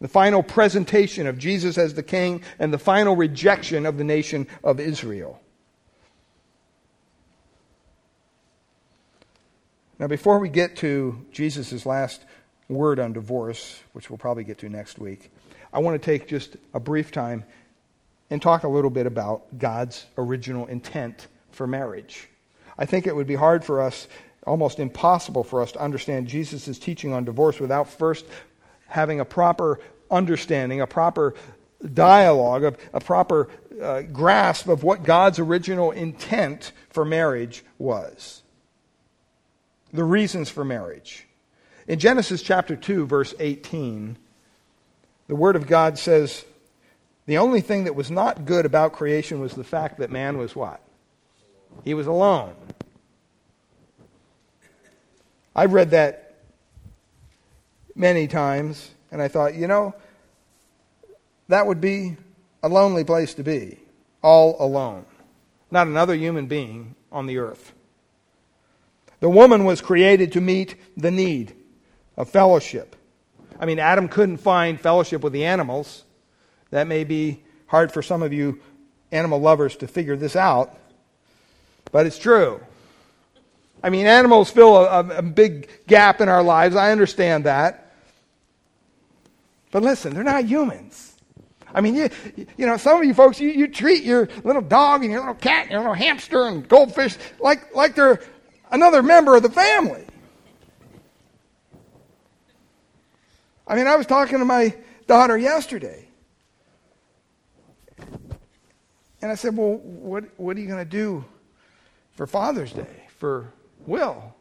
The 0.00 0.08
final 0.08 0.42
presentation 0.42 1.26
of 1.26 1.38
Jesus 1.38 1.78
as 1.78 1.94
the 1.94 2.02
King 2.02 2.42
and 2.58 2.72
the 2.72 2.78
final 2.78 3.16
rejection 3.16 3.86
of 3.86 3.98
the 3.98 4.04
nation 4.04 4.46
of 4.62 4.80
Israel. 4.80 5.40
Now, 9.98 10.08
before 10.08 10.40
we 10.40 10.48
get 10.48 10.76
to 10.76 11.24
Jesus' 11.30 11.86
last 11.86 12.24
word 12.68 12.98
on 12.98 13.12
divorce, 13.12 13.80
which 13.92 14.10
we'll 14.10 14.18
probably 14.18 14.42
get 14.42 14.58
to 14.58 14.68
next 14.68 14.98
week, 14.98 15.30
I 15.72 15.78
want 15.78 16.00
to 16.00 16.04
take 16.04 16.26
just 16.26 16.56
a 16.72 16.80
brief 16.80 17.12
time 17.12 17.44
and 18.28 18.42
talk 18.42 18.64
a 18.64 18.68
little 18.68 18.90
bit 18.90 19.06
about 19.06 19.56
God's 19.56 20.04
original 20.18 20.66
intent 20.66 21.28
for 21.52 21.68
marriage. 21.68 22.28
I 22.76 22.86
think 22.86 23.06
it 23.06 23.14
would 23.14 23.28
be 23.28 23.36
hard 23.36 23.64
for 23.64 23.80
us, 23.80 24.08
almost 24.44 24.80
impossible 24.80 25.44
for 25.44 25.62
us, 25.62 25.70
to 25.72 25.80
understand 25.80 26.26
Jesus' 26.26 26.76
teaching 26.78 27.12
on 27.12 27.24
divorce 27.24 27.60
without 27.60 27.88
first 27.88 28.26
having 28.88 29.20
a 29.20 29.24
proper 29.24 29.78
understanding, 30.10 30.80
a 30.80 30.88
proper 30.88 31.34
dialogue, 31.92 32.64
a, 32.64 32.74
a 32.92 33.00
proper 33.00 33.48
uh, 33.80 34.02
grasp 34.02 34.66
of 34.66 34.82
what 34.82 35.04
God's 35.04 35.38
original 35.38 35.92
intent 35.92 36.72
for 36.90 37.04
marriage 37.04 37.64
was. 37.78 38.43
The 39.94 40.02
reasons 40.02 40.50
for 40.50 40.64
marriage. 40.64 41.24
In 41.86 42.00
Genesis 42.00 42.42
chapter 42.42 42.74
2, 42.74 43.06
verse 43.06 43.32
18, 43.38 44.18
the 45.28 45.36
Word 45.36 45.54
of 45.54 45.68
God 45.68 46.00
says, 46.00 46.44
The 47.26 47.38
only 47.38 47.60
thing 47.60 47.84
that 47.84 47.94
was 47.94 48.10
not 48.10 48.44
good 48.44 48.66
about 48.66 48.92
creation 48.92 49.38
was 49.38 49.54
the 49.54 49.62
fact 49.62 50.00
that 50.00 50.10
man 50.10 50.36
was 50.36 50.56
what? 50.56 50.80
He 51.84 51.94
was 51.94 52.08
alone. 52.08 52.56
I've 55.54 55.72
read 55.72 55.92
that 55.92 56.34
many 57.94 58.26
times, 58.26 58.90
and 59.12 59.22
I 59.22 59.28
thought, 59.28 59.54
you 59.54 59.68
know, 59.68 59.94
that 61.46 61.68
would 61.68 61.80
be 61.80 62.16
a 62.64 62.68
lonely 62.68 63.04
place 63.04 63.34
to 63.34 63.44
be, 63.44 63.78
all 64.22 64.56
alone. 64.58 65.04
Not 65.70 65.86
another 65.86 66.16
human 66.16 66.46
being 66.46 66.96
on 67.12 67.26
the 67.26 67.38
earth. 67.38 67.72
The 69.24 69.30
woman 69.30 69.64
was 69.64 69.80
created 69.80 70.32
to 70.32 70.42
meet 70.42 70.74
the 70.98 71.10
need 71.10 71.54
of 72.14 72.28
fellowship. 72.28 72.94
I 73.58 73.64
mean, 73.64 73.78
Adam 73.78 74.06
couldn't 74.06 74.36
find 74.36 74.78
fellowship 74.78 75.22
with 75.22 75.32
the 75.32 75.46
animals. 75.46 76.04
That 76.68 76.86
may 76.86 77.04
be 77.04 77.42
hard 77.66 77.90
for 77.90 78.02
some 78.02 78.22
of 78.22 78.34
you 78.34 78.60
animal 79.12 79.40
lovers 79.40 79.76
to 79.76 79.88
figure 79.88 80.14
this 80.14 80.36
out, 80.36 80.78
but 81.90 82.04
it's 82.04 82.18
true. 82.18 82.60
I 83.82 83.88
mean, 83.88 84.04
animals 84.04 84.50
fill 84.50 84.76
a, 84.76 85.00
a, 85.08 85.22
big 85.22 85.70
gap 85.86 86.20
in 86.20 86.28
our 86.28 86.42
lives. 86.42 86.76
I 86.76 86.92
understand 86.92 87.44
that. 87.44 87.94
But 89.70 89.82
listen, 89.82 90.12
they're 90.12 90.22
not 90.22 90.44
humans. 90.44 91.16
I 91.74 91.80
mean, 91.80 91.94
you, 91.94 92.10
you 92.58 92.66
know, 92.66 92.76
some 92.76 92.98
of 92.98 93.04
you 93.04 93.14
folks, 93.14 93.40
you, 93.40 93.48
you 93.48 93.68
treat 93.68 94.04
your 94.04 94.28
little 94.44 94.60
dog 94.60 95.02
and 95.02 95.10
your 95.10 95.20
little 95.20 95.34
cat 95.34 95.62
and 95.62 95.70
your 95.70 95.80
little 95.80 95.94
hamster 95.94 96.42
and 96.46 96.68
goldfish 96.68 97.16
like, 97.40 97.74
like 97.74 97.94
they're 97.94 98.20
another 98.74 99.02
member 99.02 99.36
of 99.36 99.42
the 99.42 99.50
family. 99.50 100.04
I 103.66 103.76
mean, 103.76 103.86
I 103.86 103.96
was 103.96 104.04
talking 104.04 104.38
to 104.40 104.44
my 104.44 104.74
daughter 105.06 105.38
yesterday. 105.38 106.08
And 109.22 109.30
I 109.30 109.36
said, 109.36 109.56
Well, 109.56 109.78
what, 109.78 110.24
what 110.36 110.56
are 110.56 110.60
you 110.60 110.66
going 110.66 110.84
to 110.84 110.90
do 110.90 111.24
for 112.12 112.26
Father's 112.26 112.72
Day 112.72 113.06
for 113.16 113.52
Will? 113.86 114.34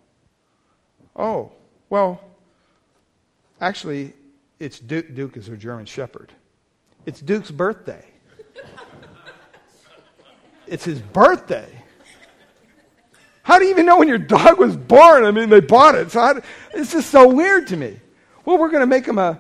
Oh, 1.16 1.52
well, 1.90 2.20
actually, 3.62 4.14
it's 4.60 4.80
Duke. 4.80 5.14
Duke 5.14 5.38
is 5.38 5.48
her 5.48 5.56
German 5.56 5.86
Shepherd. 5.86 6.34
It's 7.06 7.22
Duke's 7.22 7.52
birthday. 7.52 8.04
It's 10.66 10.86
his 10.86 11.00
birthday. 11.00 11.83
How 13.44 13.60
do 13.60 13.66
you 13.66 13.72
even 13.72 13.86
know 13.86 14.00
when 14.00 14.08
your 14.08 14.18
dog 14.18 14.58
was 14.58 14.76
born? 14.76 15.26
I 15.26 15.32
mean, 15.32 15.50
they 15.50 15.60
bought 15.60 15.96
it. 15.96 16.12
So 16.12 16.41
it's 16.74 16.94
just 16.94 17.10
so 17.10 17.28
weird 17.28 17.68
to 17.68 17.78
me. 17.78 18.00
Well, 18.46 18.58
we're 18.58 18.70
going 18.70 18.82
to 18.82 18.88
make 18.88 19.06
him 19.06 19.20
a 19.20 19.39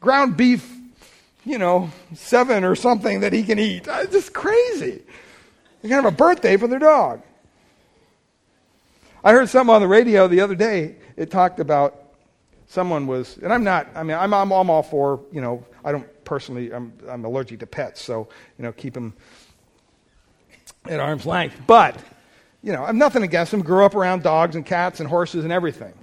ground 0.00 0.36
beef, 0.36 0.68
you 1.44 1.58
know, 1.58 1.90
seven 2.14 2.64
or 2.64 2.74
something 2.74 3.20
that 3.20 3.32
he 3.32 3.42
can 3.42 3.58
eat. 3.58 3.86
Uh, 3.86 4.00
it's 4.00 4.12
just 4.12 4.32
crazy. 4.32 5.02
They're 5.82 5.88
to 5.90 5.94
have 5.94 6.04
a 6.06 6.10
birthday 6.10 6.56
for 6.56 6.66
their 6.66 6.78
dog. 6.78 7.22
I 9.24 9.32
heard 9.32 9.48
something 9.48 9.74
on 9.74 9.80
the 9.80 9.88
radio 9.88 10.26
the 10.26 10.40
other 10.40 10.54
day. 10.54 10.96
It 11.16 11.30
talked 11.30 11.60
about 11.60 12.02
someone 12.66 13.06
was, 13.06 13.36
and 13.38 13.52
I'm 13.52 13.62
not, 13.62 13.88
I 13.94 14.02
mean, 14.02 14.16
I'm, 14.16 14.32
I'm, 14.32 14.50
I'm 14.50 14.70
all 14.70 14.82
for, 14.82 15.20
you 15.30 15.40
know, 15.40 15.64
I 15.84 15.92
don't 15.92 16.24
personally, 16.24 16.72
I'm, 16.72 16.92
I'm 17.08 17.24
allergic 17.24 17.60
to 17.60 17.66
pets, 17.66 18.00
so, 18.00 18.28
you 18.58 18.64
know, 18.64 18.72
keep 18.72 18.94
them 18.94 19.12
at 20.86 20.98
arm's 20.98 21.26
length. 21.26 21.60
But, 21.66 21.96
you 22.62 22.72
know, 22.72 22.84
I'm 22.84 22.98
nothing 22.98 23.22
against 23.22 23.50
them. 23.50 23.62
Grew 23.62 23.84
up 23.84 23.94
around 23.94 24.22
dogs 24.22 24.56
and 24.56 24.64
cats 24.64 25.00
and 25.00 25.08
horses 25.08 25.44
and 25.44 25.52
everything. 25.52 25.94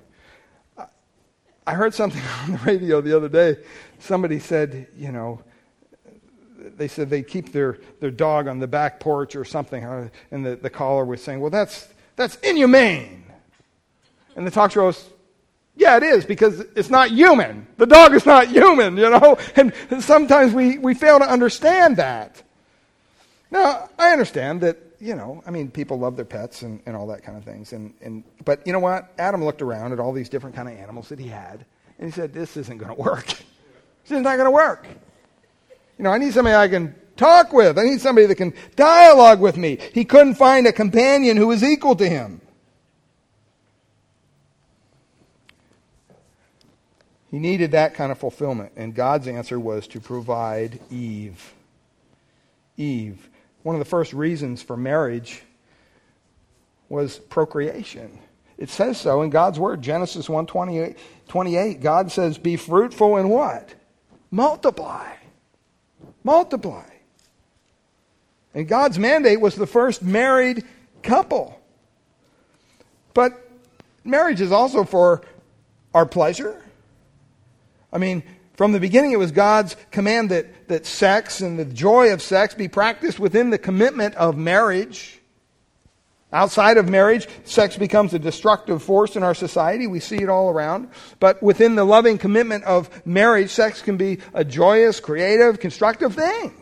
I 1.65 1.73
heard 1.73 1.93
something 1.93 2.21
on 2.43 2.51
the 2.53 2.57
radio 2.59 3.01
the 3.01 3.15
other 3.15 3.29
day. 3.29 3.57
Somebody 3.99 4.39
said, 4.39 4.87
you 4.97 5.11
know, 5.11 5.41
they 6.57 6.87
said 6.87 7.09
they 7.09 7.23
keep 7.23 7.51
their, 7.51 7.79
their 7.99 8.11
dog 8.11 8.47
on 8.47 8.59
the 8.59 8.67
back 8.67 8.99
porch 8.99 9.35
or 9.35 9.45
something. 9.45 9.83
And 10.31 10.45
the, 10.45 10.55
the 10.55 10.69
caller 10.69 11.05
was 11.05 11.23
saying, 11.23 11.39
well, 11.39 11.49
that's, 11.49 11.87
that's 12.15 12.35
inhumane. 12.37 13.23
And 14.35 14.45
the 14.45 14.51
talk 14.51 14.71
show 14.71 14.81
host 14.81 15.09
yeah, 15.79 15.95
it 15.95 16.03
is 16.03 16.25
because 16.25 16.59
it's 16.75 16.89
not 16.89 17.09
human. 17.09 17.65
The 17.77 17.85
dog 17.85 18.13
is 18.13 18.25
not 18.25 18.49
human, 18.49 18.97
you 18.97 19.09
know? 19.09 19.37
And 19.55 19.73
sometimes 20.01 20.53
we, 20.53 20.77
we 20.77 20.93
fail 20.93 21.19
to 21.19 21.25
understand 21.25 21.95
that. 21.97 22.43
Now, 23.49 23.89
I 23.97 24.11
understand 24.11 24.59
that, 24.61 24.77
you 24.99 25.15
know, 25.15 25.41
I 25.45 25.51
mean, 25.51 25.71
people 25.71 25.97
love 25.97 26.15
their 26.15 26.25
pets 26.25 26.61
and, 26.61 26.81
and 26.85 26.95
all 26.95 27.07
that 27.07 27.23
kind 27.23 27.37
of 27.37 27.45
things. 27.45 27.73
And, 27.73 27.93
and, 28.01 28.23
but 28.43 28.65
you 28.67 28.73
know 28.73 28.79
what? 28.79 29.13
Adam 29.17 29.43
looked 29.43 29.61
around 29.61 29.93
at 29.93 29.99
all 29.99 30.11
these 30.11 30.29
different 30.29 30.55
kind 30.55 30.67
of 30.67 30.77
animals 30.77 31.09
that 31.09 31.19
he 31.19 31.27
had, 31.27 31.65
and 31.97 32.07
he 32.07 32.11
said, 32.11 32.33
this 32.33 32.57
isn't 32.57 32.77
going 32.77 32.93
to 32.93 33.01
work. 33.01 33.25
this 33.27 34.11
is 34.11 34.21
not 34.21 34.35
going 34.35 34.45
to 34.45 34.51
work. 34.51 34.85
You 35.97 36.03
know, 36.03 36.11
I 36.11 36.17
need 36.17 36.33
somebody 36.33 36.55
I 36.55 36.67
can 36.67 36.95
talk 37.15 37.53
with. 37.53 37.77
I 37.77 37.83
need 37.83 38.01
somebody 38.01 38.27
that 38.27 38.35
can 38.35 38.53
dialogue 38.75 39.39
with 39.39 39.57
me. 39.57 39.77
He 39.93 40.05
couldn't 40.05 40.35
find 40.35 40.67
a 40.67 40.73
companion 40.73 41.37
who 41.37 41.47
was 41.47 41.63
equal 41.63 41.95
to 41.95 42.07
him. 42.07 42.41
He 47.31 47.37
needed 47.37 47.71
that 47.71 47.93
kind 47.93 48.11
of 48.11 48.17
fulfillment, 48.17 48.73
and 48.75 48.95
God's 48.95 49.27
answer 49.27 49.59
was 49.59 49.85
to 49.87 49.99
provide 49.99 50.79
Eve. 50.89 51.53
Eve. 52.75 53.29
One 53.63 53.75
of 53.75 53.79
the 53.79 53.85
first 53.85 54.13
reasons 54.13 54.61
for 54.61 54.77
marriage 54.77 55.43
was 56.87 57.19
procreation. 57.19 58.19
It 58.57 58.69
says 58.69 58.99
so 58.99 59.21
in 59.21 59.29
God's 59.29 59.59
word, 59.59 59.81
Genesis 59.81 60.29
1 60.29 60.45
28, 60.45 60.97
28. 61.27 61.81
God 61.81 62.11
says, 62.11 62.37
Be 62.37 62.55
fruitful 62.55 63.17
and 63.17 63.29
what? 63.29 63.73
Multiply. 64.31 65.13
Multiply. 66.23 66.85
And 68.53 68.67
God's 68.67 68.97
mandate 68.97 69.39
was 69.39 69.55
the 69.55 69.67
first 69.67 70.01
married 70.01 70.65
couple. 71.03 71.59
But 73.13 73.33
marriage 74.03 74.41
is 74.41 74.51
also 74.51 74.83
for 74.83 75.21
our 75.93 76.05
pleasure 76.05 76.61
I 77.91 77.97
mean, 77.97 78.23
from 78.59 78.73
the 78.73 78.79
beginning, 78.81 79.13
it 79.13 79.19
was 79.19 79.31
God's 79.31 79.77
command 79.89 80.31
that, 80.31 80.67
that 80.67 80.85
sex 80.85 81.39
and 81.39 81.57
the 81.57 81.63
joy 81.63 82.11
of 82.11 82.21
sex 82.21 82.53
be 82.53 82.67
practiced 82.67 83.17
within 83.17 83.51
the 83.51 83.57
commitment 83.57 84.15
of 84.15 84.35
marriage. 84.35 85.21
Outside 86.33 86.75
of 86.75 86.89
marriage, 86.89 87.29
sex 87.45 87.77
becomes 87.77 88.13
a 88.13 88.19
destructive 88.19 88.83
force 88.83 89.15
in 89.15 89.23
our 89.23 89.33
society. 89.33 89.87
We 89.87 90.01
see 90.01 90.17
it 90.17 90.27
all 90.27 90.49
around. 90.49 90.89
But 91.21 91.41
within 91.41 91.75
the 91.75 91.85
loving 91.85 92.17
commitment 92.17 92.65
of 92.65 92.89
marriage, 93.05 93.49
sex 93.49 93.81
can 93.81 93.95
be 93.95 94.17
a 94.33 94.43
joyous, 94.43 94.99
creative, 94.99 95.61
constructive 95.61 96.13
thing. 96.15 96.53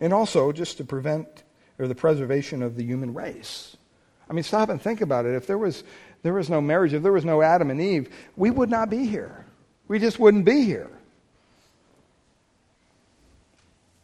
And 0.00 0.14
also, 0.14 0.50
just 0.50 0.78
to 0.78 0.84
prevent 0.84 1.44
or 1.78 1.86
the 1.86 1.94
preservation 1.94 2.62
of 2.62 2.76
the 2.76 2.84
human 2.84 3.14
race. 3.14 3.76
I 4.28 4.32
mean, 4.32 4.42
stop 4.42 4.68
and 4.68 4.80
think 4.80 5.00
about 5.00 5.26
it. 5.26 5.34
If 5.34 5.46
there 5.46 5.58
was, 5.58 5.84
there 6.22 6.34
was 6.34 6.50
no 6.50 6.60
marriage, 6.60 6.92
if 6.92 7.02
there 7.02 7.12
was 7.12 7.24
no 7.24 7.40
Adam 7.42 7.70
and 7.70 7.80
Eve, 7.80 8.10
we 8.36 8.50
would 8.50 8.70
not 8.70 8.90
be 8.90 9.06
here. 9.06 9.46
We 9.86 9.98
just 9.98 10.18
wouldn't 10.18 10.44
be 10.44 10.64
here. 10.64 10.90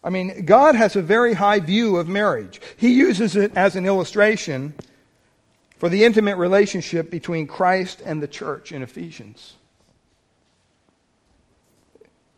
I 0.03 0.11
mean, 0.11 0.45
God 0.45 0.75
has 0.75 0.97
a 0.97 1.03
very 1.03 1.33
high 1.33 1.61
view 1.61 1.97
of 1.97 2.09
marriage. 2.09 2.61
He 2.77 2.95
uses 2.95 3.37
it 3.37 3.57
as 3.57 3.75
an 3.75 3.87
illustration 3.87 4.75
for 5.79 5.89
the 5.89 6.05
intimate 6.05 6.37
relationship 6.37 7.11
between 7.11 7.47
Christ 7.47 8.03
and 8.05 8.23
the 8.23 8.29
church 8.29 8.71
in 8.71 8.83
Ephesians. 8.83 9.55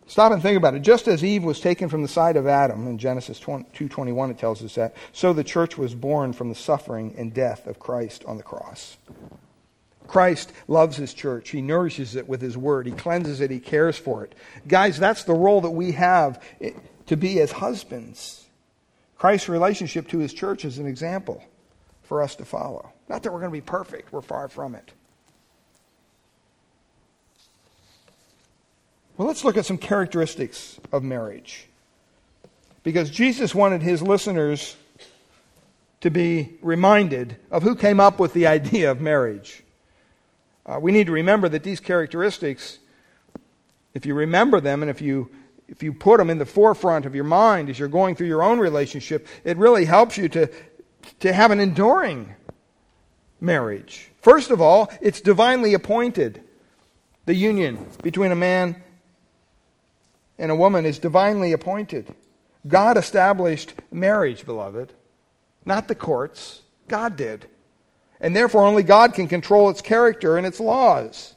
Stop 0.09 0.33
and 0.33 0.41
think 0.41 0.57
about 0.57 0.75
it. 0.75 0.83
Just 0.83 1.09
as 1.09 1.25
Eve 1.25 1.43
was 1.43 1.59
taken 1.59 1.89
from 1.89 2.03
the 2.03 2.09
side 2.09 2.37
of 2.37 2.47
Adam 2.47 2.87
in 2.87 2.97
Genesis 2.97 3.41
2:21 3.41 4.31
it 4.31 4.39
tells 4.39 4.63
us 4.63 4.77
that, 4.77 4.95
so 5.13 5.33
the 5.33 5.43
church 5.43 5.77
was 5.77 5.95
born 5.95 6.33
from 6.33 6.49
the 6.49 6.55
suffering 6.55 7.15
and 7.19 7.35
death 7.35 7.67
of 7.67 7.81
Christ 7.81 8.25
on 8.25 8.37
the 8.37 8.43
cross. 8.43 8.97
Christ 10.07 10.53
loves 10.69 10.97
his 10.97 11.13
church. 11.13 11.51
He 11.51 11.61
nourishes 11.61 12.15
it 12.15 12.29
with 12.29 12.41
his 12.41 12.57
word. 12.57 12.87
He 12.87 12.93
cleanses 12.93 13.41
it. 13.41 13.51
He 13.51 13.59
cares 13.59 13.99
for 13.99 14.23
it. 14.25 14.35
Guys, 14.69 14.99
that's 14.99 15.25
the 15.25 15.35
role 15.35 15.61
that 15.63 15.71
we 15.71 15.93
have 15.93 16.41
eh, 16.61 16.71
to 17.07 17.17
be 17.17 17.41
as 17.41 17.51
husbands. 17.51 18.47
Christ's 19.19 19.49
relationship 19.49 20.07
to 20.09 20.19
his 20.19 20.33
church 20.33 20.65
is 20.65 20.79
an 20.79 20.87
example 20.87 21.43
for 22.03 22.23
us 22.23 22.37
to 22.37 22.45
follow. 22.45 22.93
Not 23.09 23.23
that 23.23 23.33
we're 23.33 23.41
going 23.41 23.51
to 23.51 23.57
be 23.57 23.61
perfect, 23.61 24.13
we're 24.13 24.21
far 24.21 24.49
from 24.49 24.77
it. 24.77 24.93
Well, 29.17 29.27
let's 29.27 29.45
look 29.45 29.57
at 29.57 29.64
some 29.64 29.79
characteristics 29.79 30.79
of 30.93 31.03
marriage. 31.03 31.67
Because 32.83 33.11
Jesus 33.11 33.55
wanted 33.55 33.83
his 33.83 34.03
listeners 34.03 34.77
to 36.03 36.11
be 36.11 36.59
reminded 36.61 37.37
of 37.51 37.62
who 37.62 37.75
came 37.75 37.99
up 37.99 38.19
with 38.19 38.35
the 38.35 38.47
idea 38.57 38.91
of 38.91 39.01
marriage. 39.01 39.62
Uh, 40.67 40.79
we 40.81 40.93
need 40.93 41.07
to 41.07 41.12
remember 41.12 41.49
that 41.49 41.62
these 41.62 41.81
characteristics, 41.81 42.79
if 43.95 44.05
you 44.05 44.14
remember 44.14 44.61
them 44.61 44.83
and 44.83 44.91
if 44.91 45.01
you 45.01 45.31
if 45.69 45.83
you 45.83 45.93
put 45.93 46.19
them 46.19 46.31
in 46.31 46.39
the 46.39 46.47
forefront 46.47 47.07
of 47.07 47.14
your 47.17 47.25
mind 47.25 47.69
as 47.69 47.77
you're 47.77 47.89
going 47.89 48.14
through 48.14 48.29
your 48.29 48.43
own 48.43 48.61
relationship, 48.61 49.27
it 49.43 49.57
really 49.57 49.85
helps 49.85 50.17
you 50.17 50.29
to, 50.29 50.49
to 51.19 51.33
have 51.33 51.51
an 51.51 51.59
enduring 51.59 52.33
marriage. 53.41 54.12
First 54.21 54.53
of 54.53 54.61
all, 54.61 54.93
it's 55.01 55.21
divinely 55.21 55.75
appointed. 55.75 56.41
The 57.25 57.35
union 57.35 57.85
between 58.01 58.31
a 58.31 58.37
man 58.37 58.81
and 60.39 60.51
a 60.51 60.57
woman 60.57 60.84
is 60.84 60.99
divinely 60.99 61.53
appointed. 61.53 62.14
God 62.66 62.97
established 62.97 63.74
marriage, 63.91 64.45
beloved, 64.45 64.93
not 65.64 65.89
the 65.89 65.95
courts. 65.95 66.62
God 66.89 67.16
did. 67.16 67.47
And 68.20 68.34
therefore, 68.34 68.64
only 68.64 68.82
God 68.82 69.14
can 69.14 69.28
control 69.28 69.68
its 69.70 69.82
character 69.82 70.37
and 70.37 70.47
its 70.47 70.61
laws. 70.61 71.34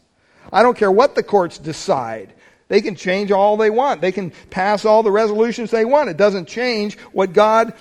I 0.51 0.63
don't 0.63 0.77
care 0.77 0.91
what 0.91 1.15
the 1.15 1.23
courts 1.23 1.57
decide. 1.57 2.33
They 2.67 2.81
can 2.81 2.95
change 2.95 3.31
all 3.31 3.57
they 3.57 3.69
want. 3.69 4.01
They 4.01 4.11
can 4.11 4.31
pass 4.49 4.85
all 4.85 5.03
the 5.03 5.11
resolutions 5.11 5.71
they 5.71 5.85
want. 5.85 6.09
It 6.09 6.17
doesn't 6.17 6.47
change 6.47 6.97
what 7.11 7.33
God 7.33 7.73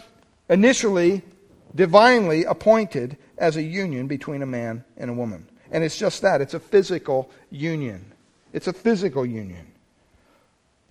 initially, 0.49 1.23
divinely 1.75 2.45
appointed 2.45 3.17
as 3.37 3.57
a 3.57 3.63
union 3.63 4.07
between 4.07 4.43
a 4.43 4.47
man 4.47 4.85
and 4.97 5.11
a 5.11 5.15
woman. 5.15 5.47
And 5.71 5.85
it's 5.85 5.99
just 5.99 6.23
that 6.23 6.41
it's 6.41 6.55
a 6.55 6.61
physical 6.61 7.31
union. 7.51 8.13
It's 8.53 8.67
a 8.67 8.73
physical 8.73 9.25
union. 9.25 9.73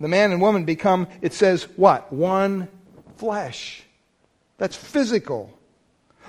The 0.00 0.08
man 0.08 0.32
and 0.32 0.40
woman 0.40 0.64
become, 0.64 1.08
it 1.20 1.32
says, 1.32 1.64
what? 1.76 2.12
One 2.12 2.68
flesh. 3.16 3.82
That's 4.58 4.76
physical. 4.76 5.52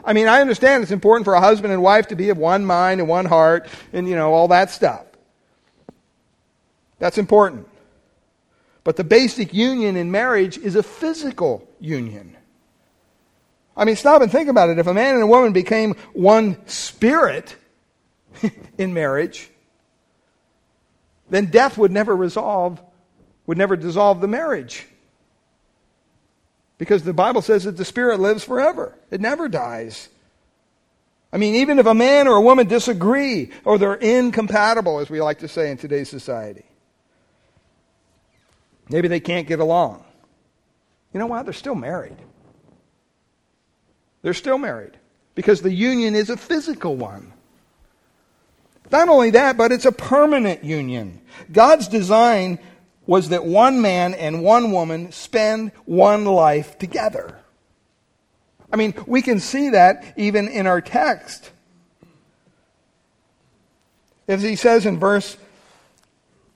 I 0.04 0.14
mean, 0.14 0.28
I 0.28 0.42
understand 0.42 0.84
it's 0.84 0.92
important 0.92 1.26
for 1.26 1.34
a 1.34 1.42
husband 1.42 1.74
and 1.74 1.82
wife 1.82 2.08
to 2.08 2.16
be 2.16 2.30
of 2.30 2.38
one 2.38 2.66
mind 2.66 3.00
and 3.00 3.10
one 3.10 3.26
heart 3.26 3.68
and, 3.94 4.08
you 4.08 4.16
know, 4.16 4.34
all 4.34 4.48
that 4.48 4.72
stuff. 4.72 5.06
That's 7.00 7.18
important. 7.18 7.68
But 8.84 8.96
the 8.96 9.04
basic 9.04 9.54
union 9.54 9.96
in 9.96 10.12
marriage 10.12 10.58
is 10.58 10.76
a 10.76 10.84
physical 10.84 11.68
union. 11.80 12.36
I 13.76 13.86
mean, 13.86 13.96
stop 13.96 14.22
and 14.22 14.32
think 14.32 14.50
about 14.50 14.70
it. 14.70 14.80
If 14.80 14.88
a 14.88 14.94
man 14.94 15.14
and 15.14 15.24
a 15.24 15.28
woman 15.28 15.54
became 15.54 15.96
one 16.14 16.58
spirit 16.68 17.56
in 18.78 18.94
marriage, 18.94 19.50
then 21.30 21.46
death 21.46 21.78
would 21.78 21.92
never 21.92 22.16
resolve, 22.16 22.82
would 23.50 23.58
never 23.58 23.76
dissolve 23.76 24.22
the 24.22 24.28
marriage. 24.28 24.86
Because 26.78 27.04
the 27.04 27.14
Bible 27.14 27.42
says 27.42 27.66
that 27.66 27.76
the 27.76 27.84
spirit 27.84 28.20
lives 28.20 28.44
forever, 28.46 28.96
it 29.12 29.20
never 29.20 29.50
dies. 29.50 30.08
I 31.34 31.38
mean, 31.38 31.56
even 31.56 31.80
if 31.80 31.86
a 31.86 31.94
man 31.94 32.28
or 32.28 32.38
a 32.38 32.42
woman 32.42 32.68
disagree 32.68 33.52
or 33.66 33.78
they're 33.78 33.96
incompatible, 33.96 35.00
as 35.00 35.10
we 35.10 35.22
like 35.22 35.40
to 35.40 35.48
say 35.48 35.70
in 35.70 35.78
today's 35.78 36.10
society, 36.10 36.64
Maybe 38.90 39.08
they 39.08 39.20
can't 39.20 39.48
get 39.48 39.60
along. 39.60 40.04
You 41.14 41.20
know 41.20 41.28
what? 41.28 41.46
They're 41.46 41.54
still 41.54 41.76
married. 41.76 42.18
They're 44.22 44.34
still 44.34 44.58
married 44.58 44.98
because 45.36 45.62
the 45.62 45.72
union 45.72 46.16
is 46.16 46.30
a 46.30 46.38
physical 46.38 46.96
one. 46.96 47.32
Not 48.92 49.08
only 49.08 49.30
that, 49.32 49.56
but 49.56 49.72
it's 49.72 49.86
a 49.86 49.92
permanent 49.92 50.64
union. 50.64 51.22
God's 51.52 51.88
design 51.88 52.58
was 53.10 53.30
that 53.30 53.44
one 53.44 53.82
man 53.82 54.14
and 54.14 54.44
one 54.44 54.72
woman 54.72 55.12
spend 55.12 55.72
one 55.86 56.26
life 56.26 56.78
together. 56.78 57.40
I 58.72 58.76
mean, 58.76 58.94
we 59.08 59.24
can 59.24 59.40
see 59.40 59.70
that 59.70 60.14
even 60.16 60.48
in 60.48 60.68
our 60.68 60.80
text. 60.80 61.50
As 64.28 64.44
he 64.44 64.56
says 64.56 64.86
in 64.86 65.00
verse 65.00 65.38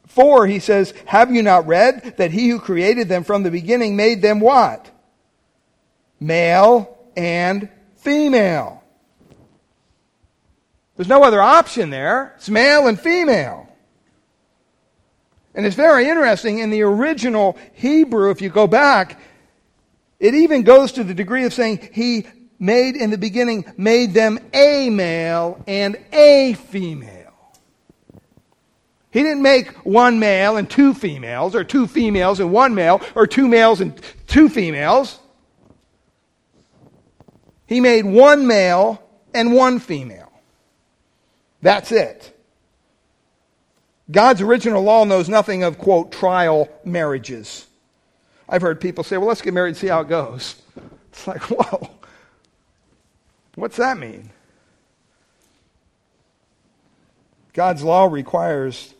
4, 0.09 0.45
he 0.45 0.59
says, 0.59 0.93
Have 1.07 1.33
you 1.33 1.41
not 1.41 1.65
read 1.65 2.17
that 2.17 2.29
he 2.29 2.49
who 2.49 2.59
created 2.59 3.09
them 3.09 3.23
from 3.23 3.41
the 3.41 3.49
beginning 3.49 3.95
made 3.95 4.21
them 4.21 4.39
what? 4.39 4.91
Male 6.19 6.95
and 7.17 7.67
female. 7.95 8.83
There's 10.97 11.09
no 11.09 11.23
other 11.23 11.41
option 11.41 11.89
there. 11.89 12.33
It's 12.37 12.47
male 12.47 12.85
and 12.85 12.99
female. 12.99 13.72
And 15.55 15.65
it's 15.65 15.75
very 15.75 16.09
interesting 16.09 16.59
in 16.59 16.69
the 16.69 16.81
original 16.81 17.57
Hebrew, 17.73 18.31
if 18.31 18.41
you 18.41 18.49
go 18.49 18.65
back, 18.67 19.19
it 20.19 20.33
even 20.33 20.63
goes 20.63 20.93
to 20.93 21.03
the 21.03 21.13
degree 21.13 21.45
of 21.45 21.53
saying 21.53 21.89
he 21.91 22.25
made 22.57 22.95
in 22.95 23.09
the 23.09 23.17
beginning, 23.17 23.65
made 23.77 24.13
them 24.13 24.39
a 24.53 24.89
male 24.89 25.61
and 25.67 25.97
a 26.11 26.53
female. 26.53 27.19
He 29.11 29.21
didn't 29.21 29.43
make 29.43 29.69
one 29.85 30.17
male 30.17 30.57
and 30.57 30.67
two 30.67 30.95
females, 30.95 31.53
or 31.53 31.63
two 31.63 31.85
females 31.85 32.39
and 32.39 32.51
one 32.51 32.73
male, 32.73 32.99
or 33.13 33.27
two 33.27 33.47
males 33.47 33.79
and 33.79 33.93
two 34.25 34.49
females. 34.49 35.19
He 37.67 37.79
made 37.79 38.05
one 38.05 38.47
male 38.47 39.03
and 39.33 39.53
one 39.53 39.77
female. 39.77 40.31
That's 41.61 41.91
it. 41.91 42.32
God's 44.11 44.41
original 44.41 44.83
law 44.83 45.05
knows 45.05 45.29
nothing 45.29 45.63
of, 45.63 45.77
quote, 45.77 46.11
trial 46.11 46.69
marriages. 46.83 47.67
I've 48.47 48.61
heard 48.61 48.81
people 48.81 49.03
say, 49.03 49.17
well, 49.17 49.27
let's 49.27 49.41
get 49.41 49.53
married 49.53 49.69
and 49.69 49.77
see 49.77 49.87
how 49.87 50.01
it 50.01 50.09
goes. 50.09 50.61
It's 51.11 51.27
like, 51.27 51.41
whoa. 51.49 51.89
What's 53.55 53.77
that 53.77 53.97
mean? 53.97 54.31
God's 57.53 57.83
law 57.83 58.05
requires 58.05 58.93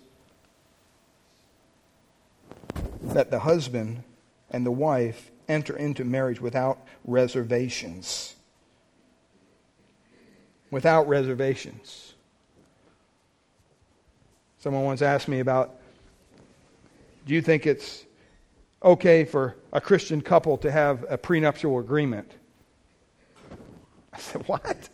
that 3.01 3.31
the 3.31 3.39
husband 3.39 4.03
and 4.51 4.65
the 4.65 4.71
wife 4.71 5.31
enter 5.47 5.75
into 5.75 6.05
marriage 6.05 6.39
without 6.39 6.79
reservations. 7.03 8.35
Without 10.71 11.07
reservations. 11.07 12.02
Someone 14.63 14.85
once 14.85 15.01
asked 15.01 15.27
me 15.27 15.41
about 15.41 15.75
do 17.25 17.33
you 17.33 17.41
think 17.41 17.67
it's 17.67 18.05
okay 18.81 19.25
for 19.25 19.57
a 19.73 19.81
Christian 19.81 20.21
couple 20.21 20.57
to 20.59 20.71
have 20.71 21.05
a 21.09 21.17
prenuptial 21.17 21.79
agreement? 21.79 22.31
I 24.13 24.19
said, 24.19 24.47
What? 24.47 24.87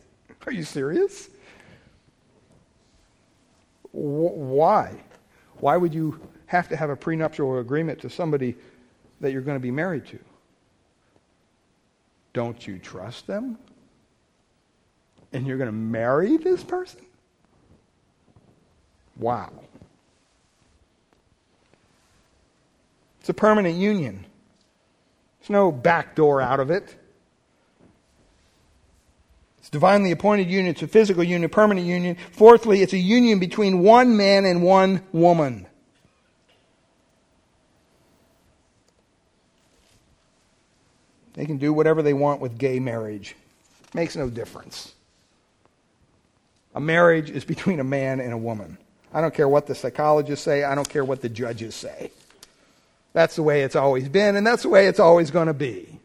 Are 0.47 0.51
you 0.51 0.63
serious? 0.63 1.29
why? 3.91 4.95
Why 5.57 5.77
would 5.77 5.93
you 5.93 6.19
have 6.47 6.67
to 6.69 6.75
have 6.75 6.89
a 6.89 6.95
prenuptial 6.95 7.59
agreement 7.59 8.01
to 8.01 8.09
somebody 8.09 8.55
that 9.21 9.31
you're 9.31 9.43
going 9.43 9.57
to 9.57 9.61
be 9.61 9.69
married 9.69 10.07
to. 10.07 10.17
Don't 12.33 12.65
you 12.65 12.79
trust 12.79 13.27
them? 13.27 13.59
And 15.31 15.45
you're 15.45 15.57
going 15.57 15.69
to 15.69 15.71
marry 15.71 16.37
this 16.37 16.63
person? 16.63 17.01
Wow. 19.19 19.51
It's 23.19 23.29
a 23.29 23.33
permanent 23.33 23.75
union. 23.75 24.25
There's 25.39 25.49
no 25.49 25.71
back 25.71 26.15
door 26.15 26.41
out 26.41 26.59
of 26.59 26.71
it. 26.71 26.95
It's 29.59 29.69
divinely 29.69 30.11
appointed 30.11 30.49
union. 30.49 30.67
It's 30.67 30.81
a 30.81 30.87
physical 30.87 31.23
union, 31.23 31.49
permanent 31.49 31.85
union. 31.85 32.17
Fourthly, 32.31 32.81
it's 32.81 32.93
a 32.93 32.97
union 32.97 33.39
between 33.39 33.83
one 33.83 34.17
man 34.17 34.45
and 34.45 34.63
one 34.63 35.03
woman. 35.11 35.67
They 41.33 41.45
can 41.45 41.57
do 41.57 41.71
whatever 41.71 42.01
they 42.01 42.13
want 42.13 42.41
with 42.41 42.57
gay 42.57 42.79
marriage. 42.79 43.35
Makes 43.93 44.15
no 44.15 44.29
difference. 44.29 44.93
A 46.73 46.79
marriage 46.79 47.29
is 47.29 47.45
between 47.45 47.79
a 47.79 47.83
man 47.83 48.19
and 48.19 48.33
a 48.33 48.37
woman. 48.37 48.77
I 49.13 49.21
don't 49.21 49.33
care 49.33 49.47
what 49.47 49.67
the 49.67 49.75
psychologists 49.75 50.45
say, 50.45 50.63
I 50.63 50.75
don't 50.75 50.87
care 50.87 51.03
what 51.03 51.21
the 51.21 51.29
judges 51.29 51.75
say. 51.75 52.11
That's 53.13 53.35
the 53.35 53.43
way 53.43 53.63
it's 53.63 53.75
always 53.75 54.07
been, 54.07 54.35
and 54.35 54.45
that's 54.45 54.63
the 54.63 54.69
way 54.69 54.87
it's 54.87 54.99
always 54.99 55.31
going 55.31 55.47
to 55.47 55.53
be. 55.53 55.99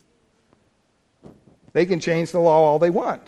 They 1.73 1.87
can 1.87 2.01
change 2.01 2.33
the 2.33 2.41
law 2.41 2.65
all 2.65 2.79
they 2.79 2.91
want. 2.91 3.23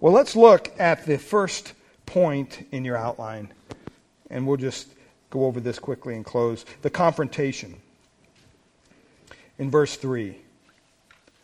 Well, 0.00 0.14
let's 0.14 0.34
look 0.34 0.72
at 0.78 1.04
the 1.04 1.18
first 1.18 1.74
point 2.06 2.66
in 2.72 2.86
your 2.86 2.96
outline, 2.96 3.52
and 4.30 4.46
we'll 4.46 4.56
just 4.56 4.88
go 5.28 5.44
over 5.44 5.60
this 5.60 5.78
quickly 5.78 6.16
and 6.16 6.24
close. 6.24 6.64
The 6.80 6.90
confrontation 6.90 7.76
in 9.58 9.70
verse 9.70 9.96
3. 9.96 10.36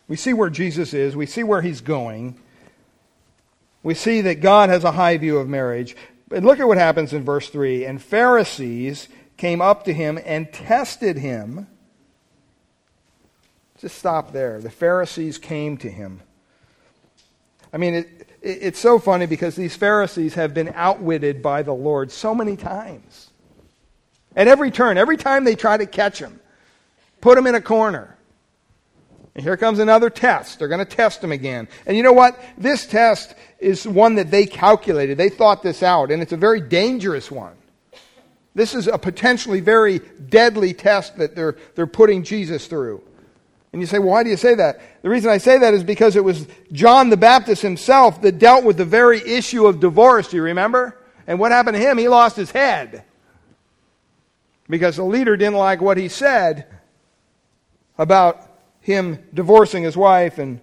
We 0.07 0.15
see 0.15 0.33
where 0.33 0.49
Jesus 0.49 0.93
is, 0.93 1.15
we 1.15 1.27
see 1.27 1.43
where 1.43 1.61
he's 1.61 1.81
going. 1.81 2.39
We 3.87 3.93
see 3.93 4.19
that 4.19 4.41
God 4.41 4.67
has 4.67 4.83
a 4.83 4.91
high 4.91 5.15
view 5.15 5.37
of 5.37 5.47
marriage. 5.47 5.95
But 6.27 6.43
look 6.43 6.59
at 6.59 6.67
what 6.67 6.77
happens 6.77 7.13
in 7.13 7.23
verse 7.23 7.47
3. 7.47 7.85
And 7.85 8.01
Pharisees 8.01 9.07
came 9.37 9.61
up 9.61 9.85
to 9.85 9.93
him 9.93 10.19
and 10.25 10.51
tested 10.51 11.17
him. 11.17 11.67
Just 13.79 13.97
stop 13.97 14.33
there. 14.33 14.59
The 14.59 14.69
Pharisees 14.69 15.37
came 15.37 15.77
to 15.77 15.89
him. 15.89 16.19
I 17.71 17.77
mean, 17.77 17.93
it, 17.93 18.27
it, 18.41 18.59
it's 18.61 18.79
so 18.79 18.99
funny 18.99 19.25
because 19.25 19.55
these 19.55 19.77
Pharisees 19.77 20.33
have 20.33 20.53
been 20.53 20.73
outwitted 20.75 21.41
by 21.41 21.61
the 21.61 21.73
Lord 21.73 22.11
so 22.11 22.35
many 22.35 22.57
times. 22.57 23.29
At 24.35 24.49
every 24.49 24.69
turn, 24.69 24.97
every 24.97 25.15
time 25.15 25.45
they 25.45 25.55
try 25.55 25.77
to 25.77 25.85
catch 25.85 26.19
him, 26.19 26.41
put 27.21 27.37
him 27.37 27.47
in 27.47 27.55
a 27.55 27.61
corner. 27.61 28.16
And 29.37 29.45
here 29.45 29.55
comes 29.55 29.77
another 29.77 30.09
test. 30.09 30.57
They're 30.57 30.67
going 30.67 30.85
to 30.85 30.95
test 30.95 31.23
him 31.23 31.31
again. 31.31 31.67
And 31.85 31.95
you 31.95 32.01
know 32.01 32.11
what? 32.11 32.43
This 32.57 32.87
test 32.87 33.35
is 33.59 33.87
one 33.87 34.15
that 34.15 34.31
they 34.31 34.47
calculated. 34.47 35.19
They 35.19 35.29
thought 35.29 35.61
this 35.61 35.83
out, 35.83 36.11
and 36.11 36.23
it's 36.23 36.33
a 36.33 36.37
very 36.37 36.59
dangerous 36.59 37.29
one. 37.29 37.55
This 38.55 38.73
is 38.73 38.87
a 38.87 38.97
potentially 38.97 39.59
very 39.59 39.99
deadly 39.99 40.73
test 40.73 41.17
that 41.17 41.35
they're, 41.35 41.55
they're 41.75 41.85
putting 41.85 42.23
Jesus 42.23 42.65
through. 42.65 43.03
And 43.71 43.79
you 43.79 43.85
say, 43.85 43.99
well, 43.99 44.09
why 44.09 44.23
do 44.23 44.31
you 44.31 44.37
say 44.37 44.55
that? 44.55 44.81
The 45.03 45.09
reason 45.09 45.29
I 45.29 45.37
say 45.37 45.59
that 45.59 45.75
is 45.75 45.83
because 45.83 46.15
it 46.15 46.23
was 46.23 46.47
John 46.71 47.11
the 47.11 47.17
Baptist 47.17 47.61
himself 47.61 48.23
that 48.23 48.39
dealt 48.39 48.63
with 48.63 48.77
the 48.77 48.85
very 48.85 49.19
issue 49.19 49.67
of 49.67 49.79
divorce. 49.79 50.29
Do 50.29 50.37
you 50.37 50.43
remember? 50.43 50.97
And 51.27 51.37
what 51.37 51.51
happened 51.51 51.75
to 51.75 51.81
him? 51.81 51.99
He 51.99 52.07
lost 52.07 52.35
his 52.35 52.49
head. 52.49 53.03
Because 54.67 54.95
the 54.95 55.03
leader 55.03 55.37
didn't 55.37 55.57
like 55.57 55.79
what 55.79 55.97
he 55.97 56.07
said 56.07 56.65
about 57.99 58.46
him 58.87 59.19
divorcing 59.33 59.83
his 59.83 59.97
wife 59.97 60.37
and 60.37 60.61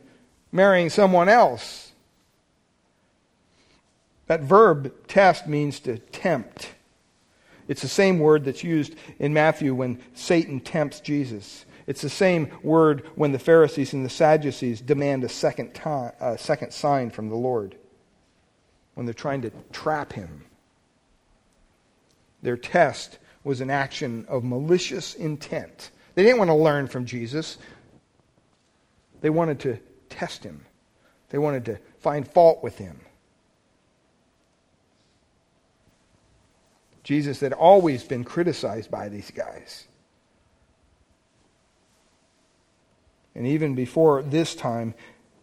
marrying 0.50 0.88
someone 0.88 1.28
else. 1.28 1.92
That 4.28 4.40
verb 4.40 4.94
test 5.06 5.46
means 5.46 5.78
to 5.80 5.98
tempt. 5.98 6.70
It's 7.68 7.82
the 7.82 7.88
same 7.88 8.18
word 8.18 8.46
that's 8.46 8.64
used 8.64 8.94
in 9.18 9.34
Matthew 9.34 9.74
when 9.74 10.00
Satan 10.14 10.60
tempts 10.60 11.00
Jesus. 11.00 11.66
It's 11.86 12.00
the 12.00 12.08
same 12.08 12.50
word 12.62 13.06
when 13.14 13.32
the 13.32 13.38
Pharisees 13.38 13.92
and 13.92 14.06
the 14.06 14.10
Sadducees 14.10 14.80
demand 14.80 15.22
a 15.22 15.28
second, 15.28 15.74
time, 15.74 16.12
a 16.18 16.38
second 16.38 16.72
sign 16.72 17.10
from 17.10 17.28
the 17.28 17.36
Lord, 17.36 17.76
when 18.94 19.04
they're 19.04 19.12
trying 19.12 19.42
to 19.42 19.52
trap 19.70 20.14
him. 20.14 20.46
Their 22.40 22.56
test 22.56 23.18
was 23.44 23.60
an 23.60 23.68
action 23.68 24.24
of 24.30 24.44
malicious 24.44 25.14
intent. 25.14 25.90
They 26.14 26.22
didn't 26.22 26.38
want 26.38 26.48
to 26.48 26.54
learn 26.54 26.86
from 26.86 27.04
Jesus. 27.04 27.58
They 29.24 29.30
wanted 29.30 29.60
to 29.60 29.78
test 30.10 30.44
him, 30.44 30.66
they 31.30 31.38
wanted 31.38 31.64
to 31.64 31.78
find 32.00 32.28
fault 32.28 32.62
with 32.62 32.76
him. 32.76 33.00
Jesus 37.04 37.40
had 37.40 37.54
always 37.54 38.04
been 38.04 38.22
criticized 38.22 38.90
by 38.90 39.08
these 39.08 39.30
guys. 39.30 39.88
And 43.34 43.46
even 43.46 43.74
before 43.74 44.22
this 44.22 44.54
time, 44.54 44.92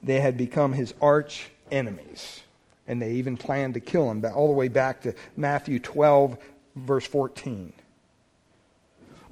they 0.04 0.20
had 0.20 0.38
become 0.38 0.74
his 0.74 0.94
arch 1.02 1.50
enemies. 1.72 2.42
And 2.88 3.02
they 3.02 3.14
even 3.14 3.36
planned 3.36 3.74
to 3.74 3.80
kill 3.80 4.12
him, 4.12 4.24
all 4.24 4.46
the 4.46 4.54
way 4.54 4.68
back 4.68 5.02
to 5.02 5.16
Matthew 5.36 5.80
12, 5.80 6.38
verse 6.76 7.08
14. 7.08 7.74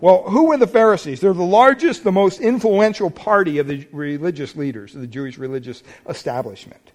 Well, 0.02 0.24
who 0.24 0.46
were 0.46 0.58
the 0.58 0.68
Pharisees? 0.68 1.20
They're 1.20 1.34
the 1.34 1.44
largest, 1.44 2.04
the 2.04 2.12
most 2.12 2.40
influential 2.40 3.10
party 3.10 3.58
of 3.58 3.68
the 3.68 3.86
religious 3.92 4.56
leaders, 4.56 4.96
of 4.96 5.02
the 5.02 5.08
Jewish 5.08 5.38
religious 5.38 5.84
establishment. 6.08 6.92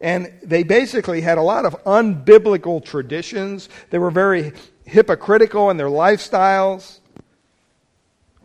And 0.00 0.32
they 0.42 0.62
basically 0.62 1.20
had 1.20 1.38
a 1.38 1.42
lot 1.42 1.64
of 1.64 1.82
unbiblical 1.84 2.84
traditions. 2.84 3.68
They 3.90 3.98
were 3.98 4.10
very 4.10 4.52
hypocritical 4.84 5.70
in 5.70 5.76
their 5.76 5.86
lifestyles. 5.86 6.98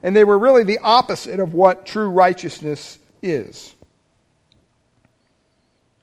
And 0.01 0.15
they 0.15 0.23
were 0.23 0.39
really 0.39 0.63
the 0.63 0.79
opposite 0.79 1.39
of 1.39 1.53
what 1.53 1.85
true 1.85 2.09
righteousness 2.09 2.99
is. 3.21 3.75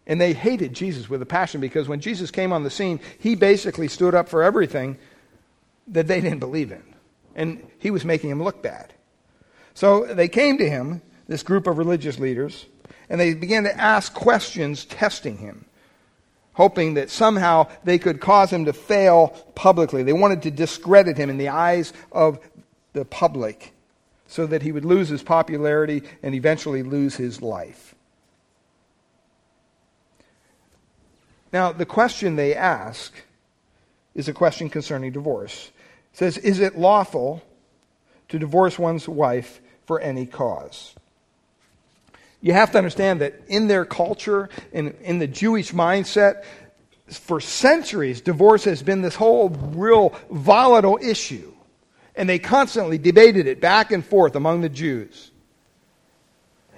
And 0.07 0.21
they 0.21 0.35
hated 0.35 0.75
Jesus 0.75 1.09
with 1.09 1.23
a 1.23 1.27
passion 1.27 1.63
because 1.63 1.89
when 1.89 2.01
Jesus 2.01 2.31
came 2.31 2.53
on 2.53 2.63
the 2.63 2.69
scene, 2.69 3.01
he 3.19 3.37
basically 3.37 3.89
stood 3.89 4.15
up 4.15 4.29
for 4.29 4.43
everything 4.43 4.99
that 5.89 6.09
they 6.09 6.21
didn't 6.21 6.41
believe 6.41 6.73
in 6.73 6.94
and 7.35 7.67
he 7.79 7.91
was 7.91 8.05
making 8.05 8.31
him 8.31 8.43
look 8.43 8.63
bad. 8.63 8.93
So 9.75 10.05
they 10.05 10.29
came 10.29 10.59
to 10.59 10.69
him, 10.69 11.03
this 11.27 11.43
group 11.43 11.67
of 11.67 11.79
religious 11.79 12.19
leaders, 12.19 12.67
and 13.09 13.21
they 13.21 13.35
began 13.35 13.65
to 13.65 13.81
ask 13.81 14.15
questions 14.15 14.85
testing 14.85 15.39
him, 15.39 15.65
hoping 16.55 16.95
that 16.95 17.11
somehow 17.11 17.67
they 17.83 17.99
could 17.99 18.21
cause 18.21 18.53
him 18.53 18.65
to 18.67 18.73
fail 18.73 19.29
publicly. 19.55 20.03
They 20.03 20.13
wanted 20.13 20.43
to 20.43 20.51
discredit 20.51 21.17
him 21.17 21.31
in 21.31 21.39
the 21.39 21.49
eyes 21.49 21.93
of 22.13 22.39
the 22.93 23.05
public 23.05 23.73
so 24.27 24.47
that 24.47 24.63
he 24.63 24.73
would 24.73 24.85
lose 24.85 25.09
his 25.09 25.23
popularity 25.23 26.03
and 26.23 26.35
eventually 26.35 26.83
lose 26.83 27.17
his 27.17 27.43
life. 27.43 27.95
Now, 31.53 31.73
the 31.73 31.87
question 31.87 32.35
they 32.35 32.55
ask 32.55 33.13
is 34.15 34.29
a 34.29 34.33
question 34.33 34.69
concerning 34.69 35.13
divorce 35.13 35.71
says, 36.15 36.39
Is 36.39 36.61
it 36.61 36.79
lawful 36.79 37.43
to 38.31 38.39
divorce 38.39 38.79
one's 38.79 39.07
wife 39.07 39.61
for 39.85 40.01
any 40.01 40.25
cause? 40.25 40.95
You 42.41 42.53
have 42.55 42.73
to 42.73 42.79
understand 42.79 43.21
that 43.21 43.41
in 43.49 43.69
their 43.69 43.85
culture, 43.85 44.49
in, 44.73 44.95
in 45.03 45.19
the 45.19 45.27
Jewish 45.27 45.73
mindset, 45.73 46.45
for 47.11 47.41
centuries, 47.41 48.21
divorce 48.21 48.65
has 48.65 48.83
been 48.83 49.03
this 49.03 49.15
whole 49.15 49.51
real 49.51 50.15
volatile 50.31 50.99
issue. 51.03 51.53
And 52.17 52.29
they 52.29 52.39
constantly 52.39 52.97
debated 52.97 53.47
it 53.47 53.61
back 53.61 53.91
and 53.91 54.05
forth 54.05 54.37
among 54.37 54.61
the 54.61 54.69
Jews. 54.69 55.33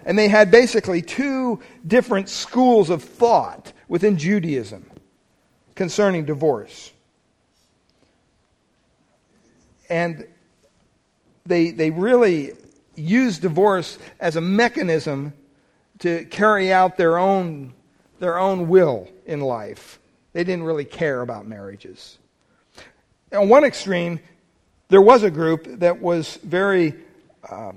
And 0.04 0.18
they 0.18 0.28
had 0.28 0.50
basically 0.50 1.02
two 1.02 1.60
different 1.86 2.28
schools 2.28 2.88
of 2.88 3.02
thought 3.02 3.72
within 3.88 4.16
Judaism 4.16 4.88
concerning 5.74 6.24
divorce 6.24 6.92
and 9.88 10.26
they, 11.46 11.70
they 11.70 11.90
really 11.90 12.52
use 12.96 13.38
divorce 13.38 13.98
as 14.20 14.36
a 14.36 14.40
mechanism 14.40 15.32
to 16.00 16.24
carry 16.26 16.72
out 16.72 16.96
their 16.96 17.18
own, 17.18 17.72
their 18.18 18.38
own 18.38 18.68
will 18.68 19.08
in 19.24 19.40
life. 19.40 19.98
They 20.32 20.44
didn't 20.44 20.64
really 20.64 20.84
care 20.84 21.22
about 21.22 21.46
marriages. 21.46 22.18
On 23.32 23.48
one 23.48 23.64
extreme, 23.64 24.20
there 24.88 25.00
was 25.00 25.22
a 25.22 25.30
group 25.30 25.80
that 25.80 26.00
was 26.00 26.36
very 26.36 26.94
uh, 27.48 27.72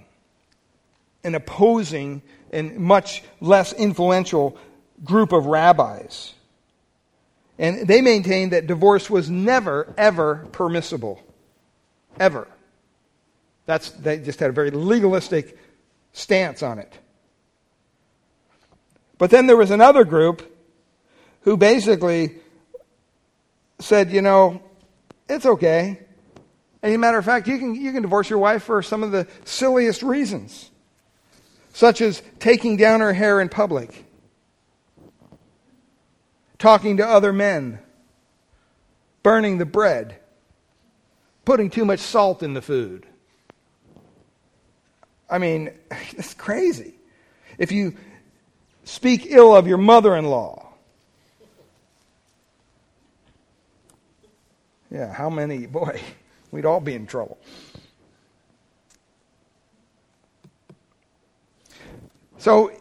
an 1.24 1.36
opposing 1.36 2.22
and 2.52 2.78
much 2.78 3.24
less 3.40 3.74
influential 3.74 4.58
group 5.04 5.32
of 5.32 5.46
rabbis. 5.46 6.34
And 7.58 7.88
they 7.88 8.02
maintained 8.02 8.54
that 8.54 8.68
divorce 8.68 9.10
was 9.10 9.30
never, 9.30 9.94
ever 9.98 10.48
permissible 10.52 11.22
ever. 12.20 12.48
That's, 13.66 13.92
they 13.92 14.18
just 14.18 14.40
had 14.40 14.50
a 14.50 14.54
very 14.54 14.72
legalistic 14.72 15.58
stance 16.12 16.64
on 16.64 16.80
it. 16.80 16.98
But 19.18 19.30
then 19.30 19.48
there 19.48 19.58
was 19.58 19.72
another 19.72 20.06
group 20.06 20.58
who 21.42 21.58
basically 21.58 22.36
said, 23.80 24.12
you 24.12 24.22
know, 24.22 24.62
it's 25.28 25.46
okay. 25.46 26.00
And 26.82 26.92
as 26.92 26.96
a 26.96 26.98
matter 26.98 27.18
of 27.18 27.26
fact, 27.26 27.48
you 27.48 27.58
can, 27.58 27.76
you 27.76 27.92
can 27.92 28.02
divorce 28.02 28.30
your 28.30 28.40
wife 28.40 28.64
for 28.64 28.82
some 28.82 29.04
of 29.04 29.12
the 29.12 29.28
silliest 29.46 30.02
reasons, 30.02 30.72
such 31.74 32.02
as 32.02 32.22
taking 32.40 32.78
down 32.78 33.02
her 33.02 33.14
hair 33.14 33.42
in 33.42 33.50
public, 33.50 34.06
talking 36.58 36.98
to 36.98 37.08
other 37.08 37.34
men, 37.34 37.80
burning 39.24 39.58
the 39.58 39.66
bread, 39.66 40.19
putting 41.50 41.72
too 41.72 41.84
much 41.84 42.00
salt 42.00 42.44
in 42.44 42.54
the 42.54 42.62
food. 42.62 43.08
I 45.28 45.40
mean, 45.40 45.72
it's 46.12 46.36
crazy. 46.36 46.94
If 47.58 47.72
you 47.72 47.96
speak 48.84 49.26
ill 49.32 49.56
of 49.56 49.66
your 49.66 49.80
mother 49.80 50.16
in 50.16 50.26
law, 50.26 50.72
yeah, 54.92 55.12
how 55.12 55.32
many, 55.32 55.66
boy, 55.66 56.00
we'd 56.52 56.66
all 56.66 56.80
be 56.80 56.94
in 56.94 57.08
trouble. 57.08 57.40
So, 62.38 62.79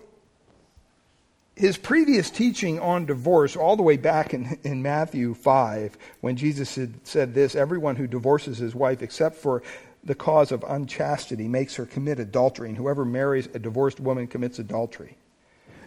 his 1.59 1.77
previous 1.77 2.31
teaching 2.31 2.79
on 2.79 3.05
divorce, 3.05 3.57
all 3.57 3.77
the 3.77 3.83
way 3.83 3.97
back 3.97 4.33
in, 4.33 4.59
in 4.63 4.81
Matthew 4.81 5.35
5, 5.35 5.99
when 6.21 6.37
Jesus 6.37 6.77
had 6.77 7.05
said 7.07 7.35
this 7.35 7.57
everyone 7.57 7.97
who 7.97 8.07
divorces 8.07 8.59
his 8.59 8.75
wife 8.75 9.03
except 9.03 9.37
for 9.37 9.63
the 10.05 10.15
cause 10.15 10.53
of 10.53 10.65
unchastity 10.69 11.49
makes 11.49 11.75
her 11.75 11.85
commit 11.85 12.21
adultery, 12.21 12.69
and 12.69 12.77
whoever 12.77 13.05
marries 13.05 13.49
a 13.55 13.59
divorced 13.59 13.99
woman 13.99 14.29
commits 14.29 14.61
adultery. 14.61 15.17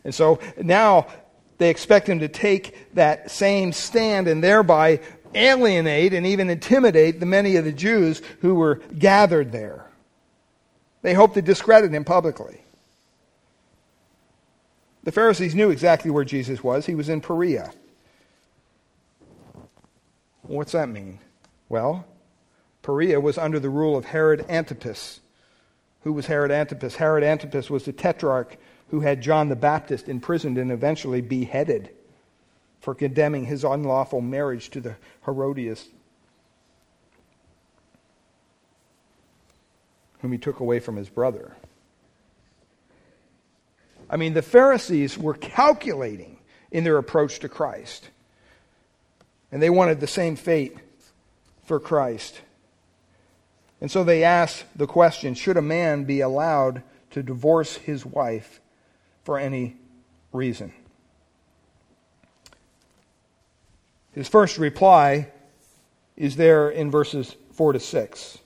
And 0.04 0.14
so 0.14 0.40
now 0.62 1.08
they 1.58 1.70
expect 1.70 2.10
him 2.10 2.20
to 2.20 2.28
take 2.28 2.94
that 2.96 3.32
same 3.32 3.72
stand 3.72 4.28
and 4.28 4.44
thereby 4.44 5.00
alienate 5.34 6.14
and 6.14 6.26
even 6.26 6.50
intimidate 6.50 7.22
the 7.22 7.26
many 7.26 7.56
of 7.56 7.64
the 7.64 7.72
Jews 7.72 8.22
who 8.42 8.56
were 8.56 8.82
gathered 8.98 9.54
there. 9.54 9.86
They 11.02 11.14
hope 11.14 11.34
to 11.36 11.42
discredit 11.42 11.94
him 11.94 12.04
publicly. 12.04 12.62
The 15.04 15.12
Pharisees 15.12 15.56
knew 15.56 15.70
exactly 15.70 16.12
where 16.12 16.24
Jesus 16.24 16.64
was. 16.64 16.86
He 16.86 16.96
was 16.96 17.10
in 17.10 17.22
Perea. 17.22 17.72
What's 20.44 20.74
that 20.74 20.90
mean? 20.90 21.20
Well, 21.70 22.06
Perea 22.84 23.20
was 23.20 23.38
under 23.38 23.60
the 23.60 23.70
rule 23.70 23.98
of 23.98 24.06
Herod 24.06 24.46
Antipas. 24.50 25.22
Who 26.04 26.14
was 26.14 26.26
Herod 26.26 26.52
Antipas? 26.52 26.96
Herod 26.96 27.24
Antipas 27.24 27.70
was 27.70 27.86
the 27.86 27.94
tetrarch 27.94 28.58
who 28.90 29.00
had 29.00 29.22
John 29.22 29.50
the 29.50 29.56
Baptist 29.56 30.10
imprisoned 30.10 30.58
and 30.58 30.72
eventually 30.72 31.22
beheaded 31.22 31.90
for 32.80 32.94
condemning 32.94 33.46
his 33.46 33.64
unlawful 33.64 34.22
marriage 34.22 34.70
to 34.72 34.82
the 34.82 34.96
Herodias, 35.26 35.88
whom 40.20 40.32
he 40.32 40.38
took 40.38 40.60
away 40.60 40.80
from 40.80 40.96
his 40.96 41.10
brother. 41.10 41.56
I 44.12 44.18
mean, 44.18 44.34
the 44.34 44.42
Pharisees 44.42 45.18
were 45.18 45.34
calculating 45.34 46.38
in 46.70 46.84
their 46.84 46.98
approach 46.98 47.40
to 47.40 47.50
Christ. 47.50 48.10
And 49.54 49.62
they 49.62 49.70
wanted 49.70 50.02
the 50.02 50.08
same 50.08 50.36
fate 50.36 50.78
for 51.64 51.80
Christ. 51.80 52.42
And 53.80 53.90
so 53.90 54.04
they 54.04 54.24
asked 54.24 54.66
the 54.76 54.86
question 54.86 55.34
should 55.34 55.56
a 55.56 55.62
man 55.62 56.04
be 56.04 56.20
allowed 56.20 56.84
to 57.12 57.24
divorce 57.24 57.78
his 57.78 58.06
wife 58.06 58.60
for 59.24 59.40
any 59.40 59.78
reason? 60.34 60.74
His 64.12 64.28
first 64.28 64.58
reply 64.58 65.30
is 66.18 66.36
there 66.36 66.70
in 66.70 66.92
verses 66.92 67.36
4 67.54 67.74
to 67.74 67.80
6. 67.80 68.38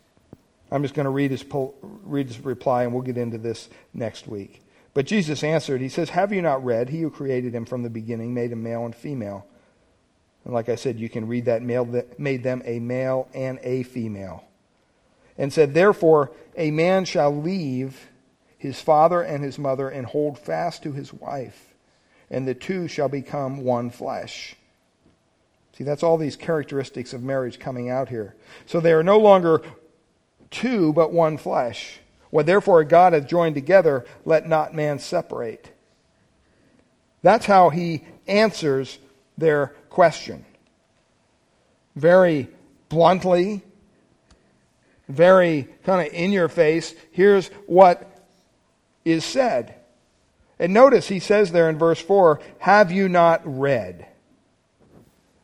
I'm 0.71 0.83
just 0.83 0.93
going 0.93 1.05
to 1.05 1.11
read 1.11 1.31
his, 1.31 1.43
read 1.81 2.27
his 2.27 2.39
reply, 2.39 2.83
and 2.83 2.93
we'll 2.93 3.01
get 3.01 3.17
into 3.17 3.39
this 3.39 3.67
next 3.93 4.27
week. 4.27 4.61
But 4.95 5.05
Jesus 5.05 5.43
answered, 5.43 5.81
He 5.81 5.89
says, 5.89 6.09
Have 6.11 6.33
you 6.33 6.41
not 6.41 6.63
read? 6.63 6.89
He 6.89 7.01
who 7.01 7.11
created 7.11 7.53
him 7.53 7.65
from 7.65 7.83
the 7.83 7.89
beginning 7.89 8.33
made 8.33 8.51
him 8.51 8.63
male 8.63 8.85
and 8.85 8.95
female. 8.95 9.45
And 10.45 10.53
like 10.53 10.69
I 10.69 10.75
said, 10.75 10.99
you 10.99 11.09
can 11.09 11.27
read 11.27 11.45
that 11.45 11.61
male 11.61 12.03
made 12.17 12.43
them 12.43 12.63
a 12.65 12.79
male 12.79 13.27
and 13.33 13.59
a 13.61 13.83
female. 13.83 14.45
And 15.37 15.51
said, 15.51 15.73
Therefore, 15.73 16.31
a 16.55 16.71
man 16.71 17.03
shall 17.03 17.35
leave 17.35 18.07
his 18.57 18.79
father 18.79 19.21
and 19.21 19.43
his 19.43 19.59
mother 19.59 19.89
and 19.89 20.07
hold 20.07 20.39
fast 20.39 20.81
to 20.83 20.93
his 20.93 21.11
wife, 21.11 21.73
and 22.29 22.47
the 22.47 22.55
two 22.55 22.87
shall 22.87 23.09
become 23.09 23.65
one 23.65 23.89
flesh. 23.89 24.55
See, 25.77 25.83
that's 25.83 26.03
all 26.03 26.17
these 26.17 26.37
characteristics 26.37 27.11
of 27.11 27.21
marriage 27.21 27.59
coming 27.59 27.89
out 27.89 28.07
here. 28.07 28.33
So 28.65 28.79
they 28.79 28.93
are 28.93 29.03
no 29.03 29.19
longer 29.19 29.61
two, 30.51 30.93
but 30.93 31.11
one 31.11 31.37
flesh. 31.37 31.99
What 32.29 32.45
therefore 32.45 32.83
God 32.83 33.13
hath 33.13 33.27
joined 33.27 33.55
together, 33.55 34.05
let 34.25 34.47
not 34.47 34.73
man 34.73 34.99
separate. 34.99 35.71
That's 37.21 37.45
how 37.45 37.69
he 37.69 38.03
answers 38.27 38.99
their 39.37 39.73
question. 39.89 40.45
Very 41.95 42.49
bluntly, 42.89 43.63
very 45.07 45.67
kind 45.83 46.05
of 46.05 46.13
in 46.13 46.31
your 46.31 46.49
face. 46.49 46.93
Here's 47.11 47.47
what 47.67 48.27
is 49.03 49.23
said. 49.23 49.75
And 50.59 50.73
notice 50.73 51.07
he 51.07 51.19
says 51.19 51.51
there 51.51 51.69
in 51.69 51.77
verse 51.77 51.99
4 51.99 52.39
Have 52.59 52.91
you 52.91 53.09
not 53.09 53.41
read? 53.43 54.07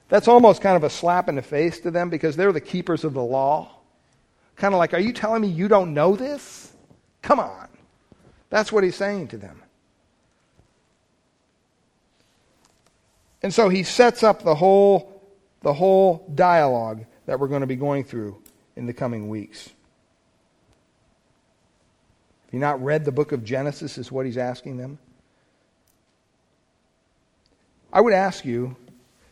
That's 0.10 0.28
almost 0.28 0.62
kind 0.62 0.76
of 0.76 0.84
a 0.84 0.90
slap 0.90 1.30
in 1.30 1.36
the 1.36 1.42
face 1.42 1.80
to 1.80 1.92
them 1.92 2.10
because 2.10 2.36
they're 2.36 2.52
the 2.52 2.62
keepers 2.62 3.04
of 3.04 3.14
the 3.14 3.24
law. 3.24 3.72
Kind 4.56 4.74
of 4.74 4.78
like, 4.78 4.94
Are 4.94 5.00
you 5.00 5.14
telling 5.14 5.42
me 5.42 5.48
you 5.48 5.68
don't 5.68 5.94
know 5.94 6.16
this? 6.16 6.61
Come 7.22 7.40
on. 7.40 7.68
That's 8.50 8.72
what 8.72 8.84
he's 8.84 8.96
saying 8.96 9.30
to 9.30 9.38
them. 9.38 9.62
And 13.44 13.54
so 13.54 13.70
he 13.70 13.84
sets 13.84 14.24
up 14.24 14.44
the 14.44 14.56
whole, 14.56 15.22
the 15.62 15.74
whole 15.74 16.30
dialogue 16.36 17.06
that 17.26 17.40
we're 17.40 17.48
going 17.48 17.62
to 17.62 17.68
be 17.68 17.76
going 17.76 18.04
through 18.04 18.42
in 18.76 18.86
the 18.86 18.94
coming 18.94 19.30
weeks. 19.30 19.68
Have 22.46 22.54
you 22.54 22.60
not 22.60 22.84
read 22.84 23.06
the 23.06 23.12
book 23.12 23.32
of 23.32 23.44
Genesis, 23.44 23.98
is 23.98 24.12
what 24.12 24.26
he's 24.26 24.38
asking 24.38 24.78
them? 24.78 25.00
I 27.94 28.02
would 28.02 28.14
ask 28.14 28.46
you, 28.46 28.76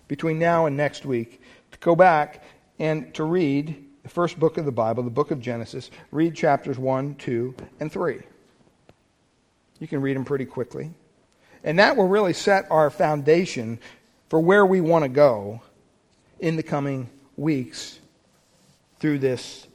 between 0.07 0.39
now 0.39 0.65
and 0.65 0.75
next 0.75 1.05
week, 1.05 1.41
to 1.71 1.77
go 1.79 1.95
back 1.95 2.43
and 2.79 3.13
to 3.13 3.23
read 3.23 3.85
the 4.09 4.15
first 4.15 4.39
book 4.39 4.57
of 4.57 4.65
the 4.65 4.71
Bible, 4.71 5.03
the 5.03 5.11
book 5.11 5.29
of 5.29 5.39
Genesis, 5.39 5.91
read 6.11 6.33
chapters 6.33 6.79
1, 6.79 7.13
2, 7.15 7.53
and 7.79 7.91
3. 7.91 8.19
You 9.79 9.87
can 9.87 10.01
read 10.01 10.15
them 10.15 10.25
pretty 10.25 10.45
quickly. 10.45 10.89
And 11.63 11.77
that 11.77 11.95
will 11.95 12.07
really 12.07 12.33
set 12.33 12.65
our 12.71 12.89
foundation 12.89 13.77
for 14.27 14.39
where 14.39 14.65
we 14.65 14.81
want 14.81 15.03
to 15.03 15.09
go 15.09 15.61
in 16.39 16.55
the 16.55 16.63
coming 16.63 17.07
weeks 17.37 17.99
through 18.99 19.19
this 19.19 19.67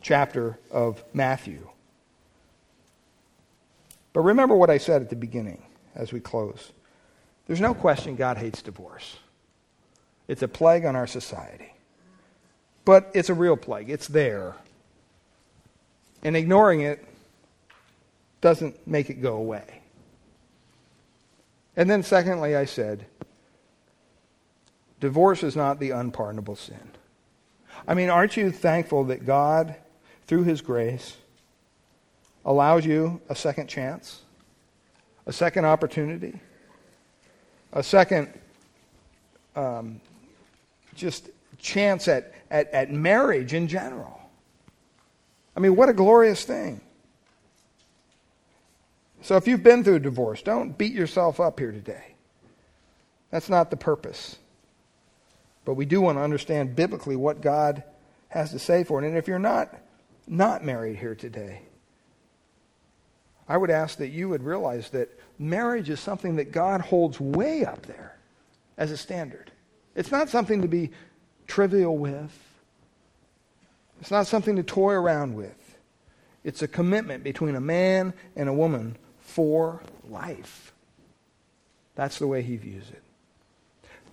chapter 0.00 0.58
of 0.70 1.04
Matthew. 1.12 1.68
But 4.14 4.20
remember 4.22 4.56
what 4.56 4.70
I 4.70 4.78
said 4.78 5.02
at 5.02 5.10
the 5.10 5.16
beginning 5.16 5.62
as 5.94 6.14
we 6.14 6.20
close. 6.20 6.72
There's 7.46 7.60
no 7.60 7.74
question 7.74 8.16
God 8.16 8.38
hates 8.38 8.62
divorce. 8.62 9.18
It's 10.28 10.40
a 10.40 10.48
plague 10.48 10.86
on 10.86 10.96
our 10.96 11.06
society. 11.06 11.74
But 12.84 13.10
it's 13.14 13.28
a 13.28 13.34
real 13.34 13.56
plague, 13.56 13.90
it's 13.90 14.08
there. 14.08 14.56
And 16.22 16.36
ignoring 16.36 16.80
it 16.80 17.04
doesn't 18.40 18.86
make 18.86 19.10
it 19.10 19.22
go 19.22 19.36
away. 19.36 19.80
And 21.76 21.88
then, 21.88 22.02
secondly, 22.02 22.56
I 22.56 22.64
said, 22.64 23.06
divorce 24.98 25.42
is 25.42 25.56
not 25.56 25.78
the 25.80 25.90
unpardonable 25.90 26.56
sin. 26.56 26.90
I 27.86 27.94
mean, 27.94 28.10
aren't 28.10 28.36
you 28.36 28.50
thankful 28.50 29.04
that 29.04 29.24
God, 29.24 29.74
through 30.26 30.44
His 30.44 30.60
grace, 30.60 31.16
allows 32.44 32.84
you 32.84 33.20
a 33.28 33.34
second 33.34 33.68
chance, 33.68 34.22
a 35.26 35.32
second 35.32 35.64
opportunity, 35.64 36.40
a 37.72 37.82
second 37.82 38.28
um, 39.56 40.00
just 40.94 41.30
chance 41.58 42.08
at, 42.08 42.34
at, 42.50 42.70
at 42.72 42.90
marriage 42.90 43.54
in 43.54 43.68
general. 43.68 44.20
I 45.56 45.60
mean, 45.60 45.76
what 45.76 45.88
a 45.88 45.92
glorious 45.92 46.44
thing. 46.44 46.80
So 49.22 49.36
if 49.36 49.46
you've 49.46 49.62
been 49.62 49.84
through 49.84 49.96
a 49.96 50.00
divorce, 50.00 50.42
don't 50.42 50.76
beat 50.76 50.92
yourself 50.92 51.40
up 51.40 51.58
here 51.58 51.72
today. 51.72 52.14
That's 53.30 53.48
not 53.48 53.70
the 53.70 53.76
purpose. 53.76 54.38
But 55.64 55.74
we 55.74 55.84
do 55.84 56.00
want 56.00 56.18
to 56.18 56.22
understand 56.22 56.74
biblically 56.74 57.16
what 57.16 57.42
God 57.42 57.84
has 58.28 58.50
to 58.52 58.58
say 58.58 58.82
for 58.84 59.02
it. 59.02 59.06
And 59.06 59.16
if 59.16 59.28
you're 59.28 59.38
not 59.38 59.76
not 60.26 60.64
married 60.64 60.96
here 60.96 61.14
today, 61.14 61.60
I 63.48 63.56
would 63.56 63.70
ask 63.70 63.98
that 63.98 64.08
you 64.08 64.28
would 64.28 64.44
realize 64.44 64.90
that 64.90 65.10
marriage 65.38 65.90
is 65.90 65.98
something 65.98 66.36
that 66.36 66.52
God 66.52 66.80
holds 66.80 67.18
way 67.20 67.64
up 67.64 67.84
there 67.86 68.16
as 68.78 68.92
a 68.92 68.96
standard. 68.96 69.50
It's 69.96 70.12
not 70.12 70.28
something 70.28 70.62
to 70.62 70.68
be 70.68 70.90
trivial 71.50 71.98
with. 71.98 72.32
It's 74.00 74.10
not 74.10 74.26
something 74.26 74.56
to 74.56 74.62
toy 74.62 74.92
around 74.92 75.34
with. 75.34 75.56
It's 76.42 76.62
a 76.62 76.68
commitment 76.68 77.22
between 77.22 77.54
a 77.54 77.60
man 77.60 78.14
and 78.34 78.48
a 78.48 78.52
woman 78.52 78.96
for 79.20 79.82
life. 80.08 80.72
That's 81.96 82.18
the 82.18 82.26
way 82.26 82.40
he 82.40 82.56
views 82.56 82.88
it. 82.88 83.02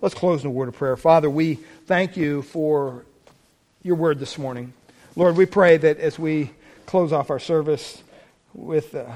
Let's 0.02 0.14
close 0.14 0.42
in 0.42 0.48
a 0.48 0.50
word 0.50 0.68
of 0.68 0.76
prayer. 0.76 0.96
Father, 0.96 1.30
we 1.30 1.54
thank 1.86 2.16
you 2.16 2.42
for 2.42 3.06
your 3.82 3.96
word 3.96 4.18
this 4.18 4.36
morning. 4.36 4.74
Lord, 5.16 5.36
we 5.36 5.46
pray 5.46 5.78
that 5.78 5.98
as 5.98 6.18
we 6.18 6.50
close 6.86 7.12
off 7.12 7.30
our 7.30 7.38
service 7.38 8.02
with 8.52 8.94
uh, 8.94 9.06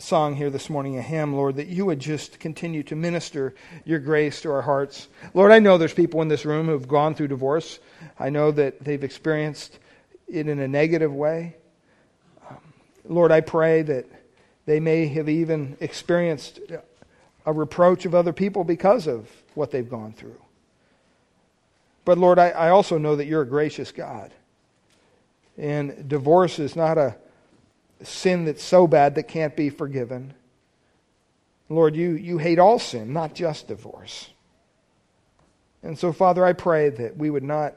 song 0.00 0.34
here 0.34 0.50
this 0.50 0.70
morning, 0.70 0.96
a 0.96 1.02
hymn, 1.02 1.34
Lord, 1.34 1.56
that 1.56 1.68
you 1.68 1.86
would 1.86 2.00
just 2.00 2.40
continue 2.40 2.82
to 2.84 2.96
minister 2.96 3.54
your 3.84 3.98
grace 3.98 4.40
to 4.42 4.50
our 4.50 4.62
hearts. 4.62 5.08
Lord, 5.34 5.52
I 5.52 5.58
know 5.58 5.78
there's 5.78 5.94
people 5.94 6.22
in 6.22 6.28
this 6.28 6.44
room 6.44 6.66
who've 6.66 6.88
gone 6.88 7.14
through 7.14 7.28
divorce. 7.28 7.78
I 8.18 8.30
know 8.30 8.50
that 8.52 8.82
they've 8.82 9.02
experienced 9.02 9.78
it 10.28 10.48
in 10.48 10.58
a 10.58 10.68
negative 10.68 11.12
way. 11.12 11.56
Um, 12.48 12.56
Lord, 13.08 13.32
I 13.32 13.40
pray 13.40 13.82
that 13.82 14.06
they 14.66 14.80
may 14.80 15.06
have 15.08 15.28
even 15.28 15.76
experienced 15.80 16.60
a 17.46 17.52
reproach 17.52 18.06
of 18.06 18.14
other 18.14 18.32
people 18.32 18.64
because 18.64 19.06
of 19.06 19.28
what 19.54 19.70
they've 19.70 19.88
gone 19.88 20.12
through. 20.12 20.40
But 22.04 22.18
Lord, 22.18 22.38
I, 22.38 22.50
I 22.50 22.70
also 22.70 22.98
know 22.98 23.16
that 23.16 23.26
you're 23.26 23.42
a 23.42 23.48
gracious 23.48 23.92
God. 23.92 24.32
And 25.58 26.08
divorce 26.08 26.58
is 26.58 26.74
not 26.74 26.96
a 26.96 27.16
sin 28.02 28.44
that's 28.44 28.62
so 28.62 28.86
bad 28.86 29.14
that 29.14 29.28
can't 29.28 29.56
be 29.56 29.70
forgiven. 29.70 30.34
Lord, 31.68 31.94
you, 31.94 32.12
you 32.12 32.38
hate 32.38 32.58
all 32.58 32.78
sin, 32.78 33.12
not 33.12 33.34
just 33.34 33.68
divorce. 33.68 34.30
And 35.82 35.98
so, 35.98 36.12
Father, 36.12 36.44
I 36.44 36.52
pray 36.52 36.90
that 36.90 37.16
we 37.16 37.30
would 37.30 37.44
not 37.44 37.74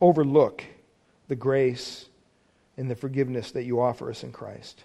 overlook 0.00 0.64
the 1.28 1.36
grace 1.36 2.06
and 2.76 2.90
the 2.90 2.96
forgiveness 2.96 3.52
that 3.52 3.64
you 3.64 3.80
offer 3.80 4.10
us 4.10 4.22
in 4.22 4.32
Christ. 4.32 4.84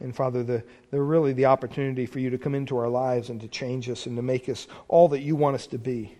And 0.00 0.16
Father, 0.16 0.42
the, 0.42 0.64
the 0.90 1.00
really 1.00 1.32
the 1.32 1.44
opportunity 1.44 2.06
for 2.06 2.18
you 2.18 2.30
to 2.30 2.38
come 2.38 2.54
into 2.54 2.76
our 2.76 2.88
lives 2.88 3.28
and 3.28 3.40
to 3.42 3.48
change 3.48 3.88
us 3.88 4.06
and 4.06 4.16
to 4.16 4.22
make 4.22 4.48
us 4.48 4.66
all 4.88 5.08
that 5.08 5.20
you 5.20 5.36
want 5.36 5.54
us 5.54 5.66
to 5.68 5.78
be. 5.78 6.16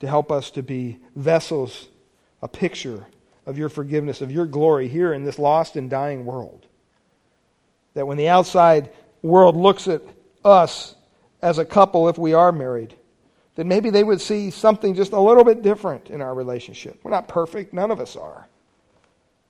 To 0.00 0.08
help 0.08 0.32
us 0.32 0.50
to 0.52 0.62
be 0.62 0.98
vessels, 1.14 1.88
a 2.42 2.48
picture 2.48 3.06
of 3.46 3.58
your 3.58 3.68
forgiveness, 3.68 4.20
of 4.20 4.30
your 4.30 4.46
glory 4.46 4.88
here 4.88 5.12
in 5.12 5.24
this 5.24 5.38
lost 5.38 5.76
and 5.76 5.90
dying 5.90 6.24
world. 6.24 6.66
That 7.94 8.06
when 8.06 8.16
the 8.16 8.28
outside 8.28 8.90
world 9.22 9.56
looks 9.56 9.88
at 9.88 10.02
us 10.44 10.94
as 11.42 11.58
a 11.58 11.64
couple, 11.64 12.08
if 12.08 12.16
we 12.18 12.32
are 12.32 12.52
married, 12.52 12.94
that 13.56 13.66
maybe 13.66 13.90
they 13.90 14.04
would 14.04 14.20
see 14.20 14.50
something 14.50 14.94
just 14.94 15.12
a 15.12 15.20
little 15.20 15.44
bit 15.44 15.62
different 15.62 16.08
in 16.08 16.22
our 16.22 16.34
relationship. 16.34 17.00
We're 17.02 17.10
not 17.10 17.28
perfect, 17.28 17.74
none 17.74 17.90
of 17.90 18.00
us 18.00 18.16
are. 18.16 18.46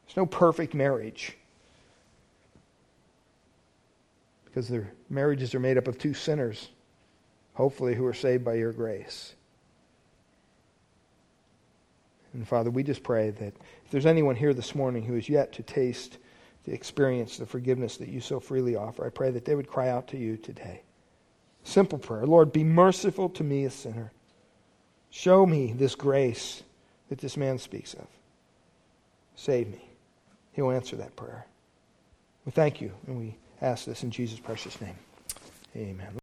There's 0.07 0.17
no 0.17 0.27
perfect 0.27 0.75
marriage. 0.75 1.37
Because 4.47 4.69
their 4.69 4.91
marriages 5.09 5.55
are 5.55 5.61
made 5.61 5.79
up 5.79 5.87
of 5.87 5.97
two 5.99 6.15
sinners, 6.15 6.71
hopefully, 7.55 7.95
who 7.95 8.05
are 8.05 8.15
saved 8.15 8.45
by 8.45 8.55
your 8.55 8.73
grace. 8.73 9.35
And 12.33 12.47
Father, 12.47 12.71
we 12.71 12.83
just 12.83 13.03
pray 13.03 13.31
that 13.31 13.55
if 13.85 13.91
there's 13.91 14.07
anyone 14.07 14.37
here 14.37 14.55
this 14.55 14.75
morning 14.75 15.03
who 15.03 15.17
is 15.17 15.29
yet 15.29 15.53
to 15.55 15.63
taste, 15.63 16.19
to 16.65 16.73
experience 16.73 17.37
the 17.37 17.47
forgiveness 17.47 17.97
that 17.97 18.09
you 18.09 18.21
so 18.21 18.39
freely 18.39 18.77
offer, 18.77 19.05
I 19.05 19.11
pray 19.11 19.31
that 19.31 19.45
they 19.45 19.55
would 19.55 19.69
cry 19.69 19.89
out 19.89 20.09
to 20.09 20.17
you 20.17 20.37
today. 20.37 20.83
Simple 21.65 21.99
prayer 21.99 22.27
Lord, 22.27 22.53
be 22.53 22.65
merciful 22.65 23.29
to 23.31 23.45
me, 23.45 23.65
a 23.65 23.71
sinner. 23.71 24.13
Show 25.11 25.45
me 25.45 25.73
this 25.73 25.95
grace 25.95 26.63
that 27.09 27.19
this 27.19 27.37
man 27.37 27.59
speaks 27.59 27.95
of. 27.95 28.07
Save 29.35 29.69
me. 29.69 29.85
He 30.53 30.63
will 30.63 30.71
answer 30.71 30.97
that 30.97 31.17
prayer. 31.17 31.47
We 32.45 32.53
thank 32.53 32.81
you 32.81 32.93
and 33.07 33.19
we 33.19 33.37
ask 33.61 33.85
this 33.85 34.03
in 34.03 34.11
Jesus' 34.11 34.39
precious 34.39 34.81
name. 34.81 34.97
Amen. 35.77 36.11